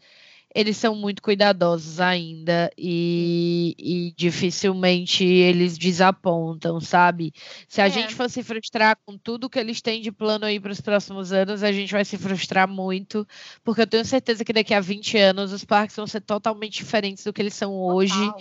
eles 0.55 0.77
são 0.77 0.95
muito 0.95 1.21
cuidadosos 1.21 1.99
ainda 1.99 2.71
e, 2.79 3.75
e, 3.77 4.14
dificilmente 4.17 5.25
eles 5.25 5.77
desapontam, 5.77 6.81
sabe? 6.81 7.33
Se 7.69 7.81
a 7.81 7.87
é. 7.87 7.90
gente 7.90 8.14
for 8.14 8.31
se 8.31 8.43
frustrar 8.43 8.97
com 9.05 9.19
tudo 9.19 9.51
que 9.51 9.59
eles 9.59 9.83
têm 9.83 10.01
de 10.01 10.12
plano 10.12 10.45
aí 10.45 10.61
para 10.61 10.71
os 10.71 10.81
próximos 10.81 11.33
anos, 11.33 11.64
a 11.64 11.73
gente 11.73 11.93
vai 11.93 12.05
se 12.05 12.17
frustrar 12.17 12.69
muito, 12.69 13.27
porque 13.64 13.81
eu 13.81 13.87
tenho 13.87 14.05
certeza 14.05 14.45
que 14.45 14.53
daqui 14.53 14.73
a 14.73 14.81
20 14.81 15.19
anos 15.19 15.53
os 15.53 15.64
parques 15.64 15.97
vão 15.97 16.07
ser 16.07 16.21
totalmente 16.21 16.77
diferentes 16.77 17.25
do 17.25 17.33
que 17.33 17.43
eles 17.43 17.55
são 17.55 17.75
hoje. 17.75 18.14
Total. 18.14 18.38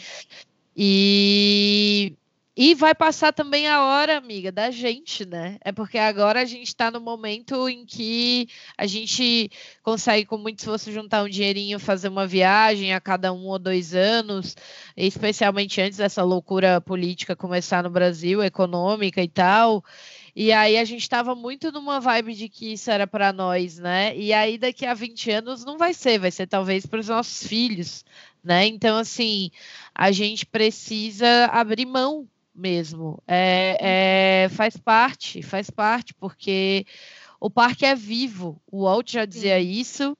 E 0.75 2.13
e 2.55 2.75
vai 2.75 2.93
passar 2.93 3.33
também 3.33 3.67
a 3.67 3.83
hora, 3.83 4.15
amiga, 4.15 4.51
da 4.51 4.69
gente, 4.69 5.25
né? 5.25 5.57
É 5.61 5.71
porque 5.71 5.97
agora 5.97 6.41
a 6.41 6.45
gente 6.45 6.67
está 6.67 6.91
no 6.91 7.01
momento 7.01 7.67
em 7.67 7.83
que 7.83 8.47
a 8.77 8.85
gente 8.85 9.49
consegue, 9.81 10.25
com 10.25 10.37
muito 10.37 10.59
esforço, 10.59 10.91
juntar 10.91 11.23
um 11.23 11.29
dinheirinho, 11.29 11.79
fazer 11.79 12.09
uma 12.09 12.27
viagem 12.27 12.93
a 12.93 13.01
cada 13.01 13.33
um 13.33 13.47
ou 13.47 13.57
dois 13.57 13.95
anos, 13.95 14.55
especialmente 14.95 15.81
antes 15.81 15.97
dessa 15.97 16.21
loucura 16.23 16.79
política 16.79 17.35
começar 17.35 17.81
no 17.81 17.89
Brasil, 17.89 18.43
econômica 18.43 19.21
e 19.21 19.27
tal. 19.27 19.83
E 20.35 20.51
aí 20.51 20.77
a 20.77 20.85
gente 20.85 21.01
estava 21.01 21.33
muito 21.35 21.71
numa 21.71 21.99
vibe 21.99 22.33
de 22.35 22.49
que 22.49 22.73
isso 22.73 22.91
era 22.91 23.07
para 23.07 23.33
nós, 23.33 23.79
né? 23.79 24.15
E 24.15 24.31
aí 24.31 24.59
daqui 24.59 24.85
a 24.85 24.93
20 24.93 25.31
anos 25.31 25.65
não 25.65 25.77
vai 25.77 25.93
ser, 25.93 26.19
vai 26.19 26.31
ser 26.31 26.47
talvez 26.47 26.85
para 26.85 26.99
os 26.99 27.07
nossos 27.07 27.47
filhos, 27.47 28.05
né? 28.43 28.65
Então, 28.67 28.97
assim, 28.97 29.51
a 29.93 30.11
gente 30.11 30.45
precisa 30.45 31.45
abrir 31.51 31.85
mão 31.85 32.27
mesmo. 32.53 33.21
É, 33.27 34.43
é, 34.45 34.49
faz 34.49 34.77
parte, 34.77 35.41
faz 35.41 35.69
parte, 35.69 36.13
porque 36.13 36.85
o 37.39 37.49
parque 37.49 37.85
é 37.85 37.95
vivo. 37.95 38.61
O 38.71 38.83
Walt 38.83 39.11
já 39.11 39.25
dizia 39.25 39.59
Sim. 39.59 39.69
isso. 39.69 40.17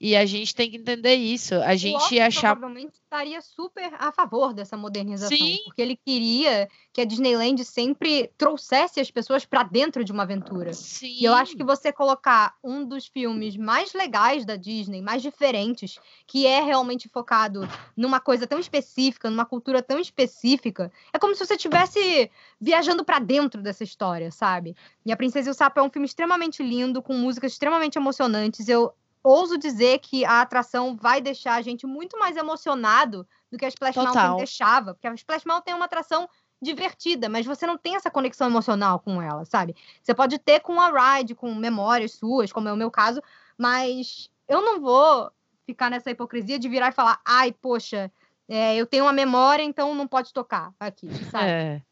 E 0.00 0.16
a 0.16 0.26
gente 0.26 0.54
tem 0.54 0.70
que 0.70 0.76
entender 0.76 1.14
isso. 1.14 1.54
A 1.54 1.76
gente 1.76 2.18
achar. 2.20 2.56
Provavelmente 2.56 2.94
estaria 2.94 3.40
super 3.40 3.94
a 3.98 4.10
favor 4.12 4.52
dessa 4.52 4.76
modernização. 4.76 5.36
Sim. 5.36 5.58
Porque 5.64 5.80
ele 5.80 5.96
queria 5.96 6.68
que 6.92 7.00
a 7.00 7.04
Disneyland 7.04 7.64
sempre 7.64 8.30
trouxesse 8.36 9.00
as 9.00 9.10
pessoas 9.10 9.44
para 9.44 9.62
dentro 9.62 10.04
de 10.04 10.12
uma 10.12 10.24
aventura. 10.24 10.72
Sim. 10.72 11.16
E 11.20 11.24
eu 11.24 11.32
acho 11.32 11.56
que 11.56 11.62
você 11.62 11.92
colocar 11.92 12.54
um 12.62 12.84
dos 12.84 13.06
filmes 13.06 13.56
mais 13.56 13.92
legais 13.92 14.44
da 14.44 14.56
Disney, 14.56 15.00
mais 15.00 15.22
diferentes, 15.22 15.98
que 16.26 16.46
é 16.46 16.60
realmente 16.60 17.08
focado 17.08 17.68
numa 17.96 18.20
coisa 18.20 18.46
tão 18.46 18.58
específica, 18.58 19.30
numa 19.30 19.46
cultura 19.46 19.82
tão 19.82 19.98
específica, 19.98 20.92
é 21.12 21.18
como 21.18 21.34
se 21.34 21.44
você 21.46 21.54
estivesse 21.54 22.30
viajando 22.60 23.04
para 23.04 23.18
dentro 23.18 23.62
dessa 23.62 23.84
história, 23.84 24.30
sabe? 24.30 24.76
E 25.06 25.12
A 25.12 25.16
Princesa 25.16 25.50
e 25.50 25.52
o 25.52 25.54
Sapo 25.54 25.78
é 25.78 25.82
um 25.82 25.90
filme 25.90 26.06
extremamente 26.06 26.62
lindo, 26.62 27.02
com 27.02 27.14
músicas 27.14 27.52
extremamente 27.52 27.96
emocionantes. 27.96 28.68
Eu 28.68 28.92
ouso 29.24 29.56
dizer 29.56 29.98
que 30.00 30.24
a 30.24 30.42
atração 30.42 30.94
vai 30.94 31.20
deixar 31.20 31.54
a 31.54 31.62
gente 31.62 31.86
muito 31.86 32.18
mais 32.18 32.36
emocionado 32.36 33.26
do 33.50 33.56
que 33.56 33.64
a 33.64 33.68
Splash 33.68 33.94
Total. 33.94 34.14
Mountain 34.14 34.36
deixava, 34.36 34.94
porque 34.94 35.06
a 35.06 35.14
Splash 35.14 35.44
Mountain 35.46 35.72
é 35.72 35.76
uma 35.76 35.86
atração 35.86 36.28
divertida, 36.60 37.28
mas 37.28 37.46
você 37.46 37.66
não 37.66 37.76
tem 37.76 37.96
essa 37.96 38.10
conexão 38.10 38.46
emocional 38.46 38.98
com 38.98 39.20
ela, 39.20 39.44
sabe? 39.44 39.74
Você 40.02 40.14
pode 40.14 40.38
ter 40.38 40.60
com 40.60 40.80
a 40.80 41.16
ride, 41.16 41.34
com 41.34 41.54
memórias 41.54 42.12
suas, 42.12 42.52
como 42.52 42.68
é 42.68 42.72
o 42.72 42.76
meu 42.76 42.90
caso, 42.90 43.22
mas 43.56 44.30
eu 44.48 44.60
não 44.60 44.80
vou 44.80 45.30
ficar 45.66 45.90
nessa 45.90 46.10
hipocrisia 46.10 46.58
de 46.58 46.68
virar 46.68 46.88
e 46.88 46.92
falar, 46.92 47.20
ai, 47.24 47.52
poxa, 47.52 48.10
é, 48.48 48.76
eu 48.76 48.86
tenho 48.86 49.04
uma 49.04 49.12
memória, 49.12 49.62
então 49.62 49.94
não 49.94 50.06
pode 50.06 50.32
tocar 50.32 50.72
aqui, 50.78 51.08
sabe? 51.30 51.46
É, 51.46 51.82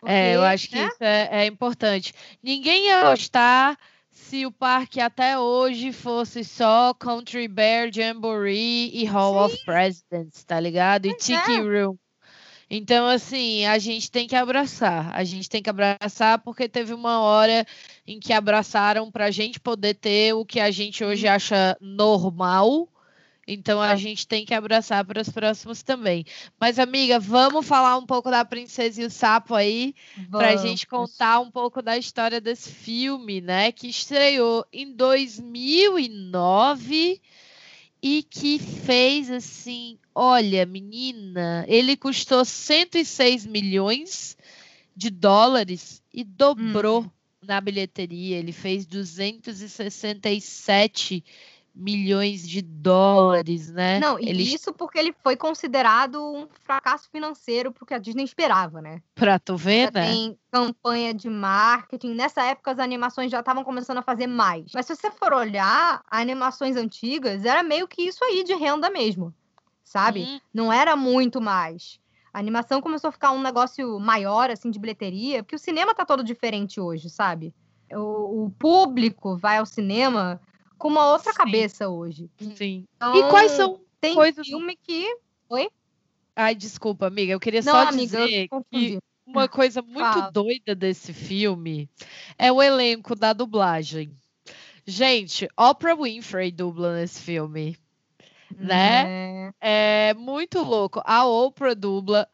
Porque, 0.00 0.12
é 0.12 0.36
eu 0.36 0.42
acho 0.42 0.68
que 0.68 0.76
né? 0.76 0.86
isso 0.86 1.04
é, 1.04 1.28
é 1.42 1.46
importante. 1.46 2.14
Ninguém 2.42 2.86
ia 2.86 3.02
gostar 3.10 3.78
se 4.12 4.44
o 4.44 4.52
parque 4.52 5.00
até 5.00 5.38
hoje 5.38 5.90
fosse 5.90 6.44
só 6.44 6.92
Country 6.94 7.48
Bear, 7.48 7.90
Jamboree 7.92 8.90
e 8.92 9.04
Hall 9.06 9.34
Sim. 9.48 9.54
of 9.54 9.64
Presidents, 9.64 10.44
tá 10.44 10.60
ligado? 10.60 11.06
E 11.06 11.16
Tiki 11.16 11.50
é. 11.50 11.60
Room. 11.60 11.96
Então, 12.70 13.06
assim, 13.06 13.66
a 13.66 13.78
gente 13.78 14.10
tem 14.10 14.26
que 14.26 14.36
abraçar. 14.36 15.14
A 15.14 15.24
gente 15.24 15.48
tem 15.48 15.62
que 15.62 15.68
abraçar 15.68 16.38
porque 16.38 16.68
teve 16.68 16.94
uma 16.94 17.20
hora 17.20 17.66
em 18.06 18.18
que 18.18 18.32
abraçaram 18.32 19.10
para 19.10 19.26
a 19.26 19.30
gente 19.30 19.60
poder 19.60 19.94
ter 19.94 20.32
o 20.32 20.44
que 20.44 20.60
a 20.60 20.70
gente 20.70 21.04
hoje 21.04 21.26
acha 21.26 21.76
normal 21.80 22.88
então 23.46 23.80
a 23.80 23.94
gente 23.96 24.26
tem 24.26 24.44
que 24.44 24.52
abraçar 24.54 25.02
para 25.04 25.20
os 25.20 25.28
próximos 25.28 25.82
também. 25.82 26.24
Mas, 26.60 26.78
amiga, 26.78 27.18
vamos 27.18 27.66
falar 27.66 27.96
um 27.96 28.06
pouco 28.06 28.30
da 28.30 28.44
Princesa 28.44 29.02
e 29.02 29.04
o 29.04 29.10
Sapo 29.10 29.56
aí, 29.56 29.96
para 30.30 30.50
a 30.50 30.56
gente 30.56 30.86
contar 30.86 31.40
um 31.40 31.50
pouco 31.50 31.82
da 31.82 31.98
história 31.98 32.40
desse 32.40 32.70
filme, 32.70 33.40
né? 33.40 33.72
Que 33.72 33.88
estreou 33.88 34.64
em 34.72 34.94
2009 34.94 37.20
e 38.00 38.22
que 38.22 38.60
fez 38.60 39.28
assim: 39.28 39.98
olha, 40.14 40.64
menina, 40.64 41.64
ele 41.66 41.96
custou 41.96 42.44
106 42.44 43.44
milhões 43.46 44.36
de 44.94 45.10
dólares 45.10 46.00
e 46.14 46.22
dobrou. 46.22 47.02
Hum. 47.02 47.10
Na 47.44 47.60
bilheteria, 47.60 48.38
ele 48.38 48.52
fez 48.52 48.86
267 48.86 51.14
milhões 51.14 51.51
de 51.74 52.62
dólares, 52.62 53.70
né? 53.70 53.98
Não, 53.98 54.18
e 54.18 54.28
ele... 54.28 54.42
isso 54.42 54.72
porque 54.72 54.98
ele 54.98 55.14
foi 55.22 55.36
considerado 55.36 56.22
um 56.22 56.46
fracasso 56.64 57.08
financeiro 57.10 57.72
pro 57.72 57.86
que 57.86 57.94
a 57.94 57.98
Disney 57.98 58.24
esperava, 58.24 58.82
né? 58.82 59.02
Pra 59.14 59.38
tu 59.38 59.56
ver, 59.56 59.86
Já 59.86 60.00
né? 60.00 60.06
Tem 60.06 60.38
campanha 60.50 61.14
de 61.14 61.30
marketing. 61.30 62.14
Nessa 62.14 62.42
época, 62.44 62.72
as 62.72 62.78
animações 62.78 63.30
já 63.30 63.40
estavam 63.40 63.64
começando 63.64 63.98
a 63.98 64.02
fazer 64.02 64.26
mais. 64.26 64.72
Mas 64.74 64.86
se 64.86 64.94
você 64.94 65.10
for 65.10 65.32
olhar, 65.32 66.02
animações 66.10 66.76
antigas 66.76 67.44
era 67.44 67.62
meio 67.62 67.88
que 67.88 68.02
isso 68.02 68.22
aí 68.24 68.44
de 68.44 68.54
renda 68.54 68.90
mesmo, 68.90 69.34
sabe? 69.82 70.24
Hum. 70.24 70.40
Não 70.52 70.72
era 70.72 70.94
muito 70.94 71.40
mais. 71.40 71.98
A 72.32 72.38
animação 72.38 72.80
começou 72.80 73.08
a 73.08 73.12
ficar 73.12 73.30
um 73.32 73.42
negócio 73.42 73.98
maior, 74.00 74.50
assim, 74.50 74.70
de 74.70 74.78
bilheteria, 74.78 75.42
porque 75.42 75.56
o 75.56 75.58
cinema 75.58 75.94
tá 75.94 76.04
todo 76.04 76.24
diferente 76.24 76.80
hoje, 76.80 77.10
sabe? 77.10 77.54
O, 77.90 78.44
o 78.46 78.50
público 78.58 79.36
vai 79.36 79.58
ao 79.58 79.66
cinema 79.66 80.40
com 80.82 80.88
uma 80.88 81.12
outra 81.12 81.30
Sim. 81.30 81.38
cabeça 81.38 81.88
hoje. 81.88 82.28
Sim. 82.56 82.84
Então, 82.96 83.14
E 83.14 83.30
quais 83.30 83.52
são 83.52 83.80
tem 84.00 84.16
coisas- 84.16 84.44
filme 84.44 84.76
que. 84.76 85.06
Ai, 86.34 86.56
desculpa, 86.56 87.06
amiga. 87.06 87.32
Eu 87.32 87.38
queria 87.38 87.60
Não, 87.62 87.72
só 87.72 87.88
amiga, 87.88 88.26
dizer 88.26 88.48
que 88.72 88.98
uma 89.24 89.46
coisa 89.46 89.80
muito 89.80 90.00
Fala. 90.00 90.30
doida 90.32 90.74
desse 90.74 91.12
filme 91.12 91.88
é 92.36 92.50
o 92.50 92.60
elenco 92.60 93.14
da 93.14 93.32
dublagem. 93.32 94.10
Gente, 94.84 95.46
Oprah 95.56 95.94
Winfrey 95.94 96.50
dubla 96.50 96.96
nesse 96.96 97.20
filme. 97.22 97.76
Né? 98.58 99.52
É. 99.60 100.10
É 100.10 100.14
muito 100.14 100.60
louco. 100.62 101.00
A 101.04 101.24
Oprah 101.24 101.74
dubla. 101.74 102.28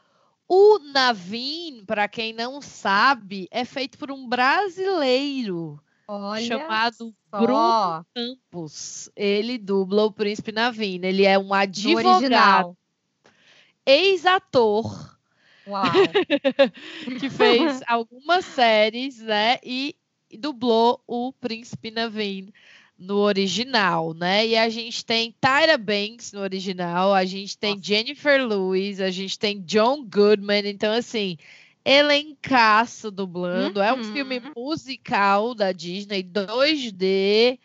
O 0.48 0.78
Navin, 0.78 1.84
para 1.84 2.08
quem 2.08 2.32
não 2.32 2.62
sabe, 2.62 3.46
é 3.50 3.66
feito 3.66 3.98
por 3.98 4.10
um 4.10 4.26
brasileiro 4.26 5.78
Olha 6.08 6.42
chamado 6.42 7.14
só, 7.30 7.38
Bruno 7.38 8.06
Campos. 8.14 9.10
Ele 9.14 9.58
dubla 9.58 10.04
o 10.04 10.12
Príncipe 10.12 10.50
Navin. 10.50 11.00
Ele 11.02 11.26
é 11.26 11.38
um 11.38 11.48
do 11.48 11.54
advogado, 11.54 12.06
original. 12.06 12.76
ex-ator 13.84 15.18
Uau. 15.68 15.84
que 17.20 17.28
fez 17.28 17.82
algumas 17.86 18.44
séries, 18.46 19.20
né? 19.20 19.58
E 19.62 19.94
dublou 20.38 21.02
o 21.06 21.32
Príncipe 21.32 21.90
Naveen 21.90 22.52
no 22.98 23.16
original, 23.18 24.14
né? 24.14 24.46
E 24.46 24.56
a 24.56 24.68
gente 24.68 25.04
tem 25.04 25.34
Tyra 25.40 25.76
Banks 25.76 26.32
no 26.32 26.40
original, 26.40 27.14
a 27.14 27.24
gente 27.24 27.56
tem 27.56 27.76
Nossa. 27.76 27.84
Jennifer 27.84 28.44
Lewis, 28.44 29.00
a 29.00 29.10
gente 29.10 29.38
tem 29.38 29.60
John 29.60 30.02
Goodman, 30.02 30.66
então 30.66 30.92
assim, 30.92 31.38
elencaço 31.90 33.10
dublando. 33.10 33.80
É 33.80 33.92
um 33.92 33.98
Uhum. 33.98 34.12
filme 34.12 34.42
musical 34.56 35.54
da 35.54 35.72
Disney 35.72 36.22
2D, 36.22 37.58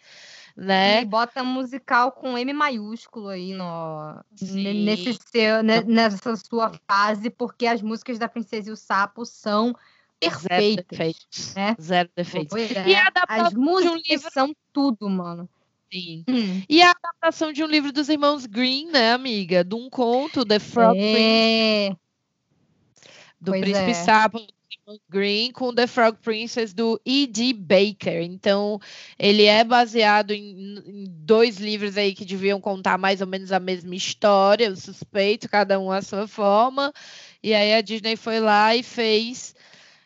né? 0.55 1.01
E 1.01 1.05
bota 1.05 1.43
musical 1.43 2.11
com 2.11 2.37
M 2.37 2.53
maiúsculo 2.53 3.29
aí 3.29 3.53
no, 3.53 4.23
Sim. 4.35 4.83
nesse 4.85 5.17
seu, 5.31 5.61
ne- 5.63 5.81
nessa 5.83 6.35
sua 6.35 6.71
fase, 6.87 7.29
porque 7.29 7.65
as 7.65 7.81
músicas 7.81 8.17
da 8.19 8.27
Princesa 8.29 8.69
e 8.69 8.73
o 8.73 8.77
Sapo 8.77 9.25
são 9.25 9.75
Zero 10.23 10.47
perfeitas. 10.47 10.85
defeitos. 10.89 11.53
né? 11.55 11.75
Zero 11.81 12.09
defeitos. 12.15 12.49
Pois 12.51 12.71
E 12.71 12.93
é, 12.93 12.97
a 13.01 13.07
adaptação 13.07 13.45
As 13.45 13.49
de 13.51 13.57
um 13.59 13.61
músicas 13.61 14.03
livro- 14.09 14.31
são 14.31 14.55
tudo, 14.71 15.09
mano. 15.09 15.49
Sim. 15.91 16.23
Hum. 16.29 16.63
E 16.69 16.81
a 16.81 16.91
adaptação 16.91 17.51
de 17.51 17.61
um 17.63 17.67
livro 17.67 17.91
dos 17.91 18.07
irmãos 18.09 18.45
Green, 18.45 18.87
né, 18.89 19.11
amiga? 19.11 19.63
De 19.65 19.75
um 19.75 19.89
conto, 19.89 20.45
The 20.45 20.59
Frog 20.59 20.93
Prince, 20.97 21.17
É, 21.17 21.95
do 23.43 23.51
pois 23.51 23.61
Príncipe 23.61 23.91
é. 23.91 23.93
Sapo 23.93 24.39
Green, 25.09 25.51
com 25.51 25.73
The 25.73 25.87
Frog 25.87 26.17
Princess 26.17 26.73
do 26.73 26.99
E.D. 27.05 27.53
Baker. 27.53 28.21
Então, 28.21 28.79
ele 29.17 29.43
é 29.43 29.63
baseado 29.63 30.31
em, 30.31 30.77
em 30.85 31.05
dois 31.09 31.57
livros 31.57 31.97
aí 31.97 32.13
que 32.13 32.25
deviam 32.25 32.59
contar 32.59 32.97
mais 32.97 33.21
ou 33.21 33.27
menos 33.27 33.51
a 33.51 33.59
mesma 33.59 33.95
história, 33.95 34.65
eu 34.65 34.75
suspeito, 34.75 35.47
cada 35.49 35.79
um 35.79 35.91
à 35.91 36.01
sua 36.01 36.27
forma. 36.27 36.91
E 37.41 37.53
aí 37.53 37.73
a 37.73 37.81
Disney 37.81 38.15
foi 38.15 38.39
lá 38.39 38.75
e 38.75 38.83
fez 38.83 39.55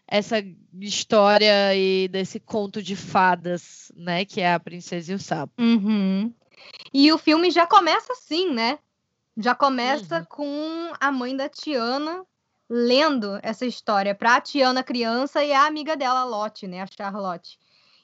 essa 0.07 0.43
história 0.79 1.67
aí 1.67 2.07
desse 2.07 2.39
conto 2.39 2.81
de 2.81 2.95
fadas, 2.95 3.91
né, 3.95 4.25
que 4.25 4.41
é 4.41 4.53
a 4.53 4.59
Princesa 4.59 5.11
e 5.11 5.15
o 5.15 5.19
Sapo. 5.19 5.53
Uhum. 5.61 6.31
E 6.93 7.11
o 7.11 7.17
filme 7.17 7.51
já 7.51 7.65
começa 7.65 8.13
assim, 8.13 8.53
né? 8.53 8.79
Já 9.35 9.53
começa 9.55 10.19
Uhum. 10.19 10.25
com 10.25 10.93
a 10.99 11.11
mãe 11.11 11.35
da 11.35 11.47
Tiana 11.49 12.25
lendo 12.69 13.39
essa 13.41 13.65
história 13.65 14.13
para 14.13 14.35
a 14.35 14.41
Tiana 14.41 14.83
criança 14.83 15.43
e 15.43 15.53
a 15.53 15.65
amiga 15.65 15.95
dela, 15.95 16.21
a 16.21 16.25
Lotte, 16.25 16.67
né? 16.67 16.81
A 16.81 16.87
Charlotte. 16.87 17.57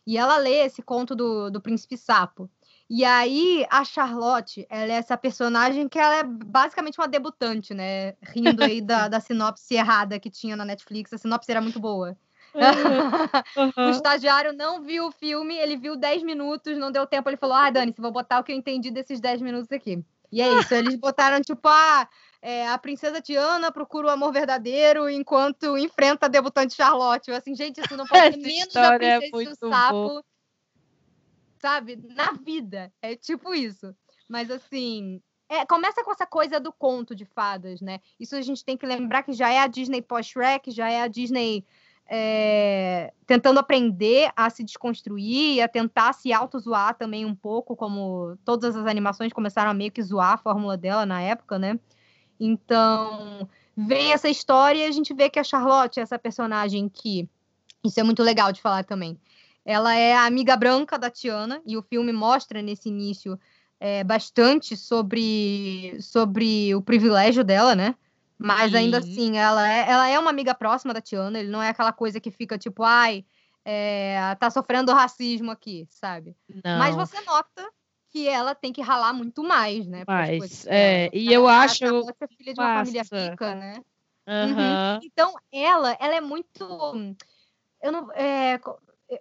E 0.06 0.18
ela 0.18 0.38
lê 0.38 0.66
esse 0.66 0.82
conto 0.82 1.16
do, 1.16 1.50
do 1.50 1.62
Príncipe 1.62 1.98
Sapo. 1.98 2.50
E 2.90 3.04
aí, 3.06 3.66
a 3.70 3.84
Charlotte, 3.84 4.68
ela 4.70 4.92
é 4.92 4.96
essa 4.96 5.18
personagem 5.18 5.88
que 5.88 5.98
ela 5.98 6.18
é 6.18 6.24
basicamente 6.24 7.00
uma 7.00 7.08
debutante, 7.08 7.74
né? 7.74 8.14
Rindo 8.22 8.64
aí 8.64 8.82
da, 8.82 9.08
da 9.10 9.20
sinopse 9.20 9.74
errada 9.74 10.20
que 10.20 10.30
tinha 10.30 10.56
na 10.56 10.66
Netflix. 10.66 11.14
A 11.14 11.18
sinopse 11.18 11.50
era 11.50 11.62
muito 11.62 11.80
boa. 11.80 12.18
O 13.78 13.90
estagiário 13.90 14.54
não 14.54 14.84
viu 14.84 15.08
o 15.08 15.12
filme, 15.12 15.56
ele 15.56 15.76
viu 15.76 15.96
10 15.96 16.22
minutos, 16.22 16.78
não 16.78 16.92
deu 16.92 17.08
tempo, 17.08 17.28
ele 17.28 17.38
falou: 17.38 17.56
Ah, 17.56 17.72
Dani, 17.72 17.94
vou 17.98 18.12
botar 18.12 18.40
o 18.40 18.44
que 18.44 18.52
eu 18.52 18.56
entendi 18.56 18.92
desses 18.92 19.20
10 19.20 19.42
minutos 19.42 19.72
aqui. 19.72 20.04
E 20.32 20.42
é 20.42 20.60
isso, 20.60 20.74
eles 20.74 20.96
botaram 20.96 21.42
tipo, 21.42 21.68
ah, 21.68 22.08
é, 22.46 22.68
a 22.68 22.78
princesa 22.78 23.22
Tiana 23.22 23.72
procura 23.72 24.08
o 24.08 24.12
amor 24.12 24.34
verdadeiro 24.34 25.10
enquanto 25.10 25.78
enfrenta 25.78 26.26
a 26.26 26.30
debutante 26.30 26.76
Charlotte. 26.76 27.30
Eu 27.30 27.38
assim, 27.38 27.56
gente, 27.56 27.80
isso 27.80 27.96
não 27.96 28.06
pode 28.06 28.36
ser 28.36 28.38
menos 28.38 28.74
da 28.74 28.96
é 28.96 28.98
princesa 28.98 29.26
e 29.26 29.32
muito 29.32 29.52
o 29.54 29.70
sapo, 29.70 30.26
sabe? 31.62 31.96
Na 31.96 32.34
vida. 32.34 32.92
É 33.02 33.16
tipo 33.16 33.56
isso. 33.56 33.96
Mas 34.28 34.52
assim, 34.52 35.22
é, 35.48 35.66
começa 35.66 36.04
com 36.04 36.12
essa 36.12 36.26
coisa 36.26 36.60
do 36.60 36.74
conto 36.74 37.16
de 37.16 37.24
fadas, 37.24 37.80
né? 37.80 38.02
Isso 38.20 38.36
a 38.36 38.42
gente 38.42 38.66
tem 38.66 38.76
que 38.76 38.86
lembrar 38.86 39.24
que 39.24 39.32
já 39.32 39.50
é 39.50 39.60
a 39.60 39.68
Disney 39.68 40.02
pós-Shrek, 40.02 40.70
já 40.70 40.90
é 40.90 41.02
a 41.02 41.08
Disney 41.08 41.66
é, 42.06 43.14
tentando 43.26 43.58
aprender 43.58 44.30
a 44.36 44.50
se 44.50 44.66
desconstruir 44.66 45.56
e 45.56 45.62
a 45.62 45.70
tentar 45.70 46.12
se 46.12 46.34
auto-zoar 46.34 46.98
também 46.98 47.26
um 47.26 47.34
pouco, 47.34 47.74
como 47.74 48.38
todas 48.44 48.76
as 48.76 48.86
animações 48.86 49.32
começaram 49.32 49.72
a 49.72 49.74
meio 49.74 49.94
que 49.94 50.04
zoar 50.04 50.34
a 50.34 50.38
fórmula 50.38 50.76
dela 50.76 51.06
na 51.06 51.22
época, 51.22 51.58
né? 51.58 51.80
Então, 52.46 53.48
vem 53.76 54.12
essa 54.12 54.30
história 54.30 54.80
e 54.80 54.86
a 54.86 54.92
gente 54.92 55.14
vê 55.14 55.30
que 55.30 55.40
a 55.40 55.44
Charlotte 55.44 56.00
essa 56.00 56.20
personagem 56.20 56.90
que. 56.90 57.30
Isso 57.82 58.00
é 58.00 58.04
muito 58.04 58.22
legal 58.22 58.52
de 58.52 58.62
falar 58.62 58.84
também. 58.84 59.18
Ela 59.66 59.96
é 59.96 60.14
a 60.14 60.26
amiga 60.26 60.58
branca 60.58 61.00
da 61.00 61.10
Tiana, 61.10 61.62
e 61.66 61.78
o 61.78 61.82
filme 61.82 62.12
mostra 62.12 62.62
nesse 62.62 62.90
início 62.90 63.40
é, 63.80 64.04
bastante 64.04 64.76
sobre, 64.76 65.96
sobre 66.02 66.76
o 66.76 66.82
privilégio 66.82 67.46
dela, 67.46 67.74
né? 67.76 67.96
Mas 68.38 68.76
ainda 68.76 69.02
Sim. 69.02 69.12
assim, 69.12 69.38
ela 69.38 69.72
é, 69.72 69.90
ela 69.90 70.10
é 70.10 70.20
uma 70.20 70.30
amiga 70.30 70.54
próxima 70.54 70.94
da 70.94 71.00
Tiana, 71.00 71.40
ele 71.40 71.50
não 71.50 71.64
é 71.64 71.70
aquela 71.70 71.94
coisa 71.94 72.20
que 72.20 72.30
fica 72.30 72.58
tipo, 72.58 72.84
ai, 72.84 73.24
é, 73.64 74.36
tá 74.36 74.50
sofrendo 74.50 74.92
racismo 74.92 75.50
aqui, 75.50 75.88
sabe? 75.90 76.36
Não. 76.64 76.78
Mas 76.78 76.94
você 76.94 77.22
nota 77.22 77.70
que 78.14 78.28
ela 78.30 78.54
tem 78.54 78.72
que 78.72 78.82
ralar 78.82 79.12
muito 79.12 79.44
mais, 79.44 79.88
né? 79.88 80.06
coisas 80.38 80.68
é, 80.68 81.10
e 81.12 81.26
Ela- 81.26 81.34
eu 81.34 81.50
ela 81.50 81.64
acho 81.64 81.74
de 81.84 82.06
ser 82.20 82.28
filha 82.38 82.54
de 82.54 82.60
uma 82.60 82.74
família 82.76 83.02
massa. 83.02 83.30
rica, 83.32 83.56
né? 83.56 83.82
Aham. 84.28 85.00
Então, 85.04 85.34
ela, 85.52 85.98
ela 86.00 86.16
é 86.16 86.22
muito. 86.22 86.64
Eu 87.82 87.92
não. 87.92 88.12
É, 88.12 88.60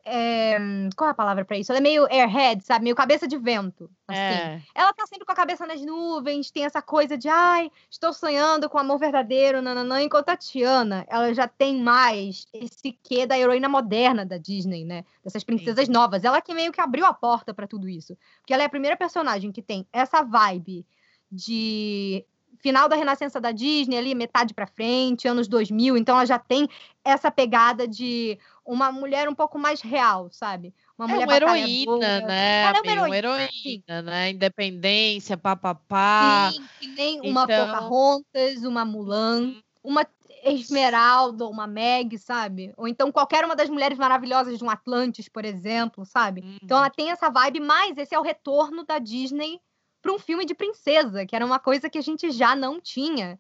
é, 0.05 0.59
qual 0.97 1.09
é 1.09 1.11
a 1.11 1.14
palavra 1.14 1.45
pra 1.45 1.57
isso? 1.57 1.72
Ela 1.72 1.78
é 1.78 1.82
meio 1.82 2.07
airhead, 2.07 2.64
sabe? 2.64 2.84
Meio 2.84 2.97
cabeça 2.97 3.26
de 3.26 3.36
vento. 3.36 3.90
Assim. 4.09 4.20
É. 4.20 4.62
Ela 4.74 4.93
tá 4.93 5.07
sempre 5.07 5.24
com 5.24 5.32
a 5.32 5.36
cabeça 5.36 5.66
nas 5.66 5.80
nuvens, 5.82 6.51
tem 6.51 6.64
essa 6.64 6.82
coisa 6.82 7.16
de, 7.16 7.28
ai, 7.28 7.70
estou 7.90 8.12
sonhando 8.12 8.68
com 8.68 8.78
amor 8.78 8.99
verdadeiro, 8.99 9.62
nananã. 9.62 10.03
Enquanto 10.03 10.28
a 10.28 10.36
Tiana, 10.36 11.05
ela 11.09 11.32
já 11.32 11.47
tem 11.49 11.82
mais 11.82 12.47
esse 12.53 12.93
quê 13.03 13.26
da 13.26 13.38
heroína 13.38 13.68
moderna 13.68 14.24
da 14.24 14.38
Disney, 14.38 14.84
né? 14.84 15.05
Dessas 15.24 15.45
princesas 15.45 15.88
novas. 15.88 16.24
Ela 16.24 16.40
que 16.40 16.55
meio 16.55 16.72
que 16.72 16.80
abriu 16.80 17.07
a 17.07 17.14
porta 17.14 17.55
pra 17.55 17.66
tudo 17.66 17.88
isso. 17.88 18.16
Porque 18.40 18.53
ela 18.53 18.62
é 18.62 18.66
a 18.66 18.70
primeira 18.70 18.97
personagem 18.97 19.53
que 19.53 19.62
tem 19.62 19.86
essa 19.93 20.22
vibe 20.22 20.86
de 21.30 22.26
final 22.62 22.88
da 22.88 22.94
renascença 22.96 23.40
da 23.40 23.50
Disney, 23.50 23.98
ali 23.98 24.14
metade 24.14 24.54
pra 24.54 24.66
frente, 24.66 25.26
anos 25.26 25.48
2000, 25.48 25.96
então 25.96 26.14
ela 26.14 26.24
já 26.24 26.38
tem 26.38 26.68
essa 27.04 27.30
pegada 27.30 27.86
de 27.88 28.38
uma 28.64 28.92
mulher 28.92 29.28
um 29.28 29.34
pouco 29.34 29.58
mais 29.58 29.80
real, 29.80 30.28
sabe? 30.30 30.72
Uma 30.96 31.06
É 31.06 31.10
mulher 31.12 31.26
uma 31.26 31.36
heroína, 31.36 32.20
né? 32.20 32.62
Ela 32.62 32.78
é 32.78 32.80
uma? 32.80 33.06
Uma 33.06 33.16
heroína, 33.16 33.48
sim. 33.50 33.68
heroína, 33.88 34.02
né? 34.02 34.30
Independência, 34.30 35.36
papapá. 35.36 36.52
Sim, 36.52 36.64
que 36.78 36.86
nem 36.86 37.20
uma 37.20 37.42
então- 37.44 37.66
Pocahontas, 37.66 38.62
uma 38.64 38.84
Mulan, 38.84 39.56
uma 39.82 40.06
Esmeralda, 40.44 41.46
uma 41.48 41.66
Meg, 41.66 42.16
sabe? 42.18 42.72
Ou 42.76 42.86
então 42.86 43.10
qualquer 43.10 43.44
uma 43.44 43.56
das 43.56 43.68
mulheres 43.68 43.98
maravilhosas 43.98 44.58
de 44.58 44.64
um 44.64 44.70
Atlantis, 44.70 45.28
por 45.28 45.44
exemplo, 45.44 46.04
sabe? 46.06 46.44
Então 46.62 46.78
Uhum. 46.78 46.84
ela 46.84 46.90
tem 46.90 47.10
essa 47.10 47.28
vibe, 47.28 47.60
mas 47.60 47.96
esse 47.98 48.14
é 48.14 48.18
o 48.18 48.22
retorno 48.22 48.84
da 48.84 48.98
Disney 48.98 49.60
para 50.03 50.12
um 50.12 50.18
filme 50.18 50.44
de 50.44 50.55
princesa, 50.55 51.24
que 51.24 51.34
era 51.34 51.46
uma 51.46 51.61
coisa 51.61 51.88
que 51.88 51.96
a 51.96 52.03
gente 52.03 52.30
já 52.32 52.57
não 52.57 52.80
tinha 52.80 53.38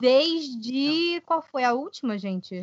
desde 0.00 1.22
qual 1.24 1.40
foi 1.40 1.62
a 1.62 1.72
última, 1.72 2.18
gente? 2.18 2.62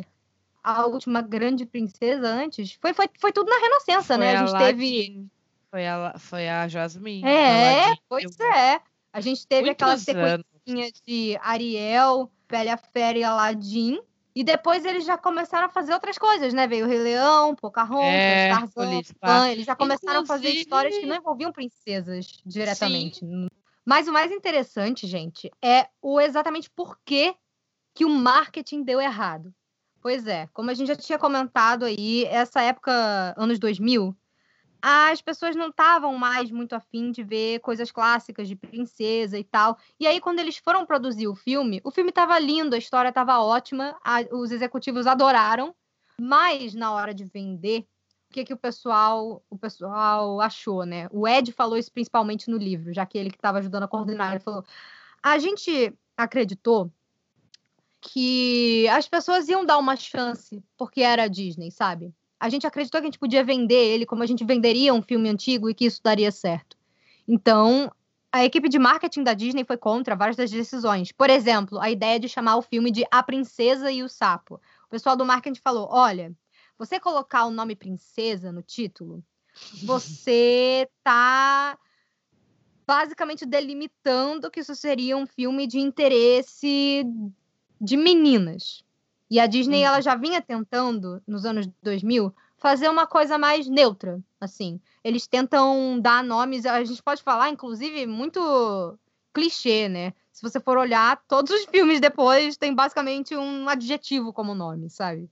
A 0.62 0.86
última 0.86 1.22
grande 1.22 1.64
princesa 1.64 2.28
antes? 2.28 2.76
Foi, 2.80 2.92
foi, 2.92 3.08
foi 3.18 3.32
tudo 3.32 3.48
na 3.48 3.58
Renascença, 3.58 4.18
né? 4.18 4.36
Foi 4.36 4.36
A 4.36 4.46
gente 4.46 4.58
teve 4.58 5.30
foi 5.70 5.86
a, 5.86 6.14
foi 6.18 6.48
a 6.48 6.66
Jasmine. 6.66 7.26
É, 7.26 7.94
pois 8.08 8.38
é. 8.40 8.80
A 9.12 9.20
gente 9.20 9.46
teve 9.46 9.70
aquela 9.70 9.92
Muitos 9.92 10.04
sequência 10.04 10.92
de 11.06 11.38
Ariel, 11.40 12.30
Bela 12.48 12.76
Fera 12.76 13.18
e 13.18 13.24
Aladdin. 13.24 14.00
E 14.38 14.44
depois 14.44 14.84
eles 14.84 15.04
já 15.04 15.18
começaram 15.18 15.66
a 15.66 15.68
fazer 15.68 15.92
outras 15.92 16.16
coisas, 16.16 16.54
né? 16.54 16.68
Veio 16.68 16.86
o 16.86 16.88
Rei 16.88 17.00
Leão, 17.00 17.56
Pocahontas, 17.56 18.04
Hércules, 18.04 19.12
Tarzan. 19.20 19.40
Pan. 19.40 19.50
Eles 19.50 19.66
já 19.66 19.74
começaram 19.74 20.20
a 20.20 20.24
fazer 20.26 20.50
Inclusive- 20.50 20.60
histórias 20.62 20.96
que 20.96 21.06
não 21.06 21.16
envolviam 21.16 21.50
princesas 21.50 22.40
diretamente. 22.46 23.26
Mas 23.84 24.06
o 24.06 24.12
mais 24.12 24.30
interessante, 24.30 25.08
gente, 25.08 25.50
é 25.60 25.88
o 26.00 26.20
exatamente 26.20 26.70
por 26.70 26.96
que 27.04 27.34
que 27.92 28.04
o 28.04 28.08
marketing 28.08 28.84
deu 28.84 29.00
errado. 29.00 29.52
Pois 30.00 30.24
é, 30.28 30.46
como 30.52 30.70
a 30.70 30.74
gente 30.74 30.86
já 30.86 30.94
tinha 30.94 31.18
comentado 31.18 31.84
aí, 31.84 32.24
essa 32.26 32.62
época, 32.62 33.34
anos 33.36 33.58
2000, 33.58 34.16
as 34.80 35.20
pessoas 35.20 35.56
não 35.56 35.68
estavam 35.68 36.16
mais 36.16 36.50
muito 36.50 36.74
afim 36.74 37.10
de 37.10 37.22
ver 37.22 37.60
coisas 37.60 37.90
clássicas 37.90 38.46
de 38.46 38.54
princesa 38.54 39.38
e 39.38 39.44
tal. 39.44 39.76
E 39.98 40.06
aí, 40.06 40.20
quando 40.20 40.38
eles 40.38 40.56
foram 40.58 40.86
produzir 40.86 41.26
o 41.26 41.34
filme, 41.34 41.80
o 41.84 41.90
filme 41.90 42.10
estava 42.10 42.38
lindo, 42.38 42.74
a 42.74 42.78
história 42.78 43.08
estava 43.08 43.38
ótima, 43.40 43.96
a- 44.04 44.24
os 44.32 44.50
executivos 44.52 45.06
adoraram, 45.06 45.74
mas 46.20 46.74
na 46.74 46.92
hora 46.92 47.12
de 47.12 47.24
vender, 47.24 47.86
o 48.30 48.34
que, 48.34 48.44
que 48.44 48.52
o 48.52 48.58
pessoal 48.58 49.42
o 49.48 49.58
pessoal 49.58 50.40
achou, 50.40 50.84
né? 50.84 51.08
O 51.10 51.26
Ed 51.26 51.50
falou 51.52 51.76
isso 51.78 51.90
principalmente 51.92 52.50
no 52.50 52.58
livro, 52.58 52.92
já 52.92 53.06
que 53.06 53.16
ele 53.18 53.30
que 53.30 53.36
estava 53.36 53.58
ajudando 53.58 53.84
a 53.84 53.88
coordenar, 53.88 54.32
ele 54.32 54.40
falou: 54.40 54.64
a 55.22 55.38
gente 55.38 55.92
acreditou 56.16 56.92
que 58.00 58.86
as 58.88 59.08
pessoas 59.08 59.48
iam 59.48 59.64
dar 59.64 59.78
uma 59.78 59.96
chance 59.96 60.62
porque 60.76 61.00
era 61.00 61.24
a 61.24 61.28
Disney, 61.28 61.70
sabe? 61.70 62.12
A 62.38 62.48
gente 62.48 62.66
acreditou 62.66 63.00
que 63.00 63.06
a 63.06 63.10
gente 63.10 63.18
podia 63.18 63.42
vender 63.42 63.74
ele 63.74 64.06
como 64.06 64.22
a 64.22 64.26
gente 64.26 64.44
venderia 64.44 64.94
um 64.94 65.02
filme 65.02 65.28
antigo 65.28 65.68
e 65.68 65.74
que 65.74 65.86
isso 65.86 66.00
daria 66.02 66.30
certo. 66.30 66.76
Então, 67.26 67.90
a 68.30 68.44
equipe 68.44 68.68
de 68.68 68.78
marketing 68.78 69.22
da 69.22 69.34
Disney 69.34 69.64
foi 69.64 69.76
contra 69.76 70.14
várias 70.14 70.36
das 70.36 70.50
decisões. 70.50 71.12
Por 71.12 71.30
exemplo, 71.30 71.78
a 71.80 71.90
ideia 71.90 72.20
de 72.20 72.28
chamar 72.28 72.56
o 72.56 72.62
filme 72.62 72.90
de 72.90 73.04
A 73.10 73.22
Princesa 73.22 73.90
e 73.90 74.02
o 74.02 74.08
Sapo. 74.08 74.60
O 74.86 74.88
pessoal 74.88 75.16
do 75.16 75.24
marketing 75.24 75.60
falou: 75.60 75.88
olha, 75.90 76.32
você 76.78 77.00
colocar 77.00 77.46
o 77.46 77.50
nome 77.50 77.74
princesa 77.74 78.52
no 78.52 78.62
título, 78.62 79.24
você 79.82 80.88
tá 81.02 81.76
basicamente 82.86 83.44
delimitando 83.44 84.50
que 84.50 84.60
isso 84.60 84.74
seria 84.74 85.16
um 85.16 85.26
filme 85.26 85.66
de 85.66 85.78
interesse 85.78 87.04
de 87.80 87.96
meninas. 87.96 88.84
E 89.30 89.38
a 89.38 89.46
Disney 89.46 89.80
Uhum. 89.80 89.86
ela 89.86 90.00
já 90.00 90.14
vinha 90.14 90.40
tentando 90.40 91.22
nos 91.26 91.44
anos 91.44 91.68
2000 91.82 92.34
fazer 92.56 92.88
uma 92.88 93.06
coisa 93.06 93.38
mais 93.38 93.68
neutra, 93.68 94.20
assim. 94.40 94.80
Eles 95.04 95.26
tentam 95.26 96.00
dar 96.00 96.24
nomes, 96.24 96.66
a 96.66 96.82
gente 96.82 97.02
pode 97.02 97.22
falar 97.22 97.50
inclusive 97.50 98.06
muito 98.06 98.98
clichê, 99.32 99.88
né? 99.88 100.12
Se 100.32 100.42
você 100.42 100.58
for 100.58 100.76
olhar, 100.78 101.22
todos 101.28 101.52
os 101.52 101.64
filmes 101.66 102.00
depois 102.00 102.56
tem 102.56 102.74
basicamente 102.74 103.36
um 103.36 103.68
adjetivo 103.68 104.32
como 104.32 104.54
nome, 104.54 104.88
sabe? 104.88 105.30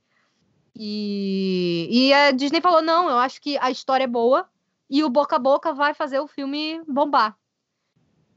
E, 0.78 1.88
e 1.90 2.12
a 2.12 2.30
Disney 2.32 2.60
falou: 2.60 2.82
não, 2.82 3.08
eu 3.08 3.16
acho 3.16 3.40
que 3.40 3.56
a 3.58 3.70
história 3.70 4.04
é 4.04 4.08
boa 4.08 4.48
e 4.90 5.02
o 5.02 5.10
boca 5.10 5.36
a 5.36 5.38
boca 5.38 5.72
vai 5.72 5.94
fazer 5.94 6.20
o 6.20 6.28
filme 6.28 6.82
bombar. 6.86 7.36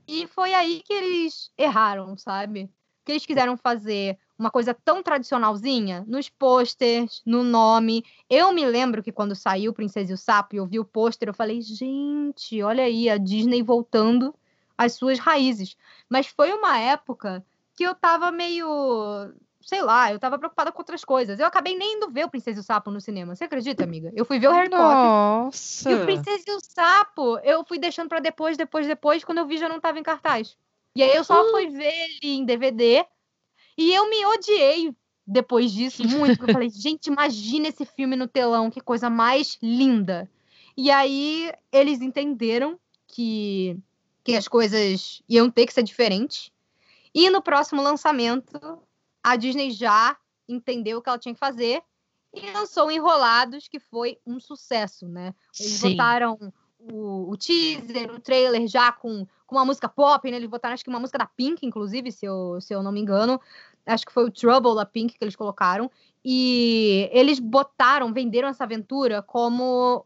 E 0.07 0.25
foi 0.25 0.53
aí 0.53 0.81
que 0.81 0.93
eles 0.93 1.51
erraram, 1.57 2.17
sabe? 2.17 2.69
Que 3.05 3.11
eles 3.11 3.25
quiseram 3.25 3.55
fazer 3.55 4.17
uma 4.39 4.49
coisa 4.49 4.73
tão 4.73 5.03
tradicionalzinha 5.03 6.05
nos 6.07 6.29
posters, 6.29 7.21
no 7.25 7.43
nome. 7.43 8.05
Eu 8.29 8.53
me 8.53 8.65
lembro 8.65 9.03
que 9.03 9.11
quando 9.11 9.35
saiu 9.35 9.73
Princesa 9.73 10.11
e 10.11 10.13
o 10.13 10.17
Sapo 10.17 10.55
e 10.55 10.57
eu 10.57 10.65
vi 10.65 10.79
o 10.79 10.85
pôster, 10.85 11.27
eu 11.27 11.33
falei: 11.33 11.61
gente, 11.61 12.63
olha 12.63 12.85
aí, 12.85 13.09
a 13.09 13.17
Disney 13.17 13.61
voltando 13.61 14.33
às 14.77 14.93
suas 14.93 15.19
raízes. 15.19 15.75
Mas 16.09 16.27
foi 16.27 16.53
uma 16.53 16.79
época 16.79 17.45
que 17.75 17.83
eu 17.83 17.93
tava 17.93 18.31
meio 18.31 18.65
sei 19.61 19.81
lá, 19.83 20.11
eu 20.11 20.17
tava 20.17 20.39
preocupada 20.39 20.71
com 20.71 20.79
outras 20.79 21.03
coisas. 21.03 21.37
Eu 21.37 21.45
acabei 21.45 21.77
nem 21.77 21.97
indo 21.97 22.09
ver 22.09 22.25
o 22.25 22.29
Princesa 22.29 22.59
e 22.59 22.61
o 22.61 22.63
Sapo 22.63 22.89
no 22.89 23.01
cinema. 23.01 23.35
Você 23.35 23.43
acredita, 23.43 23.83
amiga? 23.83 24.11
Eu 24.15 24.23
fui 24.25 24.39
ver 24.39 24.47
o 24.47 24.51
Harry 24.51 24.69
Potter. 24.69 25.11
Nossa! 25.11 25.89
E 25.89 25.93
o 25.93 26.05
Princesa 26.05 26.43
e 26.47 26.51
o 26.53 26.59
Sapo, 26.61 27.37
eu 27.39 27.63
fui 27.65 27.77
deixando 27.77 28.07
pra 28.07 28.19
depois, 28.19 28.57
depois, 28.57 28.87
depois, 28.87 29.23
quando 29.23 29.39
eu 29.39 29.45
vi 29.45 29.57
já 29.57 29.67
não 29.69 29.79
tava 29.79 29.99
em 29.99 30.03
cartaz. 30.03 30.57
E 30.95 31.03
aí 31.03 31.13
eu 31.15 31.23
só 31.23 31.43
Hum. 31.43 31.51
fui 31.51 31.67
ver 31.67 31.91
ele 31.93 32.19
em 32.35 32.45
DVD 32.45 33.05
e 33.79 33.93
eu 33.93 34.09
me 34.09 34.25
odiei 34.25 34.93
depois 35.25 35.71
disso 35.71 36.03
muito, 36.07 36.43
eu 36.43 36.51
falei, 36.51 36.69
gente, 36.69 37.07
imagina 37.07 37.67
esse 37.67 37.85
filme 37.85 38.15
no 38.15 38.27
telão, 38.27 38.69
que 38.69 38.81
coisa 38.81 39.09
mais 39.09 39.57
linda. 39.61 40.29
E 40.75 40.91
aí 40.91 41.51
eles 41.71 42.01
entenderam 42.01 42.79
que, 43.07 43.77
que 44.23 44.35
as 44.35 44.47
coisas 44.47 45.21
iam 45.29 45.49
ter 45.49 45.65
que 45.65 45.73
ser 45.73 45.83
diferentes. 45.83 46.51
E 47.13 47.29
no 47.29 47.41
próximo 47.41 47.81
lançamento, 47.81 48.59
a 49.23 49.35
Disney 49.35 49.71
já 49.71 50.17
entendeu 50.47 50.97
o 50.97 51.01
que 51.01 51.09
ela 51.09 51.19
tinha 51.19 51.33
que 51.33 51.39
fazer 51.39 51.81
e 52.33 52.51
lançou 52.51 52.91
Enrolados, 52.91 53.67
que 53.67 53.79
foi 53.79 54.19
um 54.25 54.39
sucesso, 54.39 55.07
né? 55.07 55.33
Eles 55.59 55.73
Sim. 55.73 55.91
botaram 55.91 56.53
o, 56.79 57.31
o 57.31 57.37
teaser, 57.37 58.11
o 58.11 58.19
trailer 58.19 58.67
já 58.67 58.91
com, 58.91 59.27
com 59.45 59.55
uma 59.55 59.65
música 59.65 59.89
pop, 59.89 60.29
né? 60.29 60.37
Eles 60.37 60.49
botaram 60.49 60.73
acho 60.73 60.83
que 60.83 60.89
uma 60.89 60.99
música 60.99 61.17
da 61.17 61.25
Pink, 61.25 61.65
inclusive, 61.65 62.11
se 62.11 62.25
eu, 62.25 62.61
se 62.61 62.73
eu 62.73 62.81
não 62.81 62.91
me 62.91 63.01
engano. 63.01 63.39
Acho 63.89 64.05
que 64.05 64.13
foi 64.13 64.25
o 64.25 64.31
Trouble 64.31 64.75
da 64.75 64.85
Pink 64.85 65.17
que 65.17 65.23
eles 65.23 65.35
colocaram. 65.35 65.89
E 66.23 67.09
eles 67.11 67.39
botaram, 67.39 68.13
venderam 68.13 68.47
essa 68.49 68.63
aventura 68.63 69.21
como 69.21 70.05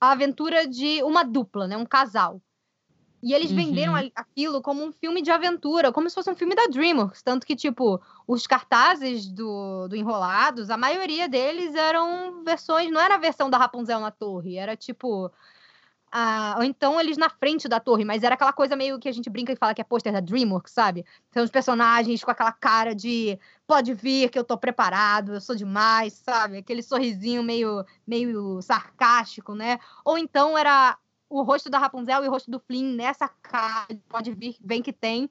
a 0.00 0.12
aventura 0.12 0.66
de 0.66 1.02
uma 1.02 1.24
dupla, 1.24 1.66
né? 1.66 1.76
Um 1.76 1.86
casal. 1.86 2.40
E 3.22 3.32
eles 3.32 3.50
Uhum. 3.50 3.56
venderam 3.56 3.94
aquilo 4.14 4.60
como 4.62 4.84
um 4.84 4.92
filme 4.92 5.22
de 5.22 5.30
aventura, 5.30 5.90
como 5.90 6.08
se 6.08 6.14
fosse 6.14 6.30
um 6.30 6.36
filme 6.36 6.54
da 6.54 6.66
DreamWorks. 6.66 7.22
Tanto 7.22 7.46
que, 7.46 7.56
tipo, 7.56 8.00
os 8.26 8.46
cartazes 8.46 9.26
do, 9.26 9.88
do 9.88 9.96
Enrolados, 9.96 10.70
a 10.70 10.76
maioria 10.76 11.28
deles 11.28 11.74
eram 11.74 12.44
versões, 12.44 12.90
não 12.90 13.00
era 13.00 13.14
a 13.14 13.18
versão 13.18 13.48
da 13.48 13.58
Rapunzel 13.58 14.00
na 14.00 14.10
torre, 14.10 14.56
era 14.56 14.76
tipo. 14.76 15.32
A- 16.10 16.54
ou 16.58 16.64
então 16.64 17.00
eles 17.00 17.16
na 17.18 17.28
frente 17.28 17.68
da 17.68 17.80
torre, 17.80 18.04
mas 18.04 18.22
era 18.22 18.34
aquela 18.34 18.52
coisa 18.52 18.76
meio 18.76 18.98
que 18.98 19.08
a 19.08 19.12
gente 19.12 19.28
brinca 19.30 19.52
e 19.52 19.56
fala 19.56 19.74
que 19.74 19.80
é 19.80 19.84
pôster 19.84 20.12
da 20.12 20.20
DreamWorks, 20.20 20.72
sabe? 20.72 21.04
São 21.32 21.42
os 21.44 21.50
personagens 21.50 22.22
com 22.24 22.30
aquela 22.30 22.52
cara 22.52 22.94
de 22.94 23.38
pode 23.66 23.92
vir 23.94 24.30
que 24.30 24.38
eu 24.38 24.44
tô 24.44 24.56
preparado, 24.56 25.34
eu 25.34 25.40
sou 25.40 25.54
demais, 25.56 26.12
sabe? 26.14 26.58
Aquele 26.58 26.82
sorrisinho 26.82 27.42
meio, 27.42 27.84
meio 28.06 28.60
sarcástico, 28.62 29.54
né? 29.54 29.78
Ou 30.04 30.16
então 30.18 30.56
era 30.56 30.96
o 31.28 31.42
rosto 31.42 31.68
da 31.68 31.78
Rapunzel 31.78 32.24
e 32.24 32.28
o 32.28 32.30
rosto 32.30 32.50
do 32.50 32.60
Flynn 32.60 32.94
nessa 32.94 33.28
cara, 33.28 33.86
de 33.94 34.00
pode 34.08 34.32
vir, 34.32 34.56
vem 34.60 34.82
que 34.82 34.92
tem, 34.92 35.28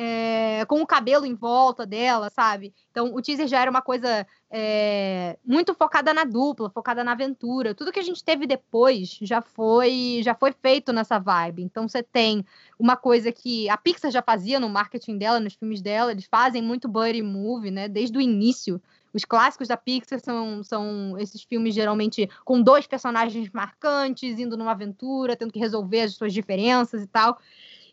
é, 0.00 0.64
com 0.66 0.80
o 0.80 0.86
cabelo 0.86 1.26
em 1.26 1.34
volta 1.34 1.84
dela, 1.84 2.30
sabe? 2.30 2.72
Então 2.92 3.12
o 3.12 3.20
teaser 3.20 3.48
já 3.48 3.60
era 3.60 3.68
uma 3.68 3.82
coisa 3.82 4.24
é, 4.48 5.36
muito 5.44 5.74
focada 5.74 6.14
na 6.14 6.22
dupla, 6.22 6.70
focada 6.70 7.02
na 7.02 7.10
aventura. 7.10 7.74
Tudo 7.74 7.90
que 7.90 7.98
a 7.98 8.04
gente 8.04 8.22
teve 8.22 8.46
depois 8.46 9.18
já 9.20 9.42
foi 9.42 10.20
já 10.22 10.36
foi 10.36 10.52
feito 10.52 10.92
nessa 10.92 11.18
vibe. 11.18 11.64
Então 11.64 11.88
você 11.88 12.00
tem 12.00 12.46
uma 12.78 12.96
coisa 12.96 13.32
que 13.32 13.68
a 13.68 13.76
Pixar 13.76 14.12
já 14.12 14.22
fazia 14.22 14.60
no 14.60 14.68
marketing 14.68 15.18
dela, 15.18 15.40
nos 15.40 15.54
filmes 15.54 15.82
dela, 15.82 16.12
eles 16.12 16.28
fazem 16.30 16.62
muito 16.62 16.86
buddy 16.86 17.20
movie, 17.20 17.72
né? 17.72 17.88
Desde 17.88 18.16
o 18.16 18.20
início. 18.20 18.80
Os 19.12 19.24
clássicos 19.24 19.66
da 19.66 19.76
Pixar 19.76 20.20
são, 20.20 20.62
são 20.62 21.18
esses 21.18 21.42
filmes 21.42 21.74
geralmente 21.74 22.30
com 22.44 22.62
dois 22.62 22.86
personagens 22.86 23.50
marcantes, 23.50 24.38
indo 24.38 24.56
numa 24.56 24.70
aventura, 24.70 25.34
tendo 25.34 25.52
que 25.52 25.58
resolver 25.58 26.02
as 26.02 26.14
suas 26.14 26.32
diferenças 26.32 27.02
e 27.02 27.06
tal. 27.08 27.36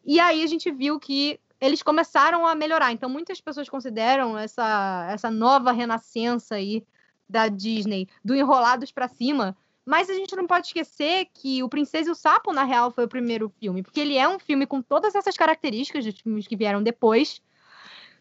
E 0.06 0.20
aí 0.20 0.44
a 0.44 0.48
gente 0.48 0.72
viu 0.72 1.00
que 1.00 1.40
eles 1.60 1.82
começaram 1.82 2.46
a 2.46 2.56
melhorar. 2.56 2.92
Então, 2.92 3.10
muitas 3.10 3.40
pessoas 3.40 3.70
consideram 3.70 4.38
essa, 4.38 5.08
essa 5.10 5.32
nova 5.32 5.72
renascença 5.72 6.56
aí 6.56 6.86
da 7.28 7.48
Disney, 7.48 8.08
do 8.24 8.36
Enrolados 8.36 8.92
para 8.92 9.08
cima. 9.08 9.56
Mas 9.86 10.10
a 10.10 10.14
gente 10.14 10.36
não 10.36 10.48
pode 10.48 10.68
esquecer 10.68 11.28
que 11.34 11.62
o 11.62 11.70
Princesa 11.70 12.10
e 12.10 12.12
o 12.12 12.16
Sapo, 12.16 12.52
na 12.52 12.64
real, 12.64 12.92
foi 12.92 13.06
o 13.06 13.10
primeiro 13.10 13.50
filme, 13.60 13.84
porque 13.84 14.00
ele 14.00 14.18
é 14.18 14.28
um 14.28 14.40
filme 14.40 14.66
com 14.66 14.82
todas 14.82 15.14
essas 15.14 15.38
características 15.38 16.04
dos 16.04 16.20
filmes 16.20 16.48
que 16.48 16.56
vieram 16.56 16.82
depois, 16.82 17.40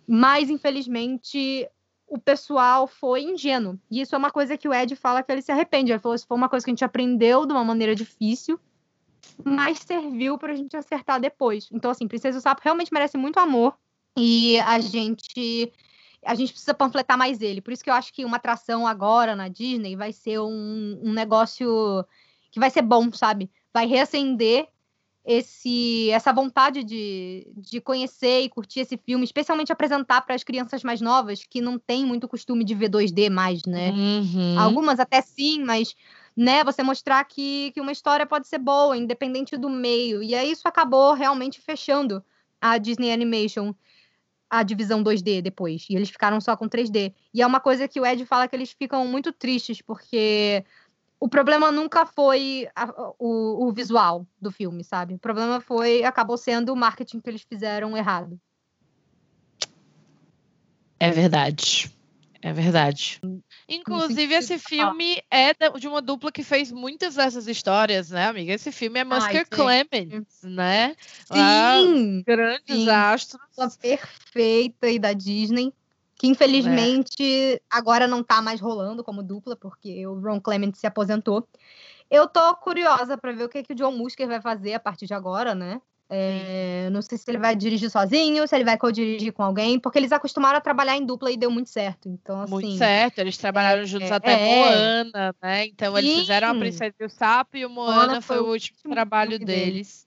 mas 0.07 0.51
infelizmente 0.51 1.66
o 2.07 2.18
pessoal 2.18 2.87
foi 2.87 3.22
ingênuo. 3.22 3.78
E 3.91 4.03
isso 4.03 4.14
é 4.14 4.18
uma 4.18 4.30
coisa 4.30 4.59
que 4.59 4.68
o 4.68 4.74
Ed 4.74 4.95
fala 4.95 5.22
que 5.22 5.32
ele 5.32 5.41
se 5.41 5.51
arrepende. 5.51 5.91
Ele 5.91 5.99
falou: 5.99 6.14
isso 6.14 6.26
foi 6.26 6.37
uma 6.37 6.51
coisa 6.51 6.64
que 6.64 6.70
a 6.70 6.74
gente 6.74 6.85
aprendeu 6.85 7.47
de 7.47 7.53
uma 7.53 7.64
maneira 7.64 7.95
difícil, 7.95 8.61
mas 9.45 9.79
serviu 9.79 10.39
pra 10.39 10.55
gente 10.55 10.77
acertar 10.77 11.20
depois. 11.20 11.68
Então, 11.72 11.91
assim, 11.91 12.09
Princesa 12.09 12.39
e 12.39 12.41
o 12.41 12.43
Sapo 12.43 12.62
realmente 12.64 12.93
merece 12.93 13.16
muito 13.16 13.39
amor 13.39 13.77
e 14.16 14.59
a 14.61 14.79
gente 14.81 15.72
a 16.27 16.35
gente 16.35 16.53
precisa 16.53 16.72
panfletar 16.72 17.18
mais 17.18 17.43
ele. 17.43 17.61
Por 17.61 17.72
isso 17.72 17.85
que 17.85 17.91
eu 17.91 17.95
acho 17.95 18.12
que 18.12 18.25
uma 18.25 18.39
atração 18.39 18.87
agora 18.87 19.37
na 19.37 19.49
Disney 19.49 19.95
vai 19.95 20.12
ser 20.12 20.41
um, 20.41 21.01
um 21.03 21.12
negócio 21.12 22.05
que 22.51 22.59
vai 22.59 22.70
ser 22.70 22.83
bom, 22.83 23.12
sabe? 23.12 23.51
Vai 23.72 23.87
reacender 23.87 24.68
esse 25.27 26.11
essa 26.11 26.33
vontade 26.33 26.85
de, 26.85 27.47
de 27.57 27.81
conhecer 27.81 28.43
e 28.43 28.49
curtir 28.49 28.81
esse 28.81 28.97
filme, 28.97 29.25
especialmente 29.25 29.72
apresentar 29.72 30.20
para 30.20 30.35
as 30.35 30.45
crianças 30.45 30.85
mais 30.85 31.01
novas 31.01 31.45
que 31.49 31.61
não 31.61 31.79
têm 31.79 32.05
muito 32.05 32.29
costume 32.29 32.62
de 32.62 32.75
ver 32.75 32.91
2D 32.91 33.31
mais, 33.31 33.62
né? 33.66 33.91
Uhum. 33.91 34.59
Algumas 34.59 35.01
até 35.01 35.22
sim, 35.22 35.64
mas 35.64 35.95
né? 36.37 36.64
Você 36.64 36.82
mostrar 36.82 37.24
que, 37.24 37.70
que 37.72 37.80
uma 37.80 37.93
história 37.93 38.26
pode 38.26 38.49
ser 38.49 38.59
boa, 38.59 38.97
independente 38.97 39.57
do 39.57 39.70
meio. 39.70 40.22
E 40.22 40.35
aí 40.35 40.51
isso 40.51 40.66
acabou 40.66 41.14
realmente 41.14 41.61
fechando 41.61 42.24
a 42.61 42.78
Disney 42.78 43.12
Animation, 43.12 43.74
a 44.51 44.62
divisão 44.62 45.03
2D 45.03 45.43
depois. 45.43 45.87
E 45.89 45.95
eles 45.95 46.11
ficaram 46.11 46.41
só 46.41 46.57
com 46.57 46.68
3D. 46.68 47.12
E 47.32 47.43
é 47.43 47.47
uma 47.47 47.61
coisa 47.61 47.87
que 47.87 48.01
o 48.01 48.07
Ed 48.07 48.24
fala 48.26 48.49
que 48.49 48.57
eles 48.57 48.72
ficam 48.72 49.07
muito 49.07 49.32
tristes, 49.32 49.80
porque 49.80 50.64
o 51.20 51.28
problema 51.28 51.70
nunca 51.70 52.05
foi 52.05 52.68
a, 52.74 53.14
o, 53.18 53.66
o 53.66 53.72
visual 53.72 54.26
do 54.41 54.51
filme, 54.51 54.82
sabe? 54.82 55.14
O 55.14 55.18
problema 55.18 55.61
foi, 55.61 56.05
acabou 56.05 56.37
sendo 56.37 56.72
o 56.72 56.76
marketing 56.76 57.20
que 57.20 57.30
eles 57.30 57.43
fizeram 57.43 57.97
errado. 57.97 58.39
É 60.99 61.11
verdade. 61.11 61.91
É 62.45 62.53
verdade. 62.53 63.22
Inclusive, 63.66 64.34
esse 64.34 64.59
filme 64.59 65.18
é 65.30 65.55
de 65.78 65.88
uma 65.88 66.03
dupla 66.03 66.30
que 66.30 66.45
fez 66.45 66.70
muitas 66.70 67.14
dessas 67.14 67.49
histórias, 67.49 68.11
né, 68.11 68.26
amiga? 68.26 68.53
Esse 68.53 68.70
filme 68.70 69.01
é 69.01 69.05
Musker 69.05 69.49
Clements, 69.49 70.42
né? 70.42 70.95
Sim! 71.32 72.22
grandes 72.26 72.66
sim. 72.66 72.90
astros. 72.90 73.40
Uma 73.57 73.70
perfeita 73.70 74.88
aí 74.88 74.99
da 74.99 75.14
Disney. 75.14 75.72
Que 76.16 76.26
infelizmente 76.26 77.55
é. 77.55 77.61
agora 77.70 78.07
não 78.07 78.22
tá 78.22 78.42
mais 78.42 78.61
rolando 78.61 79.03
como 79.03 79.22
dupla, 79.22 79.57
porque 79.57 80.07
o 80.07 80.20
Ron 80.20 80.38
Clements 80.38 80.80
se 80.80 80.86
aposentou. 80.86 81.49
Eu 82.11 82.28
tô 82.28 82.55
curiosa 82.57 83.16
para 83.16 83.32
ver 83.32 83.45
o 83.45 83.49
que, 83.49 83.62
que 83.62 83.72
o 83.72 83.76
John 83.76 83.92
Musker 83.92 84.28
vai 84.28 84.42
fazer 84.42 84.74
a 84.74 84.80
partir 84.80 85.07
de 85.07 85.14
agora, 85.14 85.55
né? 85.55 85.80
É, 86.17 86.89
não 86.93 87.03
sei 87.03 87.19
se 87.19 87.29
ele 87.29 87.39
vai 87.39 87.57
dirigir 87.57 87.91
sozinho, 87.91 88.47
se 88.47 88.55
ele 88.55 88.65
vai 88.65 88.79
co-dirigir 88.79 89.33
com 89.33 89.43
alguém, 89.43 89.81
porque 89.81 89.99
eles 89.99 90.12
acostumaram 90.12 90.59
a 90.59 90.61
trabalhar 90.61 90.97
em 90.97 91.05
dupla 91.05 91.29
e 91.33 91.37
deu 91.37 91.51
muito 91.51 91.71
certo. 91.71 92.09
Então, 92.09 92.41
assim, 92.41 92.53
muito 92.53 92.79
certo, 92.79 93.19
eles 93.19 93.37
trabalharam 93.37 93.83
é, 93.83 93.85
juntos 93.85 94.09
é, 94.09 94.15
até 94.15 94.33
é, 94.33 94.47
Moana, 94.47 95.35
né? 95.43 95.67
Então 95.67 95.99
eles 95.99 96.21
fizeram 96.21 96.51
a 96.51 96.55
Princesa 96.55 96.95
e 97.01 97.05
o 97.05 97.11
Sapo 97.11 97.57
e 97.57 97.67
o 97.67 97.71
Moana, 97.71 97.97
Moana 97.97 98.21
foi, 98.21 98.37
foi, 98.37 98.47
o 98.47 98.53
último 98.53 98.79
trabalho 98.89 99.41
deles. 99.41 100.07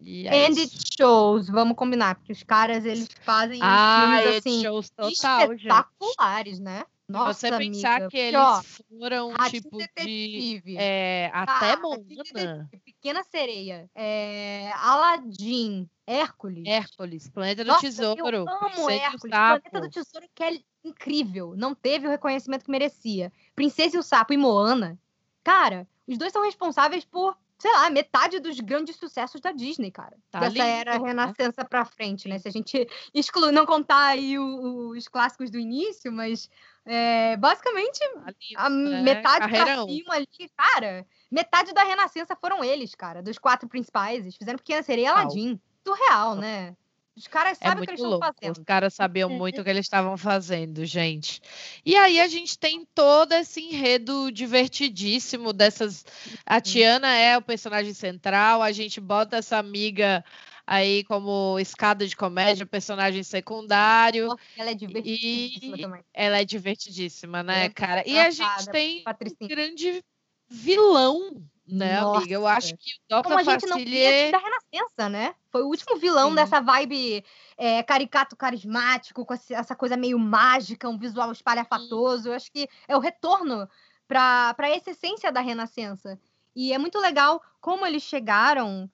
E 0.00 0.26
é 0.26 0.46
And 0.46 0.56
it 0.56 0.72
shows, 0.96 1.50
vamos 1.50 1.76
combinar, 1.76 2.14
porque 2.14 2.32
os 2.32 2.42
caras 2.42 2.86
eles 2.86 3.08
fazem 3.20 3.58
ah, 3.60 4.18
filmes 4.22 4.38
assim 4.38 4.62
total, 4.96 5.52
espetaculares, 5.52 6.56
gente. 6.56 6.62
né? 6.62 6.84
Nossa, 7.08 7.48
você 7.48 7.56
pensar 7.56 7.92
amiga, 7.92 8.10
que 8.10 8.18
eles 8.18 8.38
ó, 8.38 8.62
foram 8.98 9.32
tipo 9.48 9.78
de 9.78 10.62
é, 10.76 11.30
até 11.32 11.74
Moana, 11.76 12.68
Pequena 12.84 13.24
Sereia, 13.24 13.90
é, 13.94 14.70
Aladdin, 14.74 15.88
Hércules. 16.06 16.64
Hércules, 16.66 17.30
Planeta 17.30 17.64
do 17.64 17.68
Nossa, 17.68 17.80
Tesouro. 17.80 18.36
Eu 18.36 18.46
amo 18.46 18.90
Hércules, 18.90 19.20
Planeta 19.30 19.80
do 19.80 19.88
Tesouro 19.88 20.28
que 20.34 20.42
é 20.42 20.60
incrível, 20.84 21.54
não 21.56 21.74
teve 21.74 22.06
o 22.06 22.10
reconhecimento 22.10 22.66
que 22.66 22.70
merecia. 22.70 23.32
Princesa 23.54 23.96
e 23.96 23.98
o 23.98 24.02
Sapo 24.02 24.34
e 24.34 24.36
Moana, 24.36 24.98
cara, 25.42 25.88
os 26.06 26.18
dois 26.18 26.30
são 26.30 26.44
responsáveis 26.44 27.06
por 27.06 27.38
sei 27.58 27.72
lá, 27.72 27.90
metade 27.90 28.38
dos 28.38 28.60
grandes 28.60 28.96
sucessos 28.96 29.40
da 29.40 29.50
Disney, 29.50 29.90
cara. 29.90 30.16
Tá 30.30 30.40
Dessa 30.40 30.52
lindo, 30.52 30.64
era 30.64 30.98
né? 30.98 31.08
Renascença 31.08 31.62
né? 31.62 31.68
pra 31.68 31.84
frente, 31.84 32.28
né? 32.28 32.38
Se 32.38 32.46
a 32.46 32.52
gente 32.52 32.88
excluir, 33.12 33.50
não 33.50 33.66
contar 33.66 34.06
aí 34.06 34.38
o, 34.38 34.90
os 34.90 35.08
clássicos 35.08 35.50
do 35.50 35.58
início, 35.58 36.12
mas 36.12 36.48
é, 36.86 37.36
basicamente 37.36 37.98
tá 37.98 38.64
a 38.64 38.70
né? 38.70 39.02
metade 39.02 39.40
Carreirão. 39.40 39.86
pra 39.86 39.94
cima 39.94 40.14
ali, 40.14 40.28
cara, 40.56 41.06
metade 41.30 41.74
da 41.74 41.82
Renascença 41.82 42.36
foram 42.36 42.62
eles, 42.62 42.94
cara, 42.94 43.22
dos 43.22 43.38
quatro 43.38 43.68
principais. 43.68 44.20
Eles 44.20 44.36
fizeram 44.36 44.58
Pequena 44.58 44.82
Sereia 44.82 45.06
e 45.06 45.08
Aladdin. 45.08 45.60
Surreal, 45.84 46.36
né? 46.36 46.76
Os 47.18 47.26
caras 47.26 47.58
é 47.60 47.68
sabem 47.68 47.80
é 47.80 47.82
o 47.82 47.84
que 47.84 47.90
eles 47.90 48.00
louco. 48.00 48.24
estão 48.24 48.34
fazendo. 48.34 48.58
Os 48.58 48.64
caras 48.64 48.94
sabiam 48.94 49.28
muito 49.30 49.60
o 49.60 49.64
que 49.64 49.70
eles 49.70 49.84
estavam 49.84 50.16
fazendo, 50.16 50.84
gente. 50.84 51.40
E 51.84 51.96
aí 51.96 52.20
a 52.20 52.28
gente 52.28 52.56
tem 52.56 52.86
todo 52.94 53.32
esse 53.32 53.60
enredo 53.60 54.30
divertidíssimo 54.30 55.52
dessas. 55.52 56.04
A 56.46 56.60
Tiana 56.60 57.12
é 57.14 57.36
o 57.36 57.42
personagem 57.42 57.92
central, 57.92 58.62
a 58.62 58.70
gente 58.70 59.00
bota 59.00 59.36
essa 59.36 59.58
amiga 59.58 60.24
aí 60.64 61.02
como 61.04 61.58
escada 61.58 62.06
de 62.06 62.14
comédia, 62.14 62.64
personagem 62.66 63.22
secundário. 63.22 64.36
Ela 64.56 64.70
é 64.70 64.74
divertidíssima 64.74 65.76
e 65.76 65.80
também. 65.80 66.04
Ela 66.14 66.38
é 66.38 66.44
divertidíssima, 66.44 67.42
né, 67.42 67.64
é 67.64 67.68
cara? 67.70 68.04
E 68.06 68.18
a 68.18 68.30
gente 68.30 68.70
tem 68.70 69.02
um 69.42 69.46
grande 69.48 70.04
vilão 70.48 71.42
né, 71.68 72.00
Nossa. 72.00 72.18
amiga? 72.18 72.34
Eu 72.34 72.46
acho 72.46 72.76
que 72.76 72.94
o 72.94 73.08
Doca 73.08 73.22
Como 73.24 73.38
a 73.38 73.42
gente 73.42 73.66
não 73.66 73.76
tinha 73.76 74.32
da 74.32 74.38
Renascença, 74.38 75.08
né? 75.08 75.34
Foi 75.50 75.62
o 75.62 75.66
último 75.66 75.96
vilão 75.96 76.30
Sim. 76.30 76.34
dessa 76.36 76.60
vibe 76.60 77.24
é, 77.56 77.82
caricato 77.82 78.36
carismático, 78.36 79.24
com 79.24 79.34
essa 79.34 79.76
coisa 79.76 79.96
meio 79.96 80.18
mágica, 80.18 80.88
um 80.88 80.98
visual 80.98 81.30
espalhafatoso. 81.30 82.24
Sim. 82.24 82.28
Eu 82.30 82.34
acho 82.34 82.50
que 82.50 82.68
é 82.86 82.96
o 82.96 83.00
retorno 83.00 83.68
para 84.06 84.68
essa 84.70 84.90
essência 84.90 85.30
da 85.30 85.40
Renascença. 85.40 86.18
E 86.56 86.72
é 86.72 86.78
muito 86.78 86.98
legal 86.98 87.42
como 87.60 87.86
eles 87.86 88.02
chegaram 88.02 88.90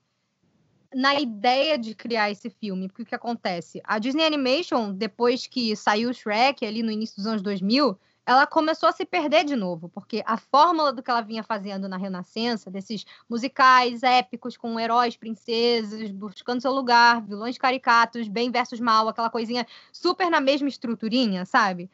na 0.93 1.19
ideia 1.21 1.79
de 1.79 1.95
criar 1.95 2.31
esse 2.31 2.51
filme. 2.51 2.89
Porque 2.89 3.03
o 3.03 3.07
que 3.07 3.15
acontece? 3.15 3.81
A 3.85 3.99
Disney 3.99 4.25
Animation, 4.25 4.93
depois 4.93 5.47
que 5.47 5.75
saiu 5.77 6.11
o 6.11 6.15
Shrek 6.15 6.67
ali 6.67 6.83
no 6.83 6.91
início 6.91 7.17
dos 7.17 7.27
anos 7.27 7.43
2000 7.43 7.99
ela 8.27 8.47
começou 8.47 8.89
a 8.89 8.93
se 8.93 9.05
perder 9.05 9.45
de 9.45 9.55
novo, 9.55 9.89
porque 9.89 10.23
a 10.27 10.37
fórmula 10.37 10.93
do 10.93 11.03
que 11.03 11.11
ela 11.11 11.21
vinha 11.21 11.43
fazendo 11.43 11.89
na 11.89 11.97
Renascença, 11.97 12.71
desses 12.71 13.05
musicais 13.29 14.03
épicos 14.03 14.57
com 14.57 14.81
heróis, 14.81 15.17
princesas, 15.17 16.11
buscando 16.11 16.63
seu 16.63 16.73
lugar, 16.73 17.23
vilões 17.23 17.59
caricatos, 17.59 18.27
bem 18.29 18.51
versus 18.51 18.81
mal, 18.81 19.09
aquela 19.09 19.29
coisinha 19.29 19.67
super 19.93 20.31
na 20.31 20.41
mesma 20.41 20.69
estruturinha, 20.69 21.45
sabe? 21.45 21.91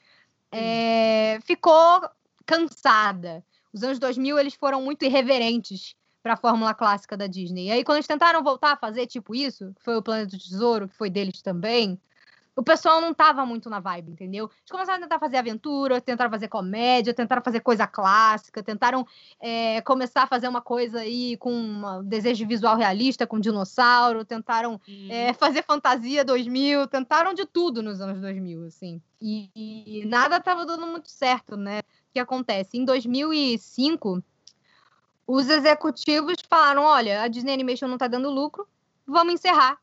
É, 0.53 1.39
ficou 1.45 2.09
cansada. 2.47 3.45
Os 3.73 3.83
anos 3.83 3.99
2000 3.99 4.39
eles 4.39 4.55
foram 4.55 4.83
muito 4.83 5.05
irreverentes 5.05 5.97
para 6.23 6.35
a 6.35 6.37
fórmula 6.37 6.75
clássica 6.75 7.17
da 7.17 7.27
Disney. 7.27 7.69
E 7.69 7.73
aí 7.73 7.85
quando 7.85 7.97
eles 7.97 8.07
tentaram 8.07 8.43
voltar 8.43 8.73
a 8.73 8.77
fazer 8.77 9.07
tipo 9.07 9.35
isso, 9.35 9.73
que 9.75 9.83
foi 9.83 9.97
o 9.97 10.03
Planeta 10.03 10.37
do 10.37 10.39
Tesouro, 10.39 10.89
que 10.89 10.95
foi 10.95 11.11
deles 11.11 11.43
também, 11.43 12.01
o 12.61 12.63
pessoal 12.63 13.01
não 13.01 13.15
tava 13.15 13.47
muito 13.47 13.71
na 13.71 13.81
vibe, 13.81 14.13
entendeu? 14.13 14.45
Eles 14.45 14.71
começaram 14.71 14.99
a 14.99 15.01
tentar 15.01 15.19
fazer 15.19 15.39
aventura, 15.39 15.99
tentaram 15.99 16.31
fazer 16.31 16.47
comédia, 16.47 17.15
tentaram 17.15 17.43
fazer 17.43 17.61
coisa 17.61 17.87
clássica, 17.87 18.63
tentaram 18.63 19.07
é, 19.41 19.81
começar 19.81 20.25
a 20.25 20.27
fazer 20.27 20.47
uma 20.47 20.61
coisa 20.61 21.01
aí 21.01 21.39
com 21.39 21.51
um 21.51 22.05
desejo 22.05 22.47
visual 22.47 22.77
realista, 22.77 23.27
com 23.27 23.41
dinossauro, 23.41 24.27
tentaram 24.27 24.79
é, 25.09 25.33
fazer 25.33 25.63
fantasia 25.63 26.23
2000, 26.23 26.87
tentaram 26.89 27.33
de 27.33 27.47
tudo 27.47 27.83
nos 27.83 27.99
anos 27.99 28.21
2000, 28.21 28.67
assim. 28.67 29.01
E, 29.23 29.49
e 29.57 30.05
nada 30.05 30.39
tava 30.39 30.67
dando 30.67 30.87
muito 30.87 31.11
certo, 31.11 31.57
né? 31.57 31.79
O 31.79 32.13
que 32.13 32.19
acontece? 32.19 32.77
Em 32.77 32.85
2005, 32.85 34.23
os 35.27 35.49
executivos 35.49 36.35
falaram: 36.47 36.83
olha, 36.83 37.23
a 37.23 37.29
Disney 37.29 37.55
Animation 37.55 37.89
não 37.89 37.97
tá 37.97 38.07
dando 38.07 38.29
lucro, 38.29 38.69
vamos 39.07 39.33
encerrar 39.33 39.79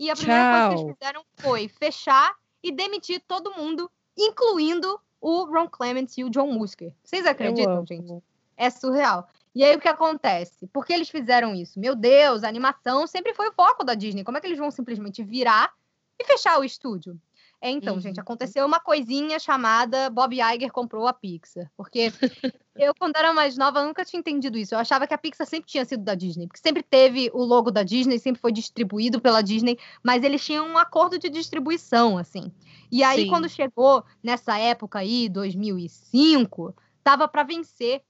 e 0.00 0.10
a 0.10 0.16
primeira 0.16 0.42
Tchau. 0.42 0.52
coisa 0.52 0.68
que 0.68 0.80
eles 0.80 0.96
fizeram 0.98 1.24
foi 1.36 1.68
fechar 1.68 2.34
e 2.62 2.72
demitir 2.72 3.22
todo 3.28 3.54
mundo, 3.54 3.90
incluindo 4.16 4.98
o 5.20 5.44
Ron 5.44 5.68
Clements 5.68 6.16
e 6.16 6.24
o 6.24 6.30
John 6.30 6.50
Musker. 6.50 6.94
Vocês 7.04 7.26
acreditam, 7.26 7.84
gente? 7.86 8.22
É 8.56 8.70
surreal. 8.70 9.28
E 9.54 9.62
aí 9.62 9.76
o 9.76 9.80
que 9.80 9.88
acontece? 9.88 10.66
Por 10.68 10.86
que 10.86 10.94
eles 10.94 11.10
fizeram 11.10 11.54
isso? 11.54 11.78
Meu 11.78 11.94
Deus, 11.94 12.42
a 12.42 12.48
animação 12.48 13.06
sempre 13.06 13.34
foi 13.34 13.48
o 13.48 13.52
foco 13.52 13.84
da 13.84 13.94
Disney. 13.94 14.24
Como 14.24 14.38
é 14.38 14.40
que 14.40 14.46
eles 14.46 14.58
vão 14.58 14.70
simplesmente 14.70 15.22
virar 15.22 15.70
e 16.18 16.24
fechar 16.24 16.58
o 16.58 16.64
estúdio? 16.64 17.20
É, 17.62 17.70
então, 17.70 17.94
uhum. 17.94 18.00
gente, 18.00 18.18
aconteceu 18.18 18.64
uma 18.64 18.80
coisinha 18.80 19.38
chamada 19.38 20.08
Bob 20.08 20.34
Iger 20.34 20.72
comprou 20.72 21.06
a 21.06 21.12
Pixar. 21.12 21.70
Porque 21.76 22.10
eu, 22.74 22.94
quando 22.98 23.16
era 23.16 23.34
mais 23.34 23.58
nova, 23.58 23.84
nunca 23.84 24.02
tinha 24.02 24.18
entendido 24.18 24.56
isso. 24.56 24.74
Eu 24.74 24.78
achava 24.78 25.06
que 25.06 25.12
a 25.12 25.18
Pixar 25.18 25.46
sempre 25.46 25.70
tinha 25.70 25.84
sido 25.84 26.02
da 26.02 26.14
Disney. 26.14 26.46
Porque 26.46 26.60
sempre 26.60 26.82
teve 26.82 27.30
o 27.34 27.44
logo 27.44 27.70
da 27.70 27.82
Disney, 27.82 28.18
sempre 28.18 28.40
foi 28.40 28.50
distribuído 28.50 29.20
pela 29.20 29.42
Disney. 29.42 29.78
Mas 30.02 30.24
eles 30.24 30.42
tinham 30.42 30.66
um 30.66 30.78
acordo 30.78 31.18
de 31.18 31.28
distribuição, 31.28 32.16
assim. 32.16 32.50
E 32.90 33.04
aí, 33.04 33.24
Sim. 33.24 33.28
quando 33.28 33.48
chegou 33.48 34.04
nessa 34.22 34.58
época 34.58 35.00
aí, 35.00 35.28
2005, 35.28 36.74
tava 37.04 37.28
para 37.28 37.42
vencer 37.42 38.02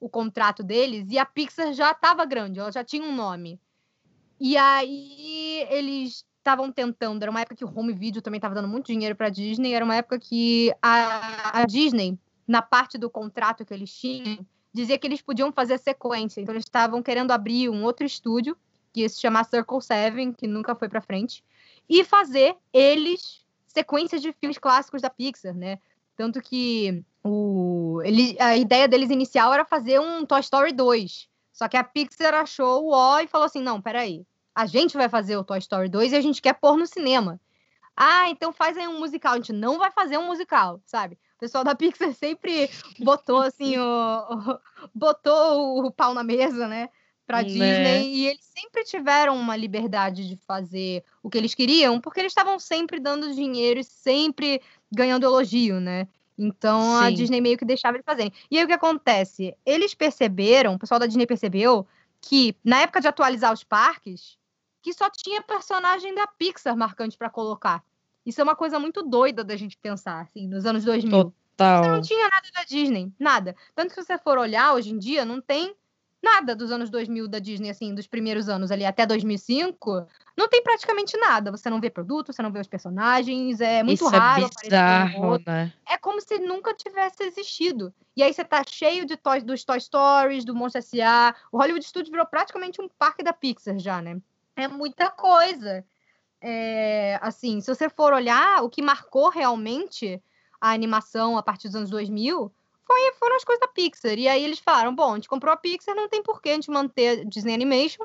o 0.00 0.08
contrato 0.08 0.62
deles. 0.62 1.10
E 1.10 1.18
a 1.18 1.26
Pixar 1.26 1.74
já 1.74 1.90
estava 1.90 2.24
grande, 2.24 2.58
ela 2.58 2.72
já 2.72 2.82
tinha 2.82 3.06
um 3.06 3.14
nome. 3.14 3.60
E 4.40 4.56
aí, 4.56 5.66
eles 5.68 6.24
estavam 6.44 6.70
tentando, 6.70 7.22
era 7.22 7.30
uma 7.30 7.40
época 7.40 7.56
que 7.56 7.64
o 7.64 7.72
home 7.74 7.94
video 7.94 8.20
também 8.20 8.36
estava 8.36 8.54
dando 8.54 8.68
muito 8.68 8.86
dinheiro 8.86 9.16
para 9.16 9.28
a 9.28 9.30
Disney, 9.30 9.72
era 9.72 9.84
uma 9.84 9.96
época 9.96 10.18
que 10.18 10.70
a, 10.82 11.60
a, 11.60 11.64
Disney, 11.64 12.18
na 12.46 12.60
parte 12.60 12.98
do 12.98 13.08
contrato 13.08 13.64
que 13.64 13.72
eles 13.72 13.90
tinham, 13.90 14.44
dizia 14.70 14.98
que 14.98 15.06
eles 15.06 15.22
podiam 15.22 15.50
fazer 15.50 15.78
sequência. 15.78 16.42
Então 16.42 16.54
eles 16.54 16.64
estavam 16.64 17.02
querendo 17.02 17.30
abrir 17.30 17.70
um 17.70 17.82
outro 17.82 18.04
estúdio, 18.04 18.54
que 18.92 19.00
ia 19.00 19.08
se 19.08 19.20
chamar 19.20 19.44
Circle 19.44 19.80
Seven, 19.80 20.32
que 20.34 20.46
nunca 20.46 20.74
foi 20.74 20.88
para 20.88 21.00
frente, 21.00 21.42
e 21.88 22.04
fazer 22.04 22.54
eles 22.72 23.42
sequências 23.66 24.20
de 24.20 24.32
filmes 24.34 24.58
clássicos 24.58 25.00
da 25.00 25.08
Pixar, 25.08 25.54
né? 25.54 25.78
Tanto 26.14 26.40
que 26.42 27.02
o, 27.24 28.02
ele, 28.04 28.36
a 28.38 28.56
ideia 28.56 28.86
deles 28.86 29.10
inicial 29.10 29.52
era 29.52 29.64
fazer 29.64 29.98
um 29.98 30.26
Toy 30.26 30.40
Story 30.40 30.72
2. 30.72 31.26
Só 31.52 31.68
que 31.68 31.76
a 31.76 31.82
Pixar 31.82 32.34
achou 32.34 32.84
o 32.84 32.90
ó 32.90 33.18
e 33.20 33.26
falou 33.26 33.46
assim: 33.46 33.62
não, 33.62 33.80
peraí, 33.80 34.24
a 34.54 34.66
gente 34.66 34.96
vai 34.96 35.08
fazer 35.08 35.36
o 35.36 35.44
Toy 35.44 35.58
Story 35.58 35.88
2 35.88 36.12
e 36.12 36.16
a 36.16 36.20
gente 36.20 36.40
quer 36.40 36.54
pôr 36.54 36.76
no 36.76 36.86
cinema. 36.86 37.40
Ah, 37.96 38.28
então 38.28 38.52
faz 38.52 38.76
aí 38.76 38.88
um 38.88 38.98
musical. 38.98 39.34
A 39.34 39.36
gente 39.36 39.52
não 39.52 39.78
vai 39.78 39.90
fazer 39.90 40.18
um 40.18 40.26
musical, 40.26 40.80
sabe? 40.84 41.18
O 41.36 41.40
pessoal 41.40 41.64
da 41.64 41.74
Pixar 41.74 42.12
sempre 42.12 42.70
botou 42.98 43.42
assim, 43.42 43.76
o, 43.78 43.82
o 43.82 44.60
botou 44.94 45.84
o 45.84 45.90
pau 45.90 46.14
na 46.14 46.24
mesa, 46.24 46.66
né? 46.66 46.88
Pra 47.26 47.38
né? 47.38 47.44
Disney. 47.44 48.14
E 48.14 48.26
eles 48.26 48.44
sempre 48.44 48.84
tiveram 48.84 49.36
uma 49.36 49.56
liberdade 49.56 50.28
de 50.28 50.36
fazer 50.46 51.04
o 51.22 51.30
que 51.30 51.38
eles 51.38 51.54
queriam, 51.54 52.00
porque 52.00 52.20
eles 52.20 52.32
estavam 52.32 52.58
sempre 52.58 53.00
dando 53.00 53.34
dinheiro 53.34 53.80
e 53.80 53.84
sempre 53.84 54.60
ganhando 54.92 55.24
elogio, 55.24 55.80
né? 55.80 56.08
Então 56.36 56.80
Sim. 56.98 57.04
a 57.04 57.10
Disney 57.10 57.40
meio 57.40 57.56
que 57.56 57.64
deixava 57.64 57.96
eles 57.96 58.04
fazerem. 58.04 58.32
E 58.50 58.58
aí 58.58 58.64
o 58.64 58.66
que 58.66 58.72
acontece? 58.72 59.54
Eles 59.64 59.94
perceberam, 59.94 60.74
o 60.74 60.78
pessoal 60.78 60.98
da 60.98 61.06
Disney 61.06 61.26
percebeu 61.26 61.86
que 62.20 62.56
na 62.64 62.80
época 62.80 63.00
de 63.00 63.08
atualizar 63.08 63.52
os 63.52 63.62
parques, 63.62 64.36
que 64.84 64.92
só 64.92 65.08
tinha 65.08 65.40
personagem 65.40 66.14
da 66.14 66.26
Pixar 66.26 66.76
marcante 66.76 67.16
para 67.16 67.30
colocar. 67.30 67.82
Isso 68.24 68.38
é 68.38 68.44
uma 68.44 68.54
coisa 68.54 68.78
muito 68.78 69.02
doida 69.02 69.42
da 69.42 69.56
gente 69.56 69.78
pensar, 69.78 70.20
assim, 70.20 70.46
nos 70.46 70.66
anos 70.66 70.84
2000. 70.84 71.24
Total. 71.24 71.82
Você 71.82 71.90
não 71.90 72.02
tinha 72.02 72.28
nada 72.28 72.48
da 72.54 72.64
Disney, 72.64 73.10
nada. 73.18 73.56
Tanto 73.74 73.88
que 73.88 73.94
se 73.94 74.06
você 74.06 74.18
for 74.18 74.36
olhar 74.36 74.74
hoje 74.74 74.92
em 74.92 74.98
dia, 74.98 75.24
não 75.24 75.40
tem 75.40 75.74
nada 76.22 76.54
dos 76.54 76.70
anos 76.70 76.90
2000 76.90 77.26
da 77.26 77.38
Disney, 77.38 77.70
assim, 77.70 77.94
dos 77.94 78.06
primeiros 78.06 78.46
anos 78.50 78.70
ali 78.70 78.84
até 78.84 79.06
2005, 79.06 80.06
não 80.36 80.48
tem 80.48 80.62
praticamente 80.62 81.16
nada. 81.16 81.50
Você 81.50 81.70
não 81.70 81.80
vê 81.80 81.88
produto, 81.88 82.30
você 82.30 82.42
não 82.42 82.52
vê 82.52 82.60
os 82.60 82.68
personagens, 82.68 83.62
é 83.62 83.82
muito 83.82 84.04
Isso 84.04 84.14
é 84.14 84.18
raro. 84.18 84.44
É 84.44 84.64
bizarro, 84.64 85.38
né? 85.46 85.72
É 85.88 85.96
como 85.96 86.20
se 86.20 86.38
nunca 86.38 86.74
tivesse 86.74 87.22
existido. 87.22 87.92
E 88.14 88.22
aí 88.22 88.34
você 88.34 88.44
tá 88.44 88.62
cheio 88.68 89.06
de 89.06 89.16
toy, 89.16 89.40
dos 89.40 89.64
Toy 89.64 89.80
Stories, 89.80 90.44
do 90.44 90.54
Monstro 90.54 90.80
S.A. 90.80 91.34
O 91.50 91.56
Hollywood 91.56 91.86
Studios 91.86 92.10
virou 92.10 92.26
praticamente 92.26 92.82
um 92.82 92.88
parque 92.98 93.22
da 93.22 93.32
Pixar 93.32 93.78
já, 93.78 94.02
né? 94.02 94.20
É 94.56 94.68
muita 94.68 95.10
coisa. 95.10 95.84
É, 96.40 97.18
assim, 97.22 97.60
se 97.60 97.74
você 97.74 97.88
for 97.88 98.12
olhar, 98.12 98.62
o 98.62 98.68
que 98.68 98.82
marcou 98.82 99.30
realmente 99.30 100.22
a 100.60 100.72
animação 100.72 101.36
a 101.38 101.42
partir 101.42 101.68
dos 101.68 101.76
anos 101.76 101.90
2000 101.90 102.52
foi, 102.86 103.12
foram 103.14 103.36
as 103.36 103.44
coisas 103.44 103.60
da 103.60 103.68
Pixar. 103.68 104.18
E 104.18 104.28
aí 104.28 104.44
eles 104.44 104.58
falaram: 104.58 104.94
bom, 104.94 105.12
a 105.12 105.14
gente 105.14 105.28
comprou 105.28 105.52
a 105.52 105.56
Pixar, 105.56 105.94
não 105.94 106.08
tem 106.08 106.22
porquê 106.22 106.50
a 106.50 106.54
gente 106.54 106.70
manter 106.70 107.24
Disney 107.24 107.54
Animation. 107.54 108.04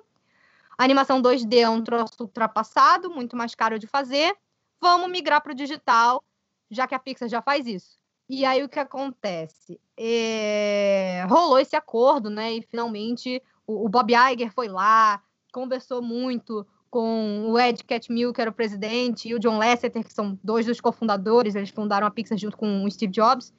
A 0.77 0.83
animação 0.85 1.21
2D 1.21 1.59
é 1.59 1.69
um 1.69 1.83
troço 1.83 2.13
ultrapassado, 2.21 3.09
muito 3.09 3.35
mais 3.35 3.53
caro 3.53 3.77
de 3.77 3.87
fazer. 3.87 4.35
Vamos 4.79 5.11
migrar 5.11 5.41
para 5.41 5.51
o 5.51 5.55
digital, 5.55 6.23
já 6.71 6.87
que 6.87 6.95
a 6.95 6.99
Pixar 6.99 7.27
já 7.27 7.41
faz 7.41 7.67
isso. 7.67 7.99
E 8.29 8.45
aí 8.45 8.63
o 8.63 8.69
que 8.69 8.79
acontece? 8.79 9.79
É... 9.97 11.25
Rolou 11.27 11.59
esse 11.59 11.75
acordo, 11.75 12.29
né? 12.29 12.53
E 12.53 12.61
finalmente 12.61 13.43
o, 13.67 13.85
o 13.85 13.89
Bob 13.89 14.13
Iger 14.13 14.53
foi 14.53 14.69
lá, 14.69 15.21
conversou 15.51 16.01
muito 16.01 16.65
com 16.89 17.49
o 17.49 17.59
Ed 17.59 17.83
Catmull, 17.83 18.33
que 18.33 18.41
era 18.41 18.49
o 18.49 18.53
presidente, 18.53 19.29
e 19.29 19.35
o 19.35 19.39
John 19.39 19.57
Lasseter, 19.57 20.03
que 20.03 20.13
são 20.13 20.37
dois 20.43 20.65
dos 20.65 20.81
cofundadores, 20.81 21.55
eles 21.55 21.69
fundaram 21.69 22.07
a 22.07 22.11
Pixar 22.11 22.37
junto 22.37 22.57
com 22.57 22.83
o 22.83 22.91
Steve 22.91 23.11
Jobs. 23.11 23.53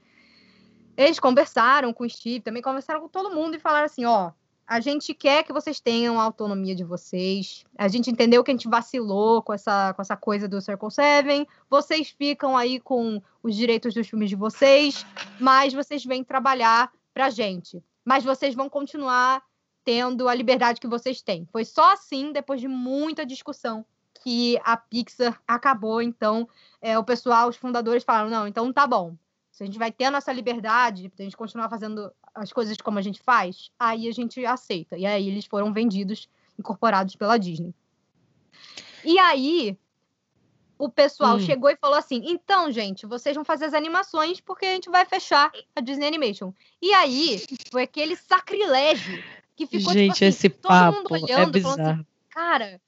Eles 0.97 1.21
conversaram 1.21 1.93
com 1.93 2.05
o 2.05 2.11
Steve, 2.11 2.41
também 2.41 2.63
conversaram 2.63 3.01
com 3.01 3.09
todo 3.09 3.35
mundo 3.35 3.55
e 3.55 3.61
falaram 3.61 3.87
assim: 3.87 4.05
ó, 4.05 4.33
a 4.71 4.79
gente 4.79 5.15
quer 5.15 5.43
que 5.43 5.53
vocês 5.53 5.81
tenham 5.81 6.21
a 6.21 6.23
autonomia 6.23 6.77
de 6.77 6.85
vocês. 6.85 7.65
A 7.77 7.89
gente 7.89 8.09
entendeu 8.09 8.45
que 8.45 8.53
a 8.53 8.55
gente 8.55 8.69
vacilou 8.69 9.43
com 9.43 9.53
essa, 9.53 9.93
com 9.95 10.01
essa 10.01 10.17
coisa 10.17 10.47
do 10.47 10.61
Circle 10.61 10.91
Seven. 10.93 11.47
Vocês 11.69 12.11
ficam 12.11 12.57
aí 12.57 12.79
com 12.79 13.21
os 13.43 13.57
direitos 13.57 13.95
dos 13.95 14.09
filmes 14.09 14.31
de 14.31 14.37
vocês, 14.37 15.05
mas 15.41 15.73
vocês 15.73 16.05
vêm 16.05 16.23
trabalhar 16.23 16.93
pra 17.13 17.31
gente. 17.31 17.83
Mas 18.05 18.23
vocês 18.23 18.55
vão 18.55 18.69
continuar 18.69 19.43
tendo 19.91 20.29
a 20.29 20.35
liberdade 20.37 20.81
que 20.81 20.87
vocês 20.87 21.21
têm. 21.21 21.49
Foi 21.51 21.65
só 21.65 21.95
assim, 21.95 22.31
depois 22.31 22.61
de 22.61 22.69
muita 22.69 23.27
discussão, 23.27 23.85
que 24.23 24.57
a 24.63 24.77
Pixar 24.77 25.43
acabou. 25.49 26.01
Então, 26.01 26.49
é, 26.81 26.97
o 26.97 27.03
pessoal, 27.03 27.49
os 27.49 27.57
fundadores 27.57 28.05
falaram: 28.05 28.31
não, 28.31 28.47
então 28.47 28.73
tá 28.73 28.87
bom. 28.87 29.17
Se 29.51 29.65
a 29.65 29.67
gente 29.67 29.81
vai 29.81 29.91
ter 29.91 30.05
a 30.05 30.11
nossa 30.13 30.33
liberdade, 30.33 31.11
a 31.19 31.23
gente 31.25 31.37
continuar 31.37 31.69
fazendo 31.69 32.13
as 32.33 32.53
coisas 32.53 32.77
como 32.77 33.01
a 33.01 33.03
gente 33.03 33.21
faz, 33.21 33.73
aí 33.77 34.09
a 34.09 34.13
gente 34.13 34.47
aceita. 34.47 34.97
E 34.97 35.05
aí 35.05 35.27
eles 35.27 35.47
foram 35.47 35.73
vendidos, 35.73 36.29
incorporados 36.57 37.17
pela 37.17 37.37
Disney. 37.37 37.75
E 39.05 39.19
aí, 39.19 39.77
o 40.79 40.89
pessoal 40.89 41.35
hum. 41.35 41.41
chegou 41.41 41.69
e 41.69 41.77
falou 41.77 41.99
assim: 41.99 42.23
então, 42.27 42.71
gente, 42.71 43.07
vocês 43.07 43.35
vão 43.35 43.45
fazer 43.45 43.65
as 43.65 43.75
animações 43.75 44.41
porque 44.41 44.67
a 44.67 44.75
gente 44.75 44.89
vai 44.89 45.05
fechar 45.05 45.51
a 45.75 45.81
Disney 45.81 46.07
Animation. 46.07 46.53
E 46.81 46.95
aí, 46.95 47.45
foi 47.73 47.83
aquele 47.83 48.15
sacrilégio 48.15 49.21
que 49.67 49.79
ficou 49.79 49.93
tipo 49.93 49.93
gente, 49.93 50.15
tipo 50.15 50.25
assim, 50.25 50.27
esse 50.27 50.49
todo 50.49 50.69
papo 50.69 50.99
mundo 50.99 51.13
olhando, 51.13 51.43
é 51.43 51.61
bizarro. 51.61 51.91
Assim, 51.91 52.07
cara, 52.31 52.81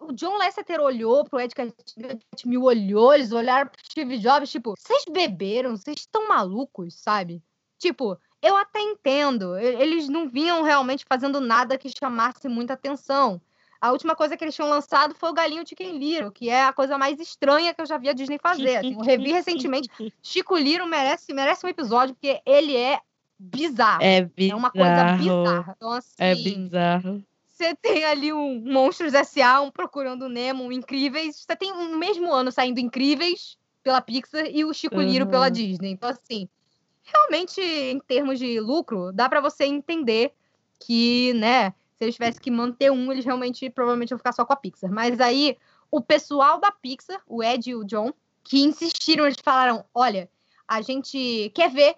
o 0.00 0.12
John 0.12 0.36
Lasseter 0.36 0.80
olhou 0.80 1.24
pro 1.24 1.40
Ed 1.40 1.54
Catmull, 1.54 2.64
olhou, 2.64 3.14
eles 3.14 3.32
olharam 3.32 3.68
pro 3.68 3.84
Steve 3.84 4.18
Jobs, 4.18 4.50
tipo, 4.50 4.74
vocês 4.76 5.04
beberam? 5.10 5.76
Vocês 5.76 5.98
estão 6.00 6.28
malucos, 6.28 6.94
sabe? 6.94 7.42
Tipo, 7.78 8.18
eu 8.42 8.56
até 8.56 8.80
entendo, 8.80 9.56
eles 9.56 10.08
não 10.08 10.28
vinham 10.28 10.62
realmente 10.62 11.04
fazendo 11.08 11.40
nada 11.40 11.78
que 11.78 11.90
chamasse 11.96 12.48
muita 12.48 12.74
atenção. 12.74 13.40
A 13.80 13.92
última 13.92 14.16
coisa 14.16 14.36
que 14.36 14.44
eles 14.44 14.54
tinham 14.54 14.70
lançado 14.70 15.14
foi 15.14 15.30
o 15.30 15.34
Galinho 15.34 15.66
Chicken 15.66 15.98
Little, 15.98 16.32
que 16.32 16.48
é 16.48 16.64
a 16.64 16.72
coisa 16.72 16.96
mais 16.96 17.20
estranha 17.20 17.74
que 17.74 17.80
eu 17.80 17.86
já 17.86 17.98
vi 17.98 18.08
a 18.08 18.12
Disney 18.12 18.38
fazer. 18.38 18.76
Assim, 18.76 18.94
eu 18.94 19.00
revi 19.00 19.32
recentemente. 19.32 19.88
Chico 20.22 20.56
Little 20.56 20.86
merece, 20.86 21.32
merece 21.32 21.64
um 21.64 21.68
episódio, 21.68 22.14
porque 22.14 22.40
ele 22.46 22.74
é 22.74 22.98
bizarro. 23.38 24.02
É 24.02 24.22
bizarro. 24.22 24.52
É 24.52 24.54
uma 24.54 24.70
coisa 24.70 25.12
bizarra. 25.16 25.74
Então, 25.76 25.92
assim, 25.92 26.14
é 26.18 26.34
bizarro. 26.34 27.24
Você 27.48 27.74
tem 27.74 28.04
ali 28.04 28.32
um 28.32 28.60
Monstros 28.60 29.14
S.A., 29.14 29.62
um 29.62 29.70
Procurando 29.70 30.28
Nemo, 30.28 30.64
um 30.64 30.72
Incríveis. 30.72 31.36
Você 31.36 31.56
tem 31.56 31.72
um 31.72 31.96
mesmo 31.96 32.30
ano 32.32 32.52
saindo 32.52 32.80
Incríveis 32.80 33.56
pela 33.82 34.00
Pixar 34.02 34.46
e 34.46 34.64
o 34.64 34.74
Chico 34.74 34.96
uhum. 34.96 35.02
Liro 35.02 35.26
pela 35.26 35.48
Disney. 35.48 35.90
Então, 35.90 36.10
assim, 36.10 36.48
realmente, 37.02 37.60
em 37.60 37.98
termos 38.00 38.38
de 38.38 38.60
lucro, 38.60 39.10
dá 39.12 39.28
para 39.28 39.40
você 39.40 39.64
entender 39.64 40.32
que, 40.78 41.32
né, 41.34 41.70
se 41.96 42.04
eles 42.04 42.14
tivessem 42.14 42.42
que 42.42 42.50
manter 42.50 42.92
um, 42.92 43.10
eles 43.10 43.24
realmente 43.24 43.70
provavelmente 43.70 44.10
vão 44.10 44.18
ficar 44.18 44.32
só 44.32 44.44
com 44.44 44.52
a 44.52 44.56
Pixar. 44.56 44.92
Mas 44.92 45.18
aí, 45.18 45.56
o 45.90 46.00
pessoal 46.00 46.60
da 46.60 46.70
Pixar, 46.70 47.22
o 47.26 47.42
Ed 47.42 47.70
e 47.70 47.74
o 47.74 47.84
John, 47.84 48.12
que 48.44 48.60
insistiram, 48.60 49.24
eles 49.24 49.38
falaram: 49.42 49.84
olha, 49.94 50.28
a 50.68 50.82
gente 50.82 51.50
quer 51.54 51.70
ver 51.70 51.96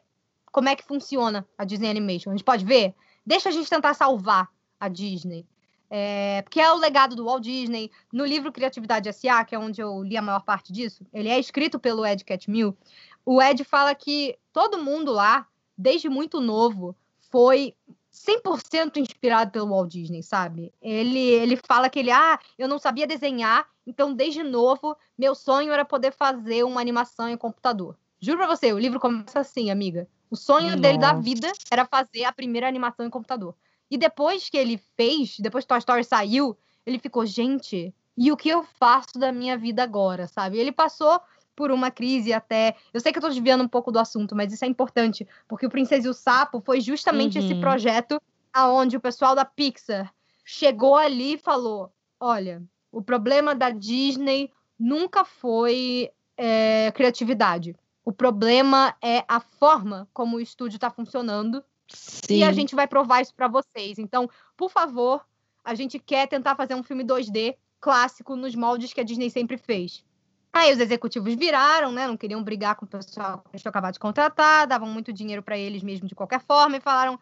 como 0.53 0.69
é 0.69 0.77
que 0.77 0.85
funciona 0.85 1.47
a 1.57 1.65
Disney 1.65 1.91
Animation. 1.91 2.31
A 2.31 2.35
gente 2.35 2.45
pode 2.45 2.65
ver? 2.65 2.95
Deixa 3.25 3.49
a 3.49 3.53
gente 3.53 3.69
tentar 3.69 3.95
salvar 3.95 4.49
a 4.81 4.89
Disney. 4.89 5.47
É, 5.91 6.43
porque 6.43 6.61
é 6.61 6.71
o 6.73 6.77
legado 6.77 7.17
do 7.17 7.25
Walt 7.25 7.43
Disney. 7.43 7.91
No 8.13 8.25
livro 8.25 8.53
Criatividade 8.53 9.09
S.A., 9.09 9.45
que 9.45 9.55
é 9.55 9.59
onde 9.59 9.81
eu 9.81 10.03
li 10.03 10.17
a 10.17 10.23
maior 10.23 10.43
parte 10.43 10.73
disso, 10.73 11.07
ele 11.13 11.29
é 11.29 11.39
escrito 11.39 11.79
pelo 11.79 12.05
Ed 12.05 12.25
Catmull. 12.25 12.77
O 13.25 13.43
Ed 13.43 13.65
fala 13.65 13.95
que 13.95 14.39
todo 14.53 14.83
mundo 14.83 15.13
lá, 15.13 15.47
desde 15.77 16.09
muito 16.09 16.41
novo, 16.41 16.95
foi 17.31 17.75
100% 18.13 18.97
inspirado 18.97 19.51
pelo 19.51 19.69
Walt 19.69 19.91
Disney, 19.91 20.23
sabe? 20.23 20.73
Ele, 20.81 21.19
ele 21.19 21.57
fala 21.57 21.89
que 21.89 21.99
ele, 21.99 22.11
ah, 22.11 22.39
eu 22.59 22.69
não 22.69 22.79
sabia 22.79 23.07
desenhar, 23.07 23.69
então 23.87 24.13
desde 24.13 24.43
novo, 24.43 24.97
meu 25.17 25.35
sonho 25.35 25.73
era 25.73 25.85
poder 25.85 26.13
fazer 26.13 26.65
uma 26.65 26.81
animação 26.81 27.29
em 27.29 27.37
computador. 27.37 27.97
Juro 28.21 28.39
pra 28.39 28.47
você, 28.49 28.73
o 28.73 28.79
livro 28.79 28.99
começa 28.99 29.41
assim, 29.41 29.71
amiga. 29.71 30.09
O 30.31 30.37
sonho 30.37 30.67
Nossa. 30.67 30.77
dele 30.79 30.99
da 30.99 31.13
vida 31.15 31.53
era 31.71 31.85
fazer 31.85 32.25
a 32.25 32.33
primeira 32.33 32.69
animação 32.69 33.07
em 33.07 33.11
computador. 33.11 33.55
E 33.91 33.97
depois 33.97 34.49
que 34.49 34.57
ele 34.57 34.79
fez, 34.97 35.39
depois 35.39 35.65
que 35.65 35.69
Toy 35.69 35.79
Story 35.79 36.05
saiu, 36.05 36.57
ele 36.85 36.99
ficou, 36.99 37.25
gente, 37.25 37.95
e 38.17 38.31
o 38.33 38.37
que 38.37 38.49
eu 38.49 38.63
faço 38.63 39.19
da 39.19 39.33
minha 39.33 39.57
vida 39.57 39.83
agora, 39.83 40.27
sabe? 40.27 40.59
Ele 40.59 40.73
passou 40.73 41.21
por 41.57 41.71
uma 41.71 41.91
crise 41.91 42.33
até. 42.33 42.77
Eu 42.93 43.01
sei 43.01 43.13
que 43.13 43.19
eu 43.19 43.23
tô 43.23 43.29
desviando 43.29 43.65
um 43.65 43.69
pouco 43.69 43.91
do 43.91 43.99
assunto, 43.99 44.37
mas 44.37 44.53
isso 44.53 44.65
é 44.65 44.69
importante, 44.69 45.27
porque 45.49 45.67
o 45.67 45.71
Princesa 45.71 46.07
e 46.07 46.11
o 46.11 46.15
Sapo 46.15 46.61
foi 46.61 46.81
justamente 46.81 47.39
uhum. 47.39 47.45
esse 47.45 47.55
projeto 47.57 48.21
aonde 48.53 48.97
o 48.97 49.01
pessoal 49.01 49.35
da 49.35 49.45
Pixar 49.45 50.13
chegou 50.45 50.97
ali 50.97 51.35
e 51.35 51.39
falou: 51.39 51.93
olha, 52.21 52.63
o 52.93 53.03
problema 53.03 53.55
da 53.55 53.71
Disney 53.71 54.51
nunca 54.79 55.25
foi 55.25 56.11
é, 56.37 56.93
criatividade. 56.95 57.75
O 58.09 58.13
problema 58.13 58.97
é 59.03 59.23
a 59.29 59.39
forma 59.39 60.09
como 60.15 60.39
o 60.39 60.41
estúdio 60.41 60.79
está 60.79 60.89
funcionando. 60.89 61.63
Sim. 61.89 62.37
E 62.37 62.43
a 62.43 62.51
gente 62.53 62.75
vai 62.75 62.89
provar 62.89 63.21
isso 63.21 63.35
para 63.35 63.49
vocês. 63.49 63.99
Então, 63.99 64.31
por 64.57 64.71
favor, 64.71 65.27
a 65.63 65.75
gente 65.75 65.99
quer 65.99 66.27
tentar 66.27 66.57
fazer 66.57 66.75
um 66.75 66.83
filme 66.83 67.05
2D 67.05 67.55
clássico 67.79 68.35
nos 68.35 68.55
moldes 68.55 68.95
que 68.95 69.01
a 69.03 69.05
Disney 69.05 69.29
sempre 69.29 69.59
fez. 69.59 70.03
Aí 70.51 70.73
os 70.73 70.81
executivos 70.81 71.35
viraram, 71.35 71.93
né? 71.93 72.07
Não 72.07 72.17
queriam 72.17 72.43
brigar 72.43 72.77
com 72.77 72.87
o 72.87 72.89
pessoal 72.89 73.41
que 73.41 73.51
eles 73.53 73.67
acabado 73.67 73.93
de 73.93 74.01
contratar, 74.01 74.67
davam 74.67 74.89
muito 74.89 75.13
dinheiro 75.13 75.43
para 75.43 75.59
eles 75.59 75.83
mesmo 75.83 76.09
de 76.09 76.15
qualquer 76.15 76.41
forma 76.41 76.79
e 76.79 76.81
falaram: 76.81 77.21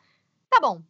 tá 0.48 0.60
bom, 0.60 0.80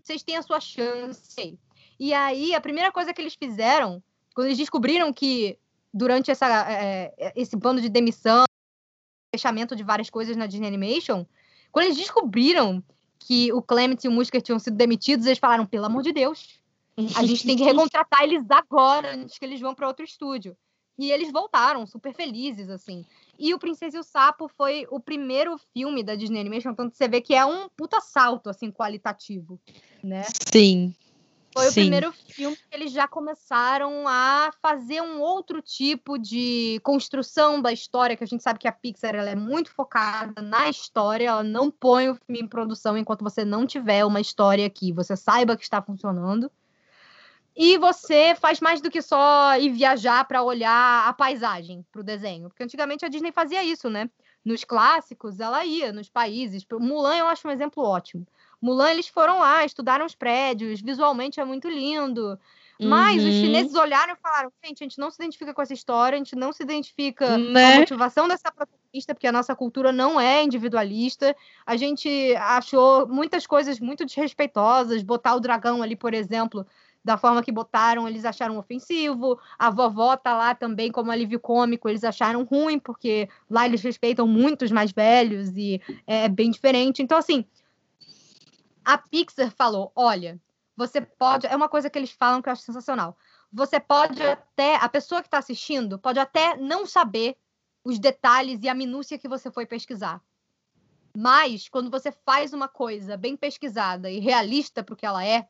vocês 0.00 0.22
têm 0.22 0.36
a 0.36 0.42
sua 0.42 0.60
chance. 0.60 1.58
E 1.98 2.14
aí, 2.14 2.54
a 2.54 2.60
primeira 2.60 2.92
coisa 2.92 3.12
que 3.12 3.20
eles 3.20 3.34
fizeram, 3.34 4.00
quando 4.32 4.46
eles 4.46 4.58
descobriram 4.58 5.12
que 5.12 5.58
durante 5.92 6.30
essa, 6.30 6.46
é, 6.70 7.32
esse 7.34 7.56
bando 7.56 7.80
de 7.80 7.88
demissão, 7.88 8.44
fechamento 9.34 9.76
de 9.76 9.82
várias 9.82 10.10
coisas 10.10 10.36
na 10.36 10.46
Disney 10.46 10.68
Animation, 10.68 11.24
quando 11.70 11.86
eles 11.86 11.96
descobriram 11.96 12.82
que 13.18 13.52
o 13.52 13.62
Clement 13.62 13.98
e 14.02 14.08
o 14.08 14.12
Musker 14.12 14.42
tinham 14.42 14.58
sido 14.58 14.76
demitidos, 14.76 15.26
eles 15.26 15.38
falaram: 15.38 15.64
pelo 15.64 15.86
amor 15.86 16.02
de 16.02 16.12
Deus, 16.12 16.58
a 17.14 17.24
gente 17.24 17.46
tem 17.46 17.56
que 17.56 17.64
recontratar 17.64 18.22
eles 18.24 18.44
agora, 18.50 19.14
antes 19.14 19.38
que 19.38 19.44
eles 19.44 19.60
vão 19.60 19.74
para 19.74 19.86
outro 19.86 20.04
estúdio. 20.04 20.56
E 20.98 21.10
eles 21.10 21.32
voltaram 21.32 21.86
super 21.86 22.12
felizes, 22.12 22.68
assim. 22.68 23.06
E 23.38 23.54
o 23.54 23.58
Princesa 23.58 23.96
e 23.96 24.00
o 24.00 24.02
Sapo 24.02 24.48
foi 24.48 24.86
o 24.90 25.00
primeiro 25.00 25.56
filme 25.72 26.02
da 26.02 26.14
Disney 26.14 26.40
Animation, 26.40 26.72
então 26.72 26.90
você 26.90 27.08
vê 27.08 27.22
que 27.22 27.34
é 27.34 27.42
um 27.44 27.70
puta 27.70 28.00
salto, 28.00 28.50
assim, 28.50 28.70
qualitativo, 28.70 29.58
né? 30.04 30.24
Sim. 30.52 30.94
Foi 31.52 31.64
Sim. 31.64 31.70
o 31.70 31.74
primeiro 31.74 32.12
filme 32.12 32.56
que 32.56 32.62
eles 32.70 32.92
já 32.92 33.08
começaram 33.08 34.06
a 34.06 34.52
fazer 34.62 35.00
um 35.02 35.20
outro 35.20 35.60
tipo 35.60 36.16
de 36.16 36.80
construção 36.84 37.60
da 37.60 37.72
história, 37.72 38.16
que 38.16 38.22
a 38.22 38.26
gente 38.26 38.42
sabe 38.42 38.60
que 38.60 38.68
a 38.68 38.72
Pixar 38.72 39.16
ela 39.16 39.30
é 39.30 39.34
muito 39.34 39.72
focada 39.72 40.40
na 40.40 40.68
história, 40.68 41.28
ela 41.28 41.42
não 41.42 41.70
põe 41.70 42.08
o 42.08 42.14
filme 42.14 42.40
em 42.40 42.46
produção 42.46 42.96
enquanto 42.96 43.22
você 43.22 43.44
não 43.44 43.66
tiver 43.66 44.04
uma 44.04 44.20
história 44.20 44.70
que 44.70 44.92
você 44.92 45.16
saiba 45.16 45.56
que 45.56 45.64
está 45.64 45.82
funcionando. 45.82 46.50
E 47.56 47.76
você 47.78 48.34
faz 48.36 48.60
mais 48.60 48.80
do 48.80 48.90
que 48.90 49.02
só 49.02 49.56
ir 49.58 49.70
viajar 49.70 50.24
para 50.26 50.42
olhar 50.42 51.08
a 51.08 51.12
paisagem 51.12 51.84
para 51.90 52.00
o 52.00 52.04
desenho. 52.04 52.48
Porque 52.48 52.62
antigamente 52.62 53.04
a 53.04 53.08
Disney 53.08 53.32
fazia 53.32 53.62
isso, 53.64 53.90
né? 53.90 54.08
Nos 54.44 54.62
clássicos, 54.62 55.40
ela 55.40 55.64
ia 55.64 55.92
nos 55.92 56.08
países. 56.08 56.64
Mulan 56.72 57.16
eu 57.16 57.26
acho 57.26 57.46
um 57.46 57.50
exemplo 57.50 57.82
ótimo. 57.82 58.24
Mulan, 58.60 58.90
eles 58.90 59.08
foram 59.08 59.38
lá, 59.38 59.64
estudaram 59.64 60.04
os 60.06 60.14
prédios, 60.14 60.80
visualmente 60.80 61.40
é 61.40 61.44
muito 61.44 61.68
lindo. 61.68 62.38
Mas 62.82 63.18
os 63.24 63.34
Uhum. 63.34 63.40
chineses 63.40 63.74
olharam 63.74 64.14
e 64.14 64.16
falaram: 64.16 64.50
gente, 64.64 64.82
a 64.82 64.84
gente 64.84 64.98
não 64.98 65.10
se 65.10 65.16
identifica 65.22 65.52
com 65.52 65.60
essa 65.62 65.74
história, 65.74 66.16
a 66.16 66.18
gente 66.18 66.34
não 66.34 66.52
se 66.52 66.62
identifica 66.62 67.26
com 67.26 67.34
a 67.34 67.50
Né? 67.52 67.76
motivação 67.76 68.26
dessa 68.26 68.50
protagonista, 68.50 69.14
porque 69.14 69.26
a 69.26 69.32
nossa 69.32 69.54
cultura 69.54 69.92
não 69.92 70.18
é 70.20 70.42
individualista. 70.42 71.36
A 71.66 71.76
gente 71.76 72.08
achou 72.36 73.06
muitas 73.06 73.46
coisas 73.46 73.78
muito 73.80 74.04
desrespeitosas. 74.06 75.02
Botar 75.02 75.34
o 75.34 75.40
dragão 75.40 75.82
ali, 75.82 75.94
por 75.94 76.14
exemplo, 76.14 76.66
da 77.04 77.18
forma 77.18 77.42
que 77.42 77.52
botaram, 77.52 78.08
eles 78.08 78.24
acharam 78.24 78.56
ofensivo. 78.58 79.38
A 79.58 79.70
vovó 79.70 80.16
tá 80.16 80.34
lá 80.36 80.54
também 80.54 80.90
como 80.90 81.10
alívio 81.10 81.38
cômico, 81.40 81.88
eles 81.88 82.02
acharam 82.04 82.44
ruim, 82.44 82.78
porque 82.78 83.28
lá 83.48 83.66
eles 83.66 83.82
respeitam 83.82 84.26
muito 84.26 84.64
os 84.64 84.70
mais 84.70 84.90
velhos 84.92 85.50
e 85.56 85.80
é 86.06 86.28
bem 86.28 86.50
diferente. 86.50 87.02
Então, 87.02 87.18
assim, 87.18 87.44
a 88.94 88.98
Pixar 88.98 89.50
falou: 89.52 89.92
olha, 89.94 90.40
você 90.76 91.00
pode. 91.00 91.46
É 91.46 91.54
uma 91.54 91.68
coisa 91.68 91.88
que 91.88 91.98
eles 91.98 92.10
falam 92.10 92.42
que 92.42 92.48
eu 92.48 92.52
acho 92.52 92.62
sensacional. 92.62 93.16
Você 93.52 93.78
pode 93.78 94.22
até. 94.22 94.76
A 94.76 94.88
pessoa 94.88 95.20
que 95.20 95.28
está 95.28 95.38
assistindo 95.38 95.98
pode 95.98 96.18
até 96.18 96.56
não 96.56 96.86
saber 96.86 97.36
os 97.84 97.98
detalhes 97.98 98.60
e 98.62 98.68
a 98.68 98.74
minúcia 98.74 99.18
que 99.18 99.28
você 99.28 99.50
foi 99.50 99.64
pesquisar. 99.64 100.20
Mas, 101.16 101.68
quando 101.68 101.90
você 101.90 102.12
faz 102.12 102.52
uma 102.52 102.68
coisa 102.68 103.16
bem 103.16 103.36
pesquisada 103.36 104.10
e 104.10 104.20
realista 104.20 104.82
para 104.82 104.92
o 104.92 104.96
que 104.96 105.06
ela 105.06 105.24
é, 105.24 105.48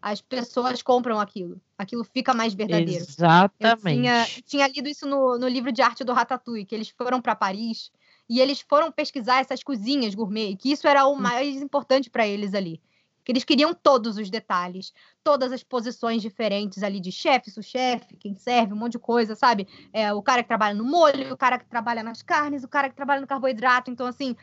as 0.00 0.20
pessoas 0.20 0.82
compram 0.82 1.18
aquilo. 1.20 1.60
Aquilo 1.76 2.04
fica 2.04 2.32
mais 2.32 2.54
verdadeiro. 2.54 3.04
Eu 3.04 3.08
Exatamente. 3.08 4.00
tinha, 4.00 4.26
tinha 4.44 4.68
lido 4.68 4.88
isso 4.88 5.06
no, 5.06 5.38
no 5.38 5.48
livro 5.48 5.72
de 5.72 5.82
arte 5.82 6.04
do 6.04 6.12
Ratatouille, 6.12 6.64
que 6.64 6.74
eles 6.74 6.88
foram 6.88 7.20
para 7.20 7.34
Paris 7.34 7.90
e 8.28 8.40
eles 8.40 8.60
foram 8.60 8.92
pesquisar 8.92 9.40
essas 9.40 9.62
cozinhas 9.62 10.14
gourmet, 10.14 10.50
e 10.50 10.56
que 10.56 10.70
isso 10.70 10.86
era 10.86 11.06
o 11.06 11.16
mais 11.16 11.62
importante 11.62 12.10
para 12.10 12.26
eles 12.26 12.54
ali. 12.54 12.80
Que 13.24 13.32
eles 13.32 13.44
queriam 13.44 13.74
todos 13.74 14.16
os 14.16 14.30
detalhes, 14.30 14.92
todas 15.22 15.52
as 15.52 15.62
posições 15.62 16.22
diferentes 16.22 16.82
ali 16.82 16.98
de 16.98 17.12
chefe, 17.12 17.50
sous-chefe, 17.50 18.16
quem 18.16 18.34
serve, 18.34 18.72
um 18.72 18.76
monte 18.76 18.92
de 18.92 18.98
coisa, 18.98 19.34
sabe? 19.34 19.68
É, 19.92 20.12
o 20.12 20.22
cara 20.22 20.42
que 20.42 20.48
trabalha 20.48 20.74
no 20.74 20.84
molho, 20.84 21.32
o 21.32 21.36
cara 21.36 21.58
que 21.58 21.66
trabalha 21.66 22.02
nas 22.02 22.22
carnes, 22.22 22.64
o 22.64 22.68
cara 22.68 22.88
que 22.88 22.96
trabalha 22.96 23.20
no 23.20 23.26
carboidrato. 23.26 23.90
Então, 23.90 24.06
assim, 24.06 24.34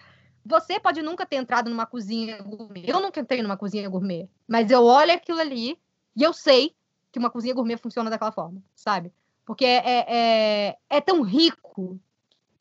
você 0.46 0.80
pode 0.80 1.02
nunca 1.02 1.26
ter 1.26 1.38
entrado 1.38 1.70
numa 1.70 1.88
cozinha 1.88 2.42
gourmet. 2.44 2.84
Eu 2.88 3.00
nunca 3.02 3.20
entrei 3.20 3.42
numa 3.42 3.58
cozinha 3.58 3.90
gourmet, 3.90 4.30
mas 4.48 4.70
eu 4.70 4.84
olho 4.84 5.14
aquilo 5.14 5.40
ali 5.40 5.78
e 6.16 6.22
eu 6.22 6.32
sei 6.32 6.76
que 7.12 7.18
uma 7.18 7.32
cozinha 7.32 7.56
gourmet 7.56 7.78
funciona 7.78 8.10
daquela 8.10 8.32
forma, 8.32 8.62
sabe? 8.76 9.12
Porque 9.46 9.66
é, 9.66 10.06
é, 10.08 10.78
é 10.90 11.02
tão 11.02 11.22
rico 11.24 12.00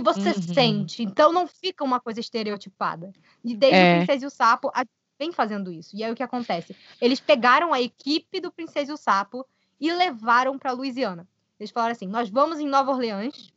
você 0.05 0.31
Uhum. 0.31 0.55
sente, 0.55 1.03
então 1.03 1.33
não 1.33 1.47
fica 1.47 1.83
uma 1.83 1.99
coisa 1.99 2.21
estereotipada. 2.21 3.13
E 3.43 3.57
desde 3.57 3.81
É. 3.81 3.89
o 3.89 3.97
Princesa 3.97 4.25
e 4.25 4.29
o 4.29 4.31
Sapo, 4.31 4.71
a 4.75 4.85
vem 5.19 5.33
fazendo 5.33 5.71
isso. 5.73 5.97
E 5.97 6.03
aí 6.03 6.13
o 6.13 6.15
que 6.15 6.23
acontece? 6.23 6.77
Eles 7.01 7.21
pegaram 7.21 7.73
a 7.73 7.81
equipe 7.81 8.41
do 8.41 8.53
Princesa 8.53 8.91
e 8.91 8.95
o 8.95 8.97
Sapo 8.97 9.47
e 9.81 9.93
levaram 9.93 10.59
para 10.59 10.73
Louisiana. 10.73 11.27
Eles 11.59 11.71
falaram 11.71 11.93
assim: 11.93 12.09
nós 12.09 12.29
vamos 12.29 12.59
em 12.61 12.67
Nova 12.69 12.91
Orleans 12.91 13.53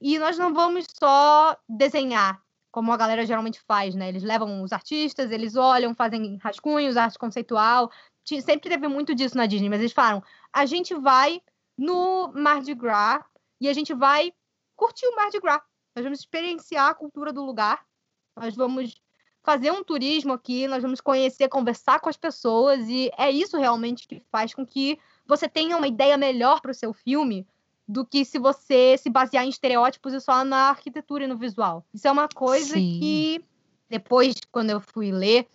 e 0.00 0.18
nós 0.18 0.38
não 0.38 0.54
vamos 0.54 0.86
só 0.98 1.56
desenhar 1.68 2.40
como 2.70 2.92
a 2.92 2.96
galera 2.96 3.26
geralmente 3.26 3.60
faz, 3.60 3.94
né? 3.96 4.08
Eles 4.08 4.22
levam 4.22 4.62
os 4.62 4.72
artistas, 4.72 5.32
eles 5.32 5.56
olham, 5.56 5.94
fazem 5.94 6.36
rascunhos, 6.36 6.96
arte 6.96 7.18
conceitual. 7.18 7.90
Sempre 8.24 8.70
teve 8.70 8.86
muito 8.86 9.12
disso 9.12 9.36
na 9.36 9.46
Disney, 9.46 9.68
mas 9.68 9.80
eles 9.80 9.92
falaram: 9.92 10.22
a 10.52 10.64
gente 10.64 10.94
vai 10.94 11.42
no 11.76 12.32
Mardi 12.32 12.74
Gras 12.74 13.24
e 13.60 13.68
a 13.68 13.72
gente 13.72 13.92
vai 13.92 14.32
curtir 14.76 15.06
o 15.06 15.16
Mardi 15.16 15.40
Gras. 15.40 15.60
Nós 15.94 16.04
vamos 16.04 16.20
experienciar 16.20 16.88
a 16.88 16.94
cultura 16.94 17.32
do 17.32 17.44
lugar. 17.44 17.84
Nós 18.36 18.54
vamos 18.54 18.94
fazer 19.42 19.70
um 19.70 19.82
turismo 19.82 20.32
aqui, 20.32 20.68
nós 20.68 20.82
vamos 20.82 21.00
conhecer, 21.00 21.48
conversar 21.48 22.00
com 22.00 22.08
as 22.08 22.16
pessoas 22.16 22.88
e 22.88 23.10
é 23.16 23.30
isso 23.30 23.56
realmente 23.56 24.06
que 24.06 24.22
faz 24.30 24.54
com 24.54 24.66
que 24.66 24.98
você 25.26 25.48
tenha 25.48 25.76
uma 25.76 25.88
ideia 25.88 26.16
melhor 26.16 26.60
para 26.60 26.70
o 26.70 26.74
seu 26.74 26.92
filme 26.92 27.46
do 27.88 28.04
que 28.04 28.24
se 28.24 28.38
você 28.38 28.96
se 28.98 29.10
basear 29.10 29.44
em 29.44 29.48
estereótipos 29.48 30.12
e 30.12 30.20
só 30.20 30.44
na 30.44 30.68
arquitetura 30.68 31.24
e 31.24 31.26
no 31.26 31.36
visual. 31.36 31.84
Isso 31.92 32.06
é 32.06 32.10
uma 32.10 32.28
coisa 32.28 32.74
Sim. 32.74 32.98
que 33.00 33.44
depois, 33.88 34.34
quando 34.52 34.70
eu 34.70 34.80
fui 34.80 35.10
ler, 35.10 35.48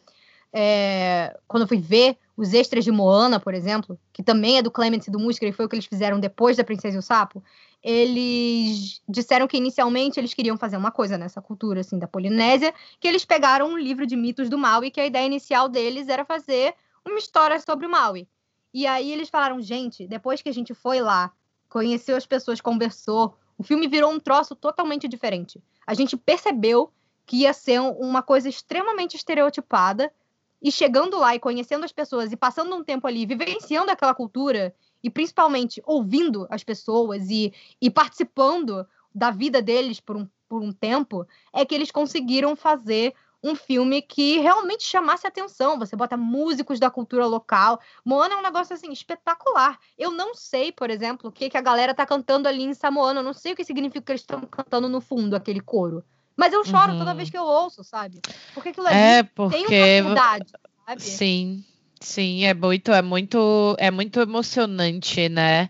é, 0.52 1.38
quando 1.48 1.64
eu 1.64 1.68
fui 1.68 1.78
ver 1.78 2.18
os 2.36 2.54
extras 2.54 2.84
de 2.84 2.92
Moana, 2.92 3.40
por 3.40 3.54
exemplo, 3.54 3.98
que 4.12 4.22
também 4.22 4.58
é 4.58 4.62
do 4.62 4.70
Clement 4.70 5.00
e 5.08 5.12
do 5.12 5.20
Musker, 5.20 5.48
e 5.48 5.54
foi 5.54 5.66
o 5.66 5.70
que 5.70 5.76
eles 5.76 5.86
fizeram 5.86 6.20
depois 6.20 6.58
da 6.58 6.64
Princesa 6.64 6.98
e 6.98 7.00
o 7.00 7.02
Sapo, 7.02 7.42
eles 7.88 9.00
disseram 9.08 9.48
que 9.48 9.58
inicialmente 9.58 10.20
eles 10.20 10.34
queriam 10.34 10.58
fazer 10.58 10.76
uma 10.76 10.90
coisa 10.90 11.20
nessa 11.20 11.40
cultura 11.40 11.82
assim 11.82 12.00
da 12.00 12.08
Polinésia, 12.08 12.74
que 13.00 13.08
eles 13.08 13.24
pegaram 13.24 13.68
um 13.68 13.78
livro 13.78 14.08
de 14.08 14.16
mitos 14.16 14.50
do 14.50 14.58
Maui, 14.58 14.90
que 14.90 15.00
a 15.00 15.06
ideia 15.06 15.28
inicial 15.28 15.70
deles 15.70 16.10
era 16.10 16.26
fazer 16.26 16.74
uma 17.06 17.20
história 17.20 17.60
sobre 17.60 17.86
o 17.86 17.90
Maui. 17.90 18.28
E 18.74 18.88
aí 18.88 19.12
eles 19.12 19.30
falaram, 19.30 19.62
gente, 19.62 20.08
depois 20.08 20.42
que 20.42 20.50
a 20.50 20.52
gente 20.52 20.74
foi 20.74 21.00
lá, 21.00 21.32
conheceu 21.70 22.18
as 22.18 22.26
pessoas, 22.26 22.60
conversou, 22.60 23.38
o 23.56 23.62
filme 23.62 23.88
virou 23.88 24.12
um 24.12 24.20
troço 24.20 24.56
totalmente 24.56 25.08
diferente. 25.08 25.62
A 25.86 25.94
gente 25.94 26.18
percebeu 26.18 26.92
que 27.24 27.42
ia 27.42 27.54
ser 27.54 27.80
um- 27.80 27.92
uma 27.92 28.24
coisa 28.24 28.50
extremamente 28.50 29.16
estereotipada, 29.16 30.12
e 30.60 30.72
chegando 30.72 31.20
lá 31.20 31.36
e 31.36 31.40
conhecendo 31.40 31.86
as 31.86 31.92
pessoas 31.92 32.32
e 32.32 32.36
passando 32.36 32.76
um 32.76 32.84
tempo 32.84 33.06
ali, 33.06 33.28
vivenciando 33.28 33.92
aquela 33.92 34.16
cultura, 34.16 34.74
e 35.06 35.10
principalmente 35.12 35.84
ouvindo 35.86 36.48
as 36.50 36.64
pessoas 36.64 37.30
e, 37.30 37.54
e 37.80 37.92
participando 37.92 38.88
da 39.14 39.30
vida 39.30 39.62
deles 39.62 40.00
por 40.00 40.18
um, 40.18 40.28
por 40.50 40.64
um 40.64 40.72
tempo, 40.72 41.28
é 41.54 41.64
que 41.64 41.76
eles 41.76 41.92
conseguiram 41.92 42.56
fazer 42.56 43.14
um 43.44 43.54
filme 43.54 44.02
que 44.02 44.40
realmente 44.40 44.84
chamasse 44.84 45.28
atenção. 45.28 45.78
Você 45.78 45.96
bota 45.96 46.18
músicos 46.18 46.80
da 46.80 46.90
cultura 46.90 47.28
local. 47.28 47.80
Moana 48.04 48.34
é 48.34 48.38
um 48.38 48.42
negócio 48.42 48.74
assim 48.74 48.92
espetacular. 48.92 49.78
Eu 49.96 50.10
não 50.10 50.34
sei, 50.34 50.72
por 50.72 50.90
exemplo, 50.90 51.30
o 51.30 51.32
que, 51.32 51.52
que 51.52 51.58
a 51.58 51.62
galera 51.62 51.94
tá 51.94 52.04
cantando 52.04 52.48
ali 52.48 52.64
em 52.64 52.74
Samoana. 52.74 53.20
Eu 53.20 53.24
não 53.24 53.34
sei 53.34 53.54
o 53.54 53.56
que 53.56 53.64
significa 53.64 54.02
que 54.02 54.12
eles 54.12 54.22
estão 54.22 54.42
cantando 54.42 54.90
no 54.90 55.00
fundo, 55.00 55.36
aquele 55.36 55.62
coro. 55.62 56.04
Mas 56.36 56.52
eu 56.52 56.66
choro 56.66 56.94
Uhum. 56.94 56.98
toda 56.98 57.14
vez 57.14 57.30
que 57.30 57.38
eu 57.38 57.44
ouço, 57.44 57.84
sabe? 57.84 58.20
Porque 58.56 58.70
aquilo 58.70 58.88
ali 58.88 58.98
É, 58.98 59.24
tem 59.24 59.36
porque 59.36 60.02
uma 60.02 60.16
verdade, 60.16 60.52
sabe? 60.84 61.02
Sim, 61.02 61.64
sim, 62.00 62.44
é 62.46 62.54
muito, 62.54 62.92
é 62.92 63.02
muito, 63.02 63.76
é 63.80 63.90
muito 63.92 64.20
emocionante, 64.20 65.28
né? 65.30 65.70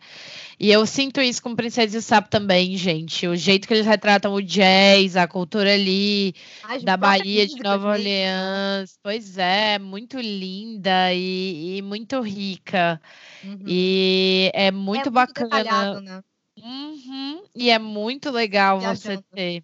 E 0.59 0.71
eu 0.71 0.85
sinto 0.85 1.21
isso 1.21 1.41
com 1.41 1.55
Princesa 1.55 1.95
e 1.97 1.99
o 1.99 2.01
Sapo 2.01 2.29
também, 2.29 2.77
gente. 2.77 3.27
O 3.27 3.35
jeito 3.35 3.67
que 3.67 3.73
eles 3.73 3.85
retratam 3.85 4.33
o 4.33 4.41
jazz, 4.41 5.15
a 5.17 5.27
cultura 5.27 5.73
ali 5.73 6.33
As 6.63 6.83
da 6.83 6.97
Bahia 6.97 7.47
de 7.47 7.59
Nova 7.61 7.87
né? 7.87 7.93
Orleans. 7.93 8.99
Pois 9.03 9.37
é, 9.37 9.79
muito 9.79 10.19
linda 10.19 11.13
e, 11.13 11.77
e 11.77 11.81
muito 11.81 12.19
rica. 12.21 13.01
Uhum. 13.43 13.63
E 13.65 14.51
é 14.53 14.71
é 14.71 14.71
muito 14.71 15.11
muito 15.11 15.11
bacana. 15.11 15.49
detalhado, 15.49 16.01
né? 16.01 16.21
Uhum, 16.57 17.43
E 17.55 17.69
é 17.69 17.79
muito 17.79 18.31
legal 18.31 18.81
você 18.81 19.17
Viajando. 19.17 19.23
ter 19.33 19.63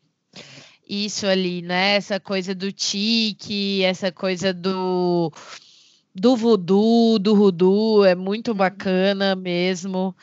isso 0.87 1.25
ali, 1.27 1.61
né? 1.61 1.95
Essa 1.95 2.19
coisa 2.19 2.53
do 2.55 2.71
tique, 2.71 3.83
essa 3.83 4.11
coisa 4.11 4.53
do 4.53 5.31
do 6.13 6.35
voodoo, 6.35 7.17
do 7.19 7.33
hoodoo, 7.35 8.05
é 8.05 8.15
muito 8.15 8.53
Uhum. 8.53 8.53
bacana 8.53 9.35
mesmo. 9.35 10.15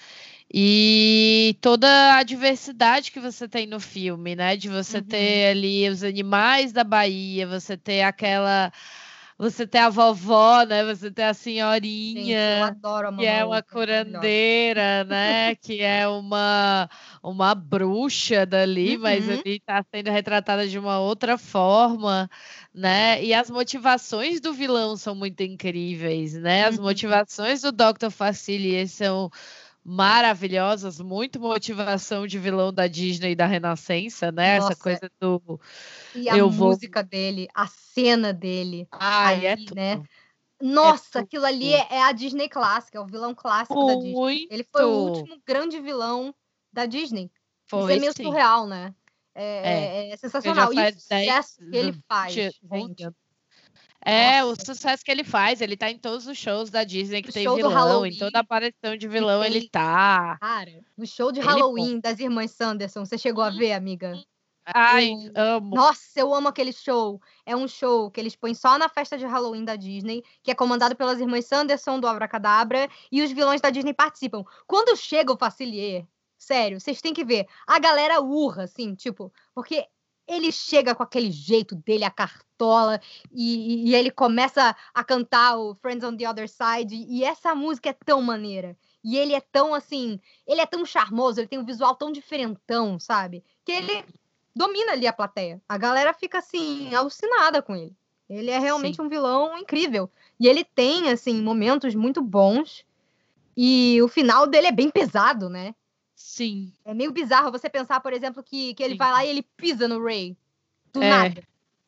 E 0.53 1.57
toda 1.61 2.17
a 2.17 2.23
diversidade 2.23 3.13
que 3.13 3.21
você 3.21 3.49
tem 3.49 3.67
no 3.67 3.81
filme, 3.81 4.35
né? 4.37 4.57
De 4.57 4.69
você 4.69 5.03
Uhum. 5.03 5.03
ter 5.03 5.51
ali 5.51 5.89
os 5.89 6.03
animais 6.05 6.73
da 6.73 6.85
Bahia, 6.85 7.47
você 7.47 7.77
ter 7.77 8.03
aquela. 8.03 8.73
Você 9.39 9.67
ter 9.67 9.79
a 9.79 9.89
vovó, 9.91 10.63
né? 10.65 10.85
Você 10.85 11.11
ter 11.11 11.25
a 11.25 11.35
Gente, 12.15 12.51
eu 12.51 12.61
senhorinha 12.63 12.71
adoro 12.71 13.09
a 13.09 13.11
que 13.17 13.25
é 13.25 13.45
uma 13.45 13.63
maravilhosa. 13.63 13.63
curandeira, 13.63 15.05
né? 15.05 15.55
que 15.57 15.81
é 15.83 16.07
uma, 16.09 16.89
uma 17.23 17.55
bruxa 17.55 18.47
dali, 18.47 18.97
mas 18.99 19.29
Uhum. 19.29 19.29
ali 19.29 19.57
está 19.57 19.83
sendo 19.95 20.11
retratada 20.11 20.69
de 20.69 20.79
uma 20.79 20.99
outra 21.01 21.37
forma, 21.39 22.29
né? 22.79 23.23
E 23.25 23.35
as 23.35 23.51
motivações 23.51 24.41
do 24.41 24.53
vilão 24.53 24.97
são 24.97 25.15
muito 25.15 25.43
incríveis, 25.43 26.35
né? 26.35 26.65
As 26.65 26.77
Uhum. 26.79 26.85
motivações 26.85 27.63
do 27.63 27.73
Dr. 27.73 28.11
Facilier 28.11 28.89
são 28.89 29.31
maravilhosas, 29.85 31.01
muito 31.01 31.41
motivação 31.41 32.27
de 32.27 32.39
vilão 32.39 32.73
da 32.73 32.87
Disney 32.87 33.33
e 33.33 33.35
da 33.35 33.47
Renascença, 33.47 34.31
né? 34.31 34.59
Nossa. 34.59 34.73
Essa 34.73 34.81
coisa 34.83 35.11
do 35.21 35.61
E 36.15 36.29
a 36.29 36.37
Eu 36.37 36.49
vou- 36.51 36.69
música 36.71 37.03
dele, 37.03 37.49
a 37.55 37.67
cena 37.67 38.33
dele. 38.33 38.87
Ai, 38.93 39.47
é 39.47 39.53
ali, 39.53 39.65
tudo. 39.65 39.75
né? 39.77 40.03
Nossa, 40.61 41.05
tudo. 41.13 41.23
aquilo 41.25 41.47
ali 41.47 41.73
é, 41.73 41.87
é 41.91 42.03
a 42.03 42.13
Disney 42.13 42.49
clássica, 42.49 42.99
é 42.99 43.01
o 43.01 43.07
vilão 43.07 43.35
clássico 43.35 43.87
da 43.87 43.95
Disney. 43.95 44.13
Muito. 44.15 44.47
Ele 44.53 44.65
foi 44.65 44.85
o 44.85 44.89
último 45.05 45.37
grande 45.47 45.81
vilão 45.81 46.35
da 46.73 46.87
Disney. 46.87 47.31
Foi, 47.67 47.83
Isso 47.83 47.93
é 47.93 48.01
meio 48.01 48.13
sim. 48.17 48.25
surreal, 48.25 48.67
né? 48.67 48.95
É, 49.41 50.09
é- 50.09 50.11
é 50.11 50.17
sensacional. 50.17 50.73
E 50.73 50.77
o 50.81 50.93
sucesso 50.93 51.59
que 51.59 51.65
ele 51.77 51.93
10, 51.93 51.97
faz, 52.09 52.35
20, 52.35 52.45
gente. 52.61 53.05
anos. 53.05 53.15
É, 54.05 54.45
o 54.45 54.51
Nossa. 54.51 54.65
sucesso 54.65 55.05
que 55.05 55.11
ele 55.11 55.25
faz, 55.25 55.61
ele 55.61 55.77
tá 55.77 55.91
em 55.91 55.99
todos 55.99 56.27
os 56.27 56.39
shows 56.39 56.71
da 56.71 56.85
Disney 56.85 57.21
que 57.21 57.29
No 57.29 57.33
tem 57.35 57.43
vilão, 57.57 58.07
em 58.07 58.17
toda 58.17 58.39
aparição 58.39 58.97
de 58.97 59.09
vilão 59.09 59.43
tem- 59.43 59.51
ele 59.55 59.69
tá. 59.69 60.39
Cara, 60.41 60.81
no 60.97 61.07
show 61.07 61.33
de 61.33 61.41
Ele 61.41 61.49
Halloween 61.49 62.01
das 62.01 62.19
irmãs 62.19 62.53
Sanderson, 62.53 63.05
você 63.05 63.19
chegou 63.19 63.43
a 63.43 63.51
ver, 63.51 63.73
amiga? 63.73 64.21
Ai, 64.65 65.11
o- 65.13 65.33
amo. 65.35 65.75
Nossa, 65.75 66.21
eu 66.21 66.33
amo 66.35 66.49
aquele 66.49 66.73
show. 66.73 67.21
É 67.45 67.57
um 67.57 67.67
show 67.67 68.11
que 68.11 68.21
eles 68.21 68.37
põem 68.37 68.55
só 68.55 68.79
na 68.79 68.89
festa 68.89 69.17
de 69.19 69.25
Halloween 69.27 69.65
da 69.65 69.77
Disney, 69.77 70.23
que 70.43 70.51
é 70.51 70.55
comandado 70.55 70.95
pelas 70.95 71.19
irmãs 71.21 71.47
Sanderson 71.47 71.99
do 71.99 72.07
Abracadabra, 72.07 72.89
e 73.11 73.23
os 73.23 73.33
vilões 73.33 73.61
da 73.61 73.71
Disney 73.71 73.95
participam. 73.95 74.45
Quando 74.67 74.97
chega 74.97 75.33
o 75.33 75.39
Facilier, 75.39 76.07
sério, 76.39 76.81
vocês 76.81 77.01
têm 77.01 77.13
que 77.13 77.25
ver. 77.25 77.47
A 77.67 77.79
galera 77.79 78.21
urra, 78.21 78.65
assim, 78.65 78.95
tipo, 78.95 79.33
porque 79.55 79.87
ele 80.27 80.53
chega 80.53 80.95
com 80.95 81.03
aquele 81.03 81.31
jeito 81.31 81.75
dele, 81.75 82.05
a 82.05 82.11
cartola, 82.11 83.01
e, 83.33 83.91
e- 83.91 83.95
ele 83.95 84.11
começa 84.11 84.77
a 84.93 85.03
cantar 85.03 85.57
o 85.59 85.75
Friends 85.75 86.05
on 86.05 86.17
the 86.17 86.29
Other 86.29 86.49
Side, 86.49 86.95
e 86.95 87.25
essa 87.25 87.55
música 87.55 87.91
é 87.91 87.93
tão 87.93 88.21
maneira. 88.21 88.77
E 89.03 89.17
ele 89.17 89.35
é 89.35 89.41
tão 89.41 89.73
assim, 89.75 90.21
ele 90.47 90.61
é 90.61 90.67
tão 90.67 90.85
charmoso, 90.85 91.41
ele 91.41 91.49
tem 91.49 91.59
um 91.59 91.65
visual 91.65 91.95
tão 91.95 92.13
diferentão, 92.13 92.99
sabe? 92.99 93.43
Que 93.65 93.73
ele 93.73 94.05
domina 94.55 94.93
ali 94.93 95.07
a 95.07 95.13
plateia. 95.13 95.63
A 95.69 95.79
galera 95.79 96.13
fica 96.13 96.39
assim, 96.39 96.95
alucinada 96.95 97.63
com 97.63 97.75
ele. 97.75 97.97
Ele 98.29 98.51
é 98.51 98.59
realmente 98.59 99.01
um 99.01 99.09
vilão 99.09 99.57
incrível. 99.57 100.11
E 100.39 100.47
ele 100.47 100.63
tem, 100.63 101.09
assim, 101.11 101.41
momentos 101.41 101.95
muito 101.95 102.21
bons. 102.21 102.85
E 103.57 104.01
o 104.03 104.09
final 104.09 104.47
dele 104.47 104.67
é 104.67 104.73
bem 104.73 104.91
pesado, 104.91 105.49
né? 105.49 105.75
Sim. 106.19 106.73
É 106.85 106.93
meio 106.93 107.13
bizarro 107.13 107.53
você 107.53 107.71
pensar, 107.71 108.01
por 108.01 108.13
exemplo, 108.13 108.43
que, 108.43 108.75
que 108.75 108.83
ele 108.83 108.95
Sim. 108.95 108.99
vai 108.99 109.13
lá 109.13 109.25
e 109.25 109.29
ele 109.29 109.43
pisa 109.57 109.87
no 109.87 110.03
Ray. 110.03 110.37
Do 110.93 111.01
É. 111.01 111.09
nada. 111.09 111.43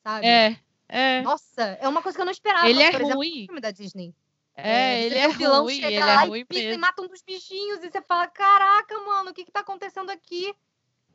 Sabe? 0.04 0.26
É, 0.26 0.56
é. 0.88 1.22
Nossa, 1.22 1.62
é 1.62 1.88
uma 1.88 2.00
coisa 2.00 2.16
que 2.16 2.22
eu 2.22 2.24
não 2.24 2.30
esperava. 2.32 2.68
Ele 2.70 2.80
é 2.80 2.88
exemplo, 2.90 3.14
ruim. 3.16 3.46
filme 3.46 3.60
da 3.60 3.72
Disney. 3.72 4.14
É, 4.54 5.00
você 5.00 5.06
ele 5.06 5.18
é 5.18 5.28
vilão 5.30 5.62
ruim, 5.64 5.74
chega 5.74 5.86
ele 5.88 5.98
lá 5.98 6.22
é 6.22 6.26
e 6.26 6.28
ruim 6.28 6.46
pisa 6.46 6.62
e 6.62 6.66
mesmo. 6.68 6.80
mata 6.80 7.02
um 7.02 7.08
dos 7.08 7.22
bichinhos 7.22 7.82
e 7.82 7.90
você 7.90 8.00
fala, 8.02 8.28
caraca, 8.28 8.94
mano, 9.00 9.30
o 9.30 9.34
que 9.34 9.44
que 9.44 9.50
tá 9.50 9.60
acontecendo 9.60 10.10
aqui? 10.10 10.54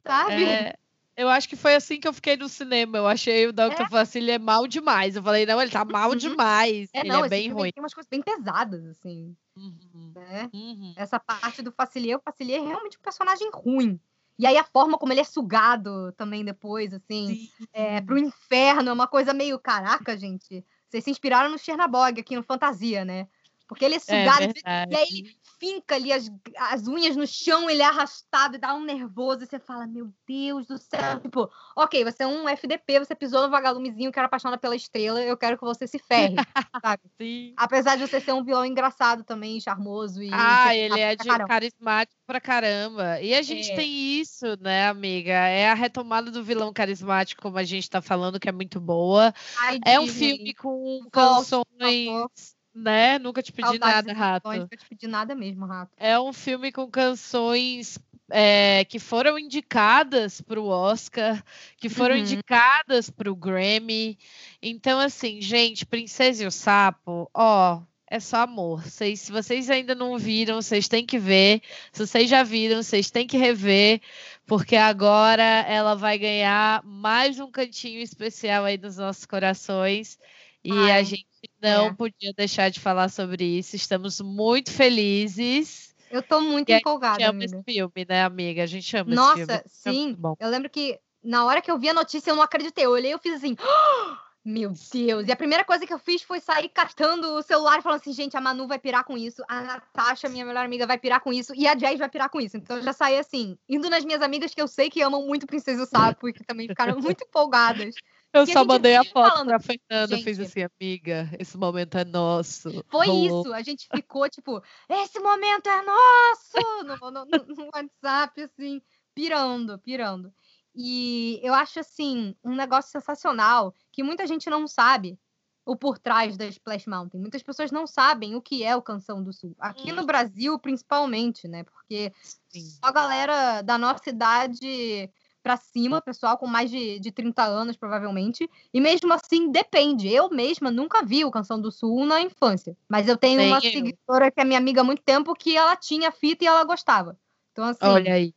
Sabe? 0.05 0.43
É, 0.43 0.74
eu 1.16 1.30
acho 1.30 1.47
que 1.47 1.55
foi 1.55 1.74
assim 1.76 1.99
que 2.01 2.07
eu 2.07 2.13
fiquei 2.13 2.36
no 2.36 2.49
cinema. 2.49 2.97
Eu 2.97 3.07
achei 3.07 3.47
o 3.47 3.53
Dr. 3.53 3.88
Facilier 3.89 4.39
mal 4.41 4.68
demais. 4.68 5.16
Eu 5.16 5.24
falei, 5.24 5.45
não, 5.45 5.61
ele 5.61 5.72
tá 5.72 5.86
mal 5.86 6.09
Uhum. 6.09 6.16
demais. 6.18 6.89
É, 6.93 6.99
ele 6.99 7.09
não, 7.09 7.24
é 7.24 7.30
bem 7.30 7.49
ruim. 7.49 7.72
tem 7.72 7.82
umas 7.82 7.93
coisas 7.93 8.09
bem 8.09 8.22
pesadas, 8.22 8.84
assim, 8.88 9.36
Uhum, 9.58 10.12
né? 10.14 10.49
uhum. 10.53 10.93
Essa 10.95 11.20
parte 11.20 11.62
do 11.62 11.72
Facilier, 11.72 12.18
o 12.18 12.22
Facilier 12.22 12.62
é 12.62 12.66
realmente 12.66 12.97
um 12.97 13.01
personagem 13.01 13.49
ruim. 13.53 13.99
E 14.38 14.45
aí 14.45 14.58
a 14.58 14.64
forma 14.64 14.97
como 14.97 15.14
ele 15.14 15.22
é 15.22 15.24
sugado 15.24 16.12
também 16.14 16.43
depois, 16.43 16.93
assim, 16.93 17.49
é, 17.72 18.01
pro 18.01 18.18
inferno, 18.18 18.89
é 18.89 18.93
uma 18.93 19.08
coisa 19.08 19.34
meio, 19.34 19.58
caraca, 19.58 20.18
gente, 20.18 20.66
vocês 20.89 21.03
se 21.03 21.10
inspiraram 21.10 21.49
no 21.49 21.58
Chernabog 21.58 22.20
aqui 22.20 22.36
no 22.36 22.43
Fantasia, 22.43 23.06
né? 23.06 23.28
Porque 23.68 23.84
ele 23.84 23.95
é 23.95 23.97
É 23.97 23.99
sugado, 23.99 24.53
verdade. 24.53 24.93
e 24.93 24.95
aí 24.95 25.07
ele 25.20 25.38
finca 25.59 25.95
ali 25.95 26.11
as, 26.13 26.30
as 26.57 26.88
unhas 26.88 27.16
no 27.16 27.26
chão, 27.26 27.70
ele 27.70 27.82
é 27.82 27.86
arrastado 27.86 28.55
e 28.55 28.59
dá 28.59 28.74
um 28.76 28.84
nervoso, 28.84 29.43
e 29.43 29.47
você 29.47 29.57
fala, 29.59 29.88
meu 29.88 30.13
Deus 30.28 30.68
do 30.68 30.78
céu, 30.78 31.20
tipo, 31.20 31.49
ok, 31.76 32.03
você 32.03 32.24
é 32.24 32.28
um 32.28 32.47
FDP, 32.47 32.99
você 32.99 33.16
pisou 33.16 33.41
no 33.43 33.49
vagalumezinho 33.49 34.11
que 34.11 34.20
era 34.20 34.28
apaixonado 34.28 34.59
pela 34.59 34.76
estrela, 34.76 35.20
eu 35.22 35.36
quero 35.38 35.57
que 35.57 35.63
você 35.63 35.88
se 35.88 35.97
ferre, 35.97 36.36
sabe? 36.86 37.01
Sim. 37.20 37.53
Apesar 37.57 37.95
de 37.95 38.05
você 38.07 38.20
ser 38.20 38.34
um 38.34 38.43
vilão 38.43 38.66
engraçado 38.66 39.24
também, 39.24 39.59
charmoso 39.59 40.22
e... 40.22 40.30
Ah, 40.32 40.76
ele 40.76 40.99
é 40.99 41.16
de 41.16 41.26
caramba. 41.28 41.47
carismático 41.47 42.22
pra 42.28 42.39
caramba. 42.41 43.20
E 43.22 43.34
a 43.34 43.41
gente 43.41 43.72
É. 43.72 43.76
tem 43.76 44.20
isso, 44.20 44.45
né, 44.59 44.88
amiga? 44.88 45.32
É 45.32 45.70
a 45.70 45.74
retomada 45.74 46.30
do 46.30 46.43
vilão 46.43 46.72
carismático, 46.72 47.41
como 47.41 47.57
a 47.57 47.63
gente 47.63 47.89
tá 47.89 48.01
falando, 48.01 48.39
que 48.39 48.49
é 48.49 48.51
muito 48.51 48.80
boa. 48.80 49.34
Ai, 49.57 49.80
É 49.86 49.99
um 49.99 50.07
filme 50.07 50.53
com 50.53 50.99
canções, 51.11 52.55
né? 52.76 53.17
Nunca 53.19 53.41
te 53.41 53.51
pedi 53.53 53.69
saudades 53.69 54.05
nada, 54.07 54.19
Rato. 54.19 54.51
Nunca 54.51 54.76
te 54.78 54.86
pedi 54.86 55.07
nada 55.07 55.34
mesmo, 55.34 55.65
Rato. 55.65 55.91
É 55.97 56.19
um 56.19 56.34
filme 56.34 56.71
com 56.71 56.89
canções 56.91 57.97
é, 58.30 58.84
que 58.86 58.99
foram 58.99 59.38
indicadas 59.39 60.41
para 60.41 60.59
o 60.59 60.67
Oscar, 60.67 61.43
que 61.78 61.88
foram 61.89 62.15
Uhum. 62.15 62.21
indicadas 62.21 63.09
para 63.09 63.32
o 63.32 63.36
Grammy. 63.36 64.17
Então, 64.61 64.99
assim, 64.99 65.41
gente, 65.41 65.86
Princesa 65.86 66.43
e 66.43 66.47
o 66.47 66.51
Sapo, 66.51 67.30
ó, 67.34 67.82
é 68.07 68.19
só 68.19 68.38
amor. 68.41 68.84
Vocês, 68.84 69.21
se 69.21 69.32
vocês 69.32 69.69
ainda 69.69 69.95
não 69.95 70.17
viram, 70.17 70.61
vocês 70.61 70.88
têm 70.88 71.05
que 71.05 71.17
ver. 71.19 71.61
Se 71.91 72.05
vocês 72.05 72.30
já 72.30 72.43
viram, 72.43 72.82
vocês 72.82 73.09
têm 73.11 73.26
que 73.28 73.38
rever, 73.38 74.01
porque 74.45 74.76
agora 74.76 75.43
ela 75.67 75.95
vai 75.95 76.17
ganhar 76.17 76.84
mais 76.84 77.39
um 77.39 77.49
cantinho 77.49 78.01
especial 78.01 78.65
aí 78.65 78.78
nos 78.78 78.97
nossos 78.97 79.26
corações. 79.26 80.19
E 80.68 80.72
a 80.91 80.95
Ai, 80.95 81.05
gente 81.05 81.28
não 81.61 81.88
é. 81.88 81.93
podia 81.93 82.34
deixar 82.36 82.70
de 82.70 82.80
falar 82.80 83.09
sobre 83.09 83.43
isso. 83.45 83.76
Estamos 83.76 84.20
muito 84.20 84.72
felizes. 84.72 85.93
Eu 86.09 86.24
tô 86.24 86.41
muito 86.41 86.70
E 86.70 86.74
a 86.74 86.78
gente 86.78 86.82
empolgada, 86.82 87.30
ama 87.30 87.43
esse 87.43 87.53
amiga. 87.55 87.72
filme, 87.72 88.05
né, 88.09 88.24
amiga? 88.24 88.63
A 88.63 88.66
gente 88.66 88.97
ama 88.97 89.09
esse 89.11 89.16
Nossa, 89.16 89.36
filme. 89.36 89.53
É 89.53 89.63
sim. 89.68 90.16
bom. 90.18 90.36
Eu 90.39 90.49
lembro 90.49 90.70
que 90.70 90.99
na 91.24 91.45
hora 91.45 91.61
que 91.61 91.70
eu 91.70 91.78
vi 91.78 91.89
a 91.89 91.93
notícia, 91.93 92.32
eu 92.32 92.36
não 92.36 92.43
acreditei. 92.43 92.86
Eu 92.86 92.91
olhei 92.91 93.11
e 93.11 93.13
eu 93.13 93.20
fiz 93.20 93.34
assim. 93.36 93.55
"Ah, 93.59 94.22
Meu 94.45 94.72
Deus! 94.93 95.28
E 95.28 95.32
a 95.32 95.36
primeira 95.36 95.63
coisa 95.66 95.88
que 95.88 95.93
eu 95.93 95.97
fiz 95.97 96.22
foi 96.22 96.39
sair 96.39 96.70
catando 96.70 97.34
o 97.34 97.41
celular 97.41 97.80
e 97.80 97.82
falando 97.82 97.99
assim: 97.99 98.13
gente, 98.13 98.38
a 98.38 98.41
Manu 98.41 98.68
vai 98.68 98.78
pirar 98.78 99.03
com 99.03 99.18
isso, 99.18 99.43
a 99.47 99.61
Natasha, 99.61 100.30
minha 100.30 100.45
melhor 100.45 100.63
amiga, 100.63 100.86
vai 100.86 100.99
pirar 100.99 101.20
com 101.20 101.34
isso, 101.34 101.51
e 101.55 101.68
a 101.68 101.74
Jazz 101.74 101.97
vai 101.97 102.07
pirar 102.09 102.30
com 102.30 102.39
isso. 102.39 102.55
Então 102.55 102.78
eu 102.78 102.84
já 102.84 102.93
saí 102.93 103.18
assim, 103.18 103.57
indo 103.68 103.89
nas 103.89 104.05
minhas 104.05 104.22
amigas 104.22 104.53
que 104.53 104.61
eu 104.61 104.68
sei 104.68 104.88
que 104.88 105.01
amam 105.01 105.26
muito 105.26 105.47
Princesa 105.47 105.82
e 105.82 105.84
o 105.84 105.88
Sapo 105.88 106.30
e 106.30 106.34
que 106.34 106.43
também 106.43 106.68
ficaram 106.68 106.95
muito 107.01 107.24
empolgadas. 107.24 107.95
Eu 108.36 108.45
só 108.47 108.65
mandei 108.65 108.95
a 108.95 109.03
foto 109.03 109.29
falando, 109.29 109.47
pra 109.47 109.59
Fernanda, 109.59 110.17
fiz 110.17 110.39
assim, 110.39 110.61
amiga, 110.63 111.29
esse 111.39 111.57
momento 111.57 111.97
é 111.97 112.05
nosso. 112.05 112.83
Foi 112.89 113.07
Rolou. 113.07 113.41
isso, 113.41 113.53
a 113.53 113.61
gente 113.61 113.88
ficou 113.93 114.29
tipo, 114.29 114.61
esse 114.89 115.19
momento 115.19 115.67
é 115.67 115.81
nosso! 115.81 116.83
No, 116.83 117.11
no- 117.11 117.25
no- 117.25 117.69
WhatsApp, 117.73 118.41
assim, 118.41 118.81
pirando, 119.13 119.79
pirando. 119.79 120.33
E 120.75 121.39
eu 121.41 121.53
acho, 121.53 121.79
assim, 121.79 122.36
um 122.43 122.53
negócio 122.55 122.91
sensacional 122.91 123.73
que 123.91 124.03
muita 124.03 124.27
gente 124.27 124.49
não 124.49 124.67
sabe 124.67 125.17
o 125.65 125.75
por 125.75 125.97
trás 125.97 126.38
da 126.38 126.45
Splash 126.45 126.86
Mountain. 126.86 127.21
Muitas 127.21 127.41
pessoas 127.41 127.71
não 127.71 127.88
sabem 127.88 128.36
o 128.36 128.41
que 128.41 128.63
é 128.63 128.75
o 128.75 128.81
Canção 128.81 129.23
do 129.23 129.33
Sul. 129.33 129.55
Aqui 129.57 129.91
no 129.91 130.03
Hum. 130.03 130.05
Brasil, 130.05 130.59
principalmente, 130.59 131.47
né? 131.47 131.63
Porque 131.63 132.13
Sim. 132.21 132.59
só 132.61 132.89
a 132.89 132.91
galera 132.91 133.61
da 133.61 133.77
nossa 133.77 134.09
idade 134.09 135.09
pra 135.46 135.58
cima, 135.58 136.02
pessoal 136.02 136.39
com 136.39 136.48
mais 136.48 136.72
de, 136.72 137.00
de 137.00 137.12
30 137.12 137.43
anos, 137.43 137.78
provavelmente. 137.78 138.50
E 138.74 138.82
mesmo 138.82 139.14
assim, 139.14 139.52
depende. 139.52 140.12
Eu 140.12 140.28
mesma 140.28 140.72
nunca 140.72 141.06
vi 141.06 141.24
o 141.24 141.30
Canção 141.30 141.62
do 141.62 141.72
Sul 141.72 142.04
na 142.04 142.20
infância. 142.20 142.76
Mas 142.89 143.08
eu 143.08 143.16
tenho 143.16 143.39
uma 143.43 143.58
eu. 143.58 143.62
seguidora 143.62 144.32
que 144.32 144.41
é 144.41 144.43
minha 144.43 144.58
amiga 144.58 144.82
há 144.82 144.84
muito 144.84 145.04
tempo 145.04 145.36
que 145.36 145.56
ela 145.56 145.76
tinha 145.76 146.12
fita 146.12 146.43
e 146.43 146.48
ela 146.48 146.64
gostava. 146.64 147.16
Então, 147.52 147.64
assim, 147.66 147.86
Olha 147.86 148.16
aí. 148.16 148.34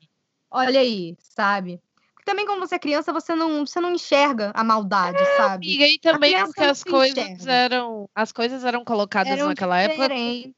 olha 0.51 0.81
aí, 0.81 1.17
sabe? 1.19 1.81
Porque 2.13 2.27
também 2.27 2.45
quando 2.45 2.61
você 2.61 2.75
é 2.75 2.79
criança, 2.79 3.11
você 3.11 3.35
não, 3.35 3.65
você 3.65 3.81
não 3.81 3.95
enxerga 3.95 4.53
a 4.55 4.63
maldade, 4.63 5.19
sabe? 5.39 5.67
Amiga, 5.67 5.89
e 5.89 5.99
também 5.99 6.45
porque 6.45 6.61
as 6.61 6.85
coisas 6.85 7.17
enxerga. 7.17 7.53
eram. 7.53 8.11
As 8.15 8.33
coisas 8.33 8.65
eram 8.65 8.85
colocadas 8.85 9.33
Eram 9.33 9.49
naquela 9.49 9.81
época 9.81 10.11
diferentes. 10.11 10.53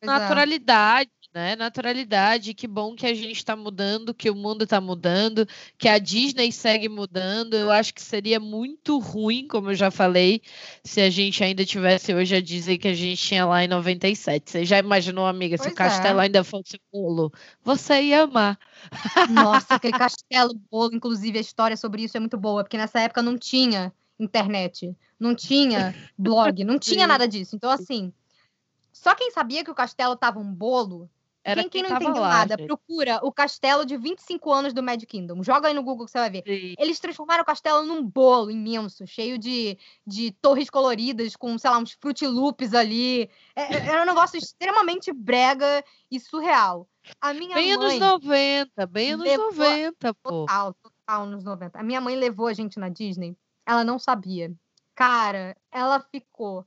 Pois 0.00 0.02
é. 0.02 0.18
naturalidade, 0.20 1.10
né? 1.34 1.56
Naturalidade. 1.56 2.54
Que 2.54 2.68
bom 2.68 2.94
que 2.94 3.04
a 3.04 3.12
gente 3.12 3.32
está 3.32 3.56
mudando, 3.56 4.14
que 4.14 4.30
o 4.30 4.34
mundo 4.34 4.62
está 4.62 4.80
mudando, 4.80 5.46
que 5.76 5.88
a 5.88 5.98
Disney 5.98 6.52
segue 6.52 6.88
mudando. 6.88 7.54
Eu 7.54 7.72
acho 7.72 7.92
que 7.92 8.00
seria 8.00 8.38
muito 8.38 8.98
ruim, 8.98 9.48
como 9.48 9.70
eu 9.70 9.74
já 9.74 9.90
falei, 9.90 10.40
se 10.84 11.00
a 11.00 11.10
gente 11.10 11.42
ainda 11.42 11.64
tivesse 11.64 12.14
hoje 12.14 12.36
a 12.36 12.40
Disney 12.40 12.78
que 12.78 12.86
a 12.86 12.94
gente 12.94 13.20
tinha 13.20 13.44
lá 13.44 13.64
em 13.64 13.68
97. 13.68 14.50
Você 14.50 14.64
já 14.64 14.78
imaginou, 14.78 15.26
amiga, 15.26 15.56
se 15.56 15.64
Pois 15.64 15.72
o 15.72 15.76
castelo 15.76 16.20
é. 16.20 16.24
ainda 16.24 16.44
fosse 16.44 16.80
bolo? 16.92 17.32
Você 17.64 18.00
ia 18.00 18.22
amar. 18.22 18.56
Nossa, 19.30 19.74
aquele 19.74 19.98
castelo 19.98 20.54
bolo, 20.70 20.94
inclusive 20.94 21.36
a 21.36 21.40
história 21.40 21.76
sobre 21.76 22.04
isso 22.04 22.16
é 22.16 22.20
muito 22.20 22.38
boa, 22.38 22.62
porque 22.62 22.78
nessa 22.78 23.00
época 23.00 23.22
não 23.22 23.36
tinha 23.36 23.92
internet, 24.20 24.96
não 25.18 25.34
tinha 25.34 25.92
blog, 26.16 26.62
não 26.62 26.78
tinha 26.78 27.08
nada 27.08 27.26
disso. 27.26 27.56
Então, 27.56 27.68
assim, 27.68 28.12
só 28.92 29.12
quem 29.14 29.32
sabia 29.32 29.64
que 29.64 29.70
o 29.70 29.74
castelo 29.74 30.14
tava 30.14 30.38
um 30.38 30.54
bolo, 30.54 31.10
Era 31.46 31.60
quem, 31.60 31.68
quem 31.70 31.82
não 31.82 31.90
tava 31.90 32.04
entendeu 32.04 32.22
lá, 32.22 32.28
nada, 32.30 32.56
gente. 32.56 32.66
procura 32.66 33.20
o 33.22 33.30
castelo 33.30 33.84
de 33.84 33.96
25 33.98 34.50
anos 34.50 34.72
do 34.72 34.82
Mad 34.82 35.02
Kingdom. 35.04 35.42
Joga 35.42 35.68
aí 35.68 35.74
no 35.74 35.82
Google 35.82 36.06
que 36.06 36.12
você 36.12 36.18
vai 36.18 36.30
ver. 36.30 36.42
Sim. 36.46 36.74
Eles 36.78 36.98
transformaram 36.98 37.42
o 37.42 37.46
castelo 37.46 37.84
num 37.84 38.02
bolo 38.02 38.50
imenso, 38.50 39.06
cheio 39.06 39.36
de, 39.36 39.76
de 40.06 40.30
torres 40.40 40.70
coloridas, 40.70 41.36
com, 41.36 41.58
sei 41.58 41.68
lá, 41.70 41.78
uns 41.78 41.92
frutiloops 42.00 42.72
ali. 42.72 43.28
É- 43.54 43.74
é- 43.74 43.86
Era 43.88 44.02
um 44.02 44.06
negócio 44.06 44.38
extremamente 44.38 45.12
brega 45.12 45.84
e 46.10 46.18
surreal. 46.18 46.88
A 47.20 47.34
minha 47.34 47.54
Bem 47.54 47.76
mãe. 47.76 47.86
anos 47.98 47.98
90, 48.00 48.86
bem 48.86 49.12
anos 49.12 49.26
levou- 49.26 49.46
90, 49.50 50.14
pô. 50.14 50.30
Total, 50.46 50.74
total 50.82 51.26
nos 51.26 51.44
90. 51.44 51.78
A 51.78 51.82
minha 51.82 52.00
mãe 52.00 52.16
levou 52.16 52.46
a 52.46 52.54
gente 52.54 52.78
na 52.78 52.88
Disney. 52.88 53.36
Ela 53.66 53.84
não 53.84 53.98
sabia. 53.98 54.50
Cara, 54.94 55.54
ela 55.70 56.00
ficou 56.00 56.64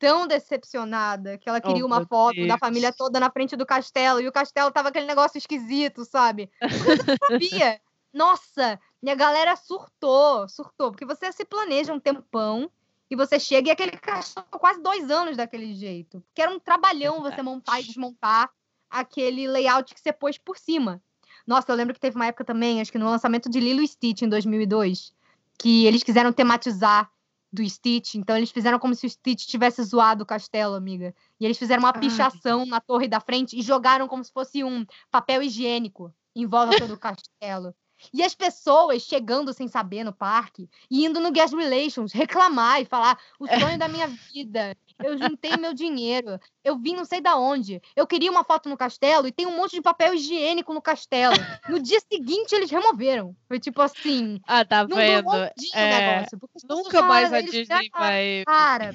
tão 0.00 0.26
decepcionada 0.26 1.36
que 1.36 1.46
ela 1.48 1.60
queria 1.60 1.84
Oh, 1.84 1.86
uma 1.86 2.04
foto 2.06 2.40
da 2.40 2.54
Deus. 2.54 2.58
família 2.58 2.90
toda 2.92 3.20
na 3.20 3.30
frente 3.30 3.54
do 3.54 3.66
castelo. 3.66 4.18
E 4.20 4.26
o 4.26 4.32
castelo 4.32 4.70
tava 4.72 4.88
aquele 4.88 5.06
negócio 5.06 5.36
esquisito, 5.36 6.04
sabe? 6.06 6.50
Porque 6.58 6.78
você 6.78 7.02
não 7.06 7.16
sabia. 7.28 7.80
Nossa, 8.12 8.80
minha 9.00 9.14
galera 9.14 9.54
surtou, 9.54 10.48
surtou. 10.48 10.90
Porque 10.90 11.04
você 11.04 11.30
se 11.30 11.44
planeja 11.44 11.92
um 11.92 12.00
tempão 12.00 12.68
e 13.10 13.14
você 13.14 13.38
chega 13.38 13.68
e 13.68 13.70
aquele 13.70 13.92
castelo 13.92 14.46
quase 14.52 14.82
dois 14.82 15.10
anos 15.10 15.36
daquele 15.36 15.74
jeito. 15.74 16.20
Porque 16.28 16.40
era 16.42 16.50
um 16.50 16.58
trabalhão 16.58 17.20
você 17.20 17.42
montar 17.42 17.78
e 17.80 17.84
desmontar 17.84 18.50
aquele 18.88 19.46
layout 19.46 19.94
que 19.94 20.00
você 20.00 20.12
pôs 20.12 20.38
por 20.38 20.56
cima. 20.56 21.00
Nossa, 21.46 21.70
eu 21.70 21.76
lembro 21.76 21.92
que 21.94 22.00
teve 22.00 22.16
uma 22.16 22.26
época 22.26 22.44
também, 22.44 22.80
acho 22.80 22.90
que 22.90 22.98
no 22.98 23.08
lançamento 23.08 23.50
de 23.50 23.60
Lilo 23.60 23.82
e 23.82 23.88
Stitch 23.88 24.22
em 24.22 24.28
2002, 24.28 25.12
que 25.58 25.84
eles 25.86 26.02
quiseram 26.02 26.32
tematizar 26.32 27.10
do 27.52 27.68
Stitch, 27.68 28.14
então 28.14 28.36
eles 28.36 28.50
fizeram 28.50 28.78
como 28.78 28.94
se 28.94 29.06
o 29.06 29.10
Stitch 29.10 29.46
tivesse 29.46 29.82
zoado 29.82 30.22
o 30.22 30.26
castelo, 30.26 30.74
amiga. 30.74 31.14
E 31.38 31.44
eles 31.44 31.58
fizeram 31.58 31.82
uma 31.82 31.92
Ai. 31.94 32.00
pichação 32.00 32.64
na 32.64 32.80
torre 32.80 33.08
da 33.08 33.20
frente 33.20 33.58
e 33.58 33.62
jogaram 33.62 34.06
como 34.06 34.22
se 34.24 34.32
fosse 34.32 34.62
um 34.62 34.86
papel 35.10 35.42
higiênico 35.42 36.14
em 36.34 36.46
volta 36.46 36.78
todo 36.78 36.94
o 36.94 36.98
castelo. 37.00 37.74
E 38.12 38.22
as 38.22 38.34
pessoas 38.34 39.02
chegando 39.02 39.52
sem 39.52 39.68
saber 39.68 40.04
no 40.04 40.12
parque 40.12 40.68
e 40.90 41.04
indo 41.04 41.20
no 41.20 41.30
Guest 41.30 41.54
Relations 41.54 42.12
reclamar 42.12 42.80
e 42.80 42.84
falar: 42.84 43.18
o 43.38 43.46
sonho 43.46 43.78
da 43.78 43.88
minha 43.88 44.08
vida, 44.32 44.76
eu 45.02 45.16
juntei 45.18 45.56
meu 45.56 45.72
dinheiro, 45.74 46.38
eu 46.64 46.78
vim 46.78 46.94
não 46.94 47.04
sei 47.04 47.20
da 47.20 47.36
onde, 47.36 47.80
eu 47.96 48.06
queria 48.06 48.30
uma 48.30 48.44
foto 48.44 48.68
no 48.68 48.76
castelo 48.76 49.26
e 49.26 49.32
tem 49.32 49.46
um 49.46 49.56
monte 49.56 49.72
de 49.72 49.82
papel 49.82 50.14
higiênico 50.14 50.72
no 50.74 50.82
castelo. 50.82 51.34
No 51.68 51.80
dia 51.80 52.00
seguinte 52.00 52.54
eles 52.54 52.70
removeram. 52.70 53.34
Foi 53.48 53.58
tipo 53.58 53.80
assim, 53.80 54.40
Ah, 54.46 54.64
tá 54.64 54.84
vendo? 54.84 55.28
um 55.28 55.50
É, 55.74 56.00
negócio. 56.00 56.38
Nunca 56.68 57.02
mais 57.02 57.32
a 57.32 57.40
Disney 57.40 57.90
vai. 57.90 58.44
Cara, 58.46 58.94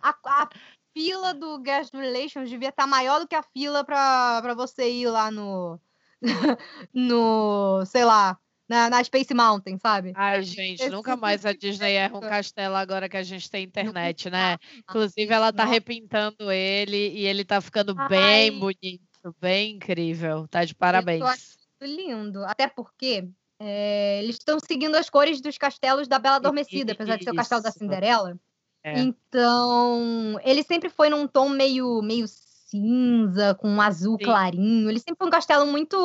a, 0.00 0.14
a 0.26 0.48
fila 0.96 1.34
do 1.34 1.58
Guest 1.58 1.94
Relations 1.94 2.50
devia 2.50 2.70
estar 2.70 2.86
maior 2.86 3.20
do 3.20 3.28
que 3.28 3.34
a 3.34 3.42
fila 3.42 3.84
pra 3.84 4.54
você 4.54 4.90
ir 4.90 5.08
lá 5.08 5.30
no. 5.30 5.78
no. 6.92 7.84
sei 7.86 8.04
lá, 8.04 8.38
na, 8.68 8.90
na 8.90 9.02
Space 9.02 9.32
Mountain, 9.32 9.78
sabe? 9.78 10.12
Ai, 10.14 10.42
gente, 10.42 10.82
Esse 10.82 10.90
nunca 10.90 11.16
mais 11.16 11.46
a 11.46 11.52
Disney 11.52 11.92
erra 11.92 12.18
um 12.18 12.20
castelo 12.20 12.74
agora 12.74 13.08
que 13.08 13.16
a 13.16 13.22
gente 13.22 13.50
tem 13.50 13.64
internet, 13.64 14.28
né? 14.30 14.58
Inclusive, 14.78 15.32
ela 15.32 15.52
tá 15.52 15.64
repintando 15.64 16.52
ele 16.52 17.08
e 17.10 17.26
ele 17.26 17.44
tá 17.44 17.60
ficando 17.60 17.94
Ai. 17.96 18.08
bem 18.08 18.58
bonito, 18.58 19.36
bem 19.40 19.76
incrível. 19.76 20.46
Tá 20.48 20.64
de 20.64 20.74
parabéns. 20.74 21.56
Lindo. 21.80 22.44
Até 22.44 22.66
porque 22.66 23.28
é, 23.60 24.20
eles 24.22 24.36
estão 24.36 24.58
seguindo 24.60 24.96
as 24.96 25.08
cores 25.08 25.40
dos 25.40 25.56
castelos 25.56 26.06
da 26.06 26.18
Bela 26.18 26.36
Adormecida, 26.36 26.92
apesar 26.92 27.16
de 27.16 27.24
ser 27.24 27.30
o 27.30 27.36
castelo 27.36 27.62
da. 27.62 27.70
Cinderela. 27.70 28.38
É. 28.82 29.00
Então, 29.00 30.38
ele 30.44 30.62
sempre 30.62 30.88
foi 30.88 31.08
num 31.08 31.26
tom 31.26 31.48
meio, 31.48 32.00
meio 32.00 32.26
cinza, 32.68 33.54
com 33.54 33.68
um 33.68 33.80
azul 33.80 34.16
Sim. 34.18 34.24
clarinho. 34.24 34.90
Ele 34.90 34.98
sempre 34.98 35.16
foi 35.18 35.26
um 35.26 35.30
castelo 35.30 35.66
muito 35.66 35.96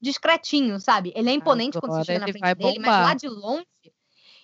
discretinho, 0.00 0.80
sabe? 0.80 1.12
Ele 1.14 1.30
é 1.30 1.32
imponente 1.32 1.78
quando 1.78 1.92
Agora 1.92 2.04
você 2.04 2.12
chega 2.12 2.26
na 2.26 2.32
frente 2.32 2.54
dele, 2.54 2.78
mas 2.78 2.90
lá 2.90 3.14
de 3.14 3.28
longe. 3.28 3.66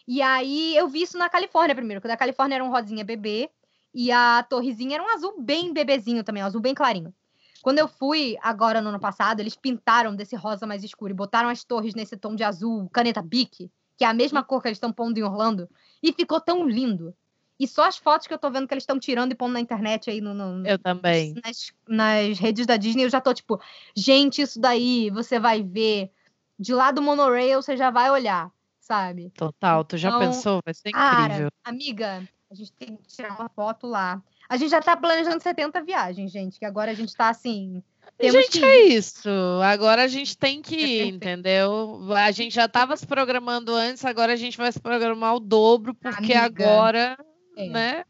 E 0.07 0.21
aí 0.23 0.77
eu 0.77 0.89
vi 0.89 1.03
isso 1.03 1.17
na 1.17 1.29
Califórnia 1.29 1.75
primeiro, 1.75 2.01
que 2.01 2.07
o 2.07 2.09
da 2.09 2.17
Califórnia 2.17 2.57
era 2.57 2.65
um 2.65 2.71
rosinha 2.71 3.05
bebê 3.05 3.51
e 3.93 4.11
a 4.13 4.43
torrezinha 4.43 4.97
era 4.97 5.03
um 5.03 5.09
azul 5.09 5.35
bem 5.41 5.73
bebezinho 5.73 6.23
também, 6.23 6.43
um 6.43 6.47
azul 6.47 6.61
bem 6.61 6.75
clarinho. 6.75 7.15
Quando 7.63 7.79
eu 7.79 7.89
fui 7.89 8.37
agora 8.43 8.83
no 8.83 8.91
ano 8.91 9.01
passado, 9.01 9.41
eles 9.41 9.57
pintaram 9.57 10.15
desse 10.15 10.37
rosa 10.37 10.67
mais 10.67 10.85
escuro 10.85 11.13
e 11.13 11.17
botaram 11.17 11.49
as 11.49 11.65
torres 11.65 11.95
nesse 11.95 12.17
tom 12.17 12.35
de 12.35 12.45
azul 12.45 12.91
caneta 12.91 13.23
Bic, 13.23 13.71
que 13.97 14.05
é 14.05 14.07
a 14.07 14.13
mesma 14.13 14.45
cor 14.45 14.61
que 14.61 14.69
eles 14.69 14.77
estão 14.77 14.93
pondo 14.93 15.17
em 15.17 15.23
Orlando, 15.23 15.69
e 16.03 16.13
ficou 16.13 16.41
tão 16.41 16.69
lindo. 16.69 17.15
E 17.59 17.69
só 17.69 17.85
as 17.87 17.97
fotos 17.97 18.27
que 18.27 18.35
eu 18.35 18.39
tô 18.39 18.51
vendo 18.51 18.67
que 18.67 18.75
eles 18.75 18.83
estão 18.83 18.99
tirando 18.99 19.33
e 19.33 19.35
pondo 19.35 19.53
na 19.53 19.61
internet 19.61 20.11
aí 20.11 20.21
no, 20.21 20.35
no- 20.35 20.67
Eu 20.67 20.79
também. 20.79 21.35
nas, 21.45 21.73
nas 21.89 22.39
redes 22.39 22.67
da 22.67 22.77
Disney, 22.77 23.05
eu 23.05 23.11
já 23.11 23.21
tô 23.21 23.33
tipo, 23.33 23.61
gente, 23.97 24.43
isso 24.43 24.61
daí 24.61 25.11
você 25.11 25.39
vai 25.39 25.63
ver. 25.63 26.11
De 26.59 26.73
lá 26.73 26.91
do 26.93 27.03
monorail, 27.03 27.61
você 27.63 27.77
já 27.77 27.91
vai 27.91 28.11
olhar, 28.11 28.51
sabe? 28.79 29.31
Total. 29.37 29.85
Tu 29.85 29.97
já 29.97 30.09
Então, 30.09 30.21
pensou? 30.21 30.61
Vai 30.65 30.73
ser 30.75 30.93
Cara, 30.93 31.25
incrível. 31.25 31.49
amiga, 31.65 32.29
a 32.51 32.55
gente 32.55 32.73
tem 32.73 32.97
que 32.97 33.09
tirar 33.09 33.33
uma 33.39 33.49
foto 33.49 33.87
lá. 33.87 34.23
A 34.49 34.57
gente 34.57 34.71
já 34.71 34.81
tá 34.81 34.97
planejando 34.97 35.43
70 35.43 35.83
viagens, 35.83 36.31
gente, 36.31 36.59
que 36.59 36.65
agora 36.65 36.91
a 36.93 36.95
gente 36.95 37.15
tá 37.17 37.29
assim. 37.29 37.83
Temos 38.19 38.45
gente, 38.45 38.65
é 38.65 38.87
isso. 38.87 39.29
Agora 39.65 40.05
a 40.05 40.09
gente 40.09 40.37
tem 40.39 40.63
que 40.63 40.77
ir, 40.77 41.07
entendeu? 41.15 42.13
A 42.15 42.31
gente 42.31 42.55
já 42.55 42.67
estava 42.67 42.97
se 42.97 43.07
programando 43.07 43.75
antes, 43.75 44.05
agora 44.05 44.33
a 44.35 44.37
gente 44.37 44.57
vai 44.57 44.71
se 44.71 44.79
programar 44.79 45.35
o 45.35 45.41
dobro, 45.41 45.95
porque 45.95 46.33
Amiga, 46.35 46.45
agora, 46.45 47.19
é. 47.57 47.69
né? 47.69 48.05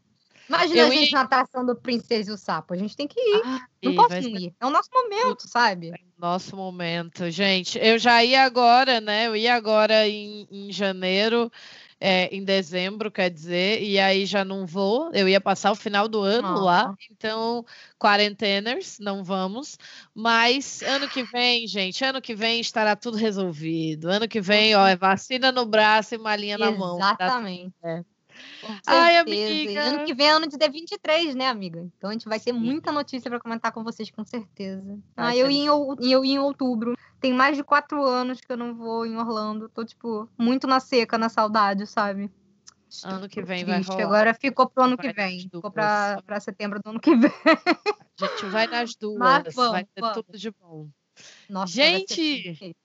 Imagina 0.47 0.81
eu 0.81 0.87
a 0.87 0.91
gente 0.91 1.11
ia- 1.11 1.17
na 1.17 1.21
atração 1.21 1.65
do 1.65 1.75
Princesa 1.75 2.29
e 2.29 2.33
o 2.33 2.37
Sapo. 2.37 2.73
A 2.73 2.77
gente 2.77 2.95
tem 2.95 3.07
que 3.07 3.19
ir. 3.19 3.43
Não 3.83 3.95
posso 3.95 4.09
ser 4.09 4.29
ir. 4.29 4.55
É 4.59 4.65
o 4.65 4.69
nosso 4.69 4.89
momento, 4.93 5.47
sabe? 5.47 5.91
nosso 6.17 6.55
momento. 6.55 7.29
Gente, 7.29 7.77
eu 7.79 7.99
já 7.99 8.23
ia 8.23 8.43
agora, 8.43 9.01
né? 9.01 9.27
Eu 9.27 9.35
ia 9.35 9.53
agora 9.53 10.07
em, 10.07 10.47
em 10.49 10.71
janeiro, 10.71 11.51
é, 11.99 12.33
em 12.33 12.43
dezembro, 12.43 13.11
quer 13.11 13.29
dizer, 13.29 13.81
e 13.81 13.99
aí 13.99 14.25
já 14.25 14.45
não 14.45 14.65
vou. 14.65 15.11
Eu 15.13 15.27
ia 15.27 15.41
passar 15.41 15.71
o 15.71 15.75
final 15.75 16.07
do 16.07 16.21
ano 16.21 16.59
lá, 16.59 16.93
então, 17.11 17.65
quarenteners, 17.99 18.97
não 18.99 19.23
vamos. 19.23 19.77
Mas 20.13 20.81
ano 20.83 21.07
que 21.09 21.23
vem, 21.23 21.67
gente, 21.67 22.03
ano 22.03 22.21
que 22.21 22.35
vem 22.35 22.59
estará 22.59 22.95
tudo 22.95 23.17
resolvido. 23.17 24.09
Ano 24.09 24.27
que 24.27 24.39
vem, 24.39 24.75
ó, 24.75 24.87
é 24.87 24.95
vacina 24.95 25.51
no 25.51 25.65
braço 25.65 26.15
e 26.15 26.17
malinha 26.17 26.57
na 26.57 26.71
mão. 26.71 26.97
Tá 26.97 27.15
tudo 27.15 27.23
Exatamente. 27.23 27.73
certo. 27.81 28.14
Ai. 28.87 29.15
E 29.15 29.17
ano 29.17 29.89
amiga. 29.89 30.03
que 30.05 30.13
vem 30.13 30.27
é 30.27 30.31
ano 30.31 30.47
de 30.47 30.57
D23, 30.57 31.35
né, 31.35 31.47
amiga? 31.47 31.87
Então 31.97 32.09
a 32.09 32.13
gente 32.13 32.27
vai 32.27 32.39
ter 32.39 32.51
muita 32.51 32.91
notícia 32.91 33.29
pra 33.29 33.39
comentar 33.39 33.71
com 33.71 33.83
vocês, 33.83 34.09
com 34.11 34.25
certeza. 34.25 34.99
Ah, 35.15 35.35
eu 35.35 35.49
ia, 35.49 35.63
em, 35.63 36.11
eu 36.11 36.25
ia 36.25 36.35
em 36.35 36.39
outubro. 36.39 36.95
Tem 37.19 37.33
mais 37.33 37.57
de 37.57 37.63
quatro 37.63 38.03
anos 38.03 38.39
que 38.41 38.51
eu 38.51 38.57
não 38.57 38.75
vou 38.75 39.05
em 39.05 39.17
Orlando. 39.17 39.69
Tô, 39.69 39.83
tipo, 39.85 40.29
muito 40.37 40.67
na 40.67 40.79
seca, 40.79 41.17
na 41.17 41.29
saudade, 41.29 41.87
sabe? 41.87 42.31
Ano 43.03 43.27
que 43.27 43.41
vem 43.41 43.65
vai 43.65 43.81
rolar. 43.81 44.03
Agora 44.03 44.33
ficou 44.33 44.69
pro 44.69 44.83
ano 44.83 44.95
Vai 44.95 45.07
que 45.07 45.13
vem. 45.13 45.39
Ficou 45.41 45.71
pra, 45.71 46.21
pra 46.25 46.39
setembro 46.39 46.79
do 46.81 46.89
ano 46.89 46.99
que 46.99 47.15
vem. 47.15 47.31
A 48.21 48.25
gente 48.25 48.45
vai 48.45 48.67
nas 48.67 48.95
duas. 48.95 49.53
vamos, 49.53 49.71
vai 49.71 49.83
ter 49.83 50.01
vamos. 50.01 50.15
tudo 50.15 50.37
de 50.37 50.51
bom. 50.51 50.87
Nossa, 51.49 51.73
Gente. 51.73 52.75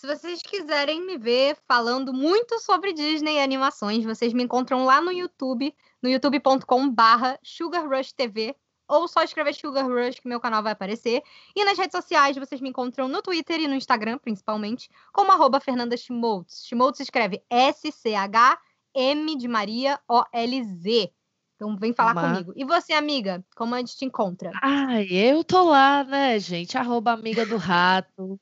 Se 0.00 0.06
vocês 0.06 0.40
quiserem 0.40 1.04
me 1.04 1.18
ver 1.18 1.58
falando 1.68 2.10
muito 2.10 2.58
sobre 2.58 2.94
Disney 2.94 3.34
e 3.34 3.42
animações, 3.42 4.02
vocês 4.02 4.32
me 4.32 4.42
encontram 4.42 4.86
lá 4.86 4.98
no 4.98 5.12
YouTube, 5.12 5.74
no 6.02 6.08
youtube.com/barra 6.08 7.38
Sugar 7.42 7.86
Rush 7.86 8.10
TV, 8.12 8.56
ou 8.88 9.06
só 9.06 9.22
escrever 9.22 9.52
Sugar 9.52 9.86
Rush 9.86 10.18
que 10.18 10.26
meu 10.26 10.40
canal 10.40 10.62
vai 10.62 10.72
aparecer. 10.72 11.22
E 11.54 11.62
nas 11.66 11.76
redes 11.76 11.94
sociais 11.94 12.34
vocês 12.38 12.62
me 12.62 12.70
encontram 12.70 13.08
no 13.08 13.20
Twitter 13.20 13.60
e 13.60 13.68
no 13.68 13.74
Instagram, 13.74 14.16
principalmente, 14.16 14.88
como 15.12 15.32
arroba 15.32 15.60
Fernanda 15.60 15.94
Schmoltz. 15.98 16.64
Schmoltz 16.66 16.96
se 16.96 17.02
escreve 17.02 17.42
S-C-H-M 17.50 19.36
de 19.36 19.48
Maria 19.48 20.00
O-L-Z. 20.08 21.12
Então 21.56 21.76
vem 21.76 21.92
falar 21.92 22.14
Mas- 22.14 22.38
comigo. 22.38 22.54
E 22.56 22.64
você, 22.64 22.94
amiga, 22.94 23.44
como 23.54 23.74
a 23.74 23.78
gente 23.80 23.94
te 23.98 24.06
encontra? 24.06 24.50
Ai, 24.62 25.08
eu 25.10 25.44
tô 25.44 25.62
lá, 25.62 26.02
né, 26.04 26.38
gente? 26.38 26.78
Arroba 26.78 27.12
amiga 27.12 27.44
do 27.44 27.58
rato. 27.58 28.40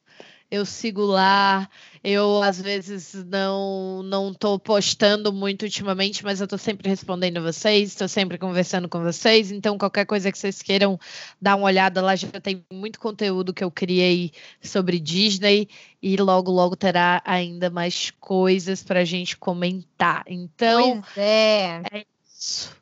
Eu 0.51 0.65
sigo 0.65 1.03
lá. 1.03 1.69
Eu 2.03 2.43
às 2.43 2.61
vezes 2.61 3.13
não 3.25 4.03
não 4.03 4.33
tô 4.33 4.59
postando 4.59 5.33
muito 5.33 5.63
ultimamente, 5.63 6.25
mas 6.25 6.41
eu 6.41 6.47
tô 6.47 6.57
sempre 6.57 6.89
respondendo 6.89 7.43
vocês, 7.43 7.91
estou 7.91 8.09
sempre 8.09 8.39
conversando 8.39 8.89
com 8.89 9.03
vocês. 9.03 9.51
Então 9.51 9.77
qualquer 9.77 10.07
coisa 10.07 10.31
que 10.31 10.39
vocês 10.39 10.63
queiram 10.63 10.99
dar 11.41 11.57
uma 11.57 11.67
olhada 11.67 12.01
lá 12.01 12.15
já 12.17 12.29
tem 12.41 12.65
muito 12.73 12.99
conteúdo 13.01 13.53
que 13.53 13.65
eu 13.65 13.71
criei 13.71 14.33
sobre 14.63 14.99
Disney 14.99 15.69
e 16.03 16.17
logo 16.17 16.51
logo 16.51 16.77
terá 16.77 17.21
ainda 17.25 17.69
mais 17.69 18.11
coisas 18.19 18.83
para 18.83 19.01
a 19.01 19.05
gente 19.05 19.37
comentar. 19.37 20.25
Então 20.27 21.03
pois 21.03 21.19
é. 21.19 21.83
é 21.93 22.07
isso. 22.27 22.77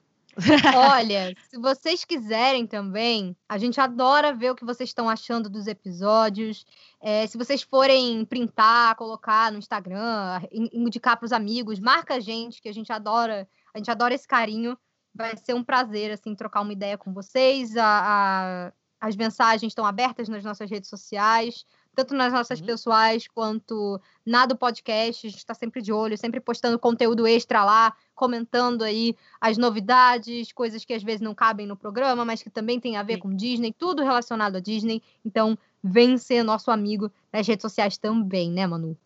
Olha, 0.77 1.35
se 1.49 1.59
vocês 1.59 2.05
quiserem 2.05 2.67
também, 2.67 3.35
a 3.49 3.57
gente 3.57 3.81
adora 3.81 4.35
ver 4.35 4.51
o 4.51 4.55
que 4.55 4.65
vocês 4.65 4.91
estão 4.91 5.09
achando 5.09 5.49
dos 5.49 5.67
episódios. 5.67 6.67
É, 7.01 7.27
se 7.27 7.39
vocês 7.39 7.63
forem 7.63 8.25
printar, 8.25 8.95
colocar 8.97 9.51
no 9.51 9.59
Instagram, 9.59 10.41
indicar 10.53 11.17
para 11.17 11.27
os 11.27 11.33
amigos, 11.33 11.81
marca 11.81 12.15
a 12.15 12.21
gente, 12.21 12.61
que 12.61 12.69
a 12.69 12.75
gente 12.75 12.93
adora, 12.93 13.49
a 13.75 13.79
gente 13.79 13.91
adora 13.91 14.15
esse 14.15 14.29
carinho. 14.29 14.77
Vai 15.15 15.35
ser 15.39 15.55
um 15.55 15.65
prazer 15.65 16.13
assim 16.13 16.35
trocar 16.35 16.61
uma 16.61 16.73
ideia 16.73 16.99
com 16.99 17.15
vocês. 17.15 17.75
A, 17.77 17.87
a, 17.87 18.73
as 19.01 19.17
mensagens 19.17 19.71
estão 19.71 19.87
abertas 19.87 20.29
nas 20.29 20.45
nossas 20.45 20.71
redes 20.71 20.91
sociais 20.91 21.65
tanto 21.97 22.15
nas 22.15 22.31
nossas 22.31 22.61
uhum. 22.61 22.67
pessoais 22.67 23.27
quanto 23.27 23.99
na 24.25 24.45
do 24.45 24.55
podcast. 24.55 25.27
A 25.27 25.31
gente 25.31 25.39
está 25.39 25.55
sempre 25.55 25.81
de 25.81 25.91
olho, 25.91 26.19
sempre 26.19 26.39
postando 26.39 26.79
conteúdo 26.79 27.27
extra 27.27 27.65
lá, 27.65 27.95
comentando 28.15 28.83
aí 28.83 29.17
as 29.41 29.57
novidades, 29.57 30.53
coisas 30.53 30.85
que 30.85 30.93
às 30.93 31.03
vezes 31.03 31.23
não 31.23 31.35
cabem 31.35 31.67
no 31.67 31.77
programa, 31.77 32.25
mas 32.25 32.43
que 32.43 32.51
também 32.51 32.79
tem 32.79 32.99
a 32.99 33.03
ver 33.03 33.15
Sim. 33.15 33.21
com 33.21 33.35
Disney, 33.35 33.73
tudo 33.73 34.03
relacionado 34.03 34.57
a 34.57 34.61
Disney. 34.61 35.03
Então, 35.25 35.57
vem 35.83 36.19
ser 36.19 36.43
nosso 36.43 36.71
amigo 36.71 37.11
nas 37.33 37.47
redes 37.47 37.63
sociais 37.63 37.97
também, 37.97 38.51
né, 38.51 38.67
Manu? 38.67 38.97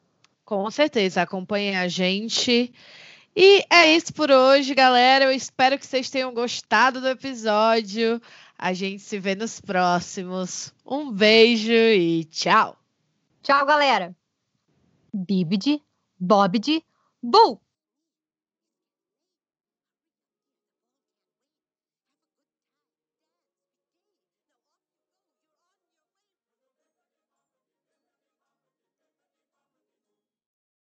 Com 0.44 0.68
certeza, 0.68 1.22
acompanhe 1.22 1.76
a 1.76 1.86
gente. 1.86 2.72
E 3.36 3.64
é 3.70 3.94
isso 3.94 4.12
por 4.12 4.32
hoje, 4.32 4.74
galera. 4.74 5.26
Eu 5.26 5.32
espero 5.32 5.78
que 5.78 5.86
vocês 5.86 6.10
tenham 6.10 6.34
gostado 6.34 7.00
do 7.00 7.08
episódio. 7.08 8.20
A 8.58 8.72
gente 8.72 9.00
se 9.00 9.18
vê 9.18 9.36
nos 9.36 9.60
próximos. 9.60 10.74
Um 10.84 11.10
beijo 11.12 11.72
e 11.72 12.24
tchau! 12.24 12.80
Tchau, 13.42 13.66
galera. 13.66 14.14
Bibidi, 15.14 15.82
Bobidi, 16.18 16.84
Boo! 17.22 17.60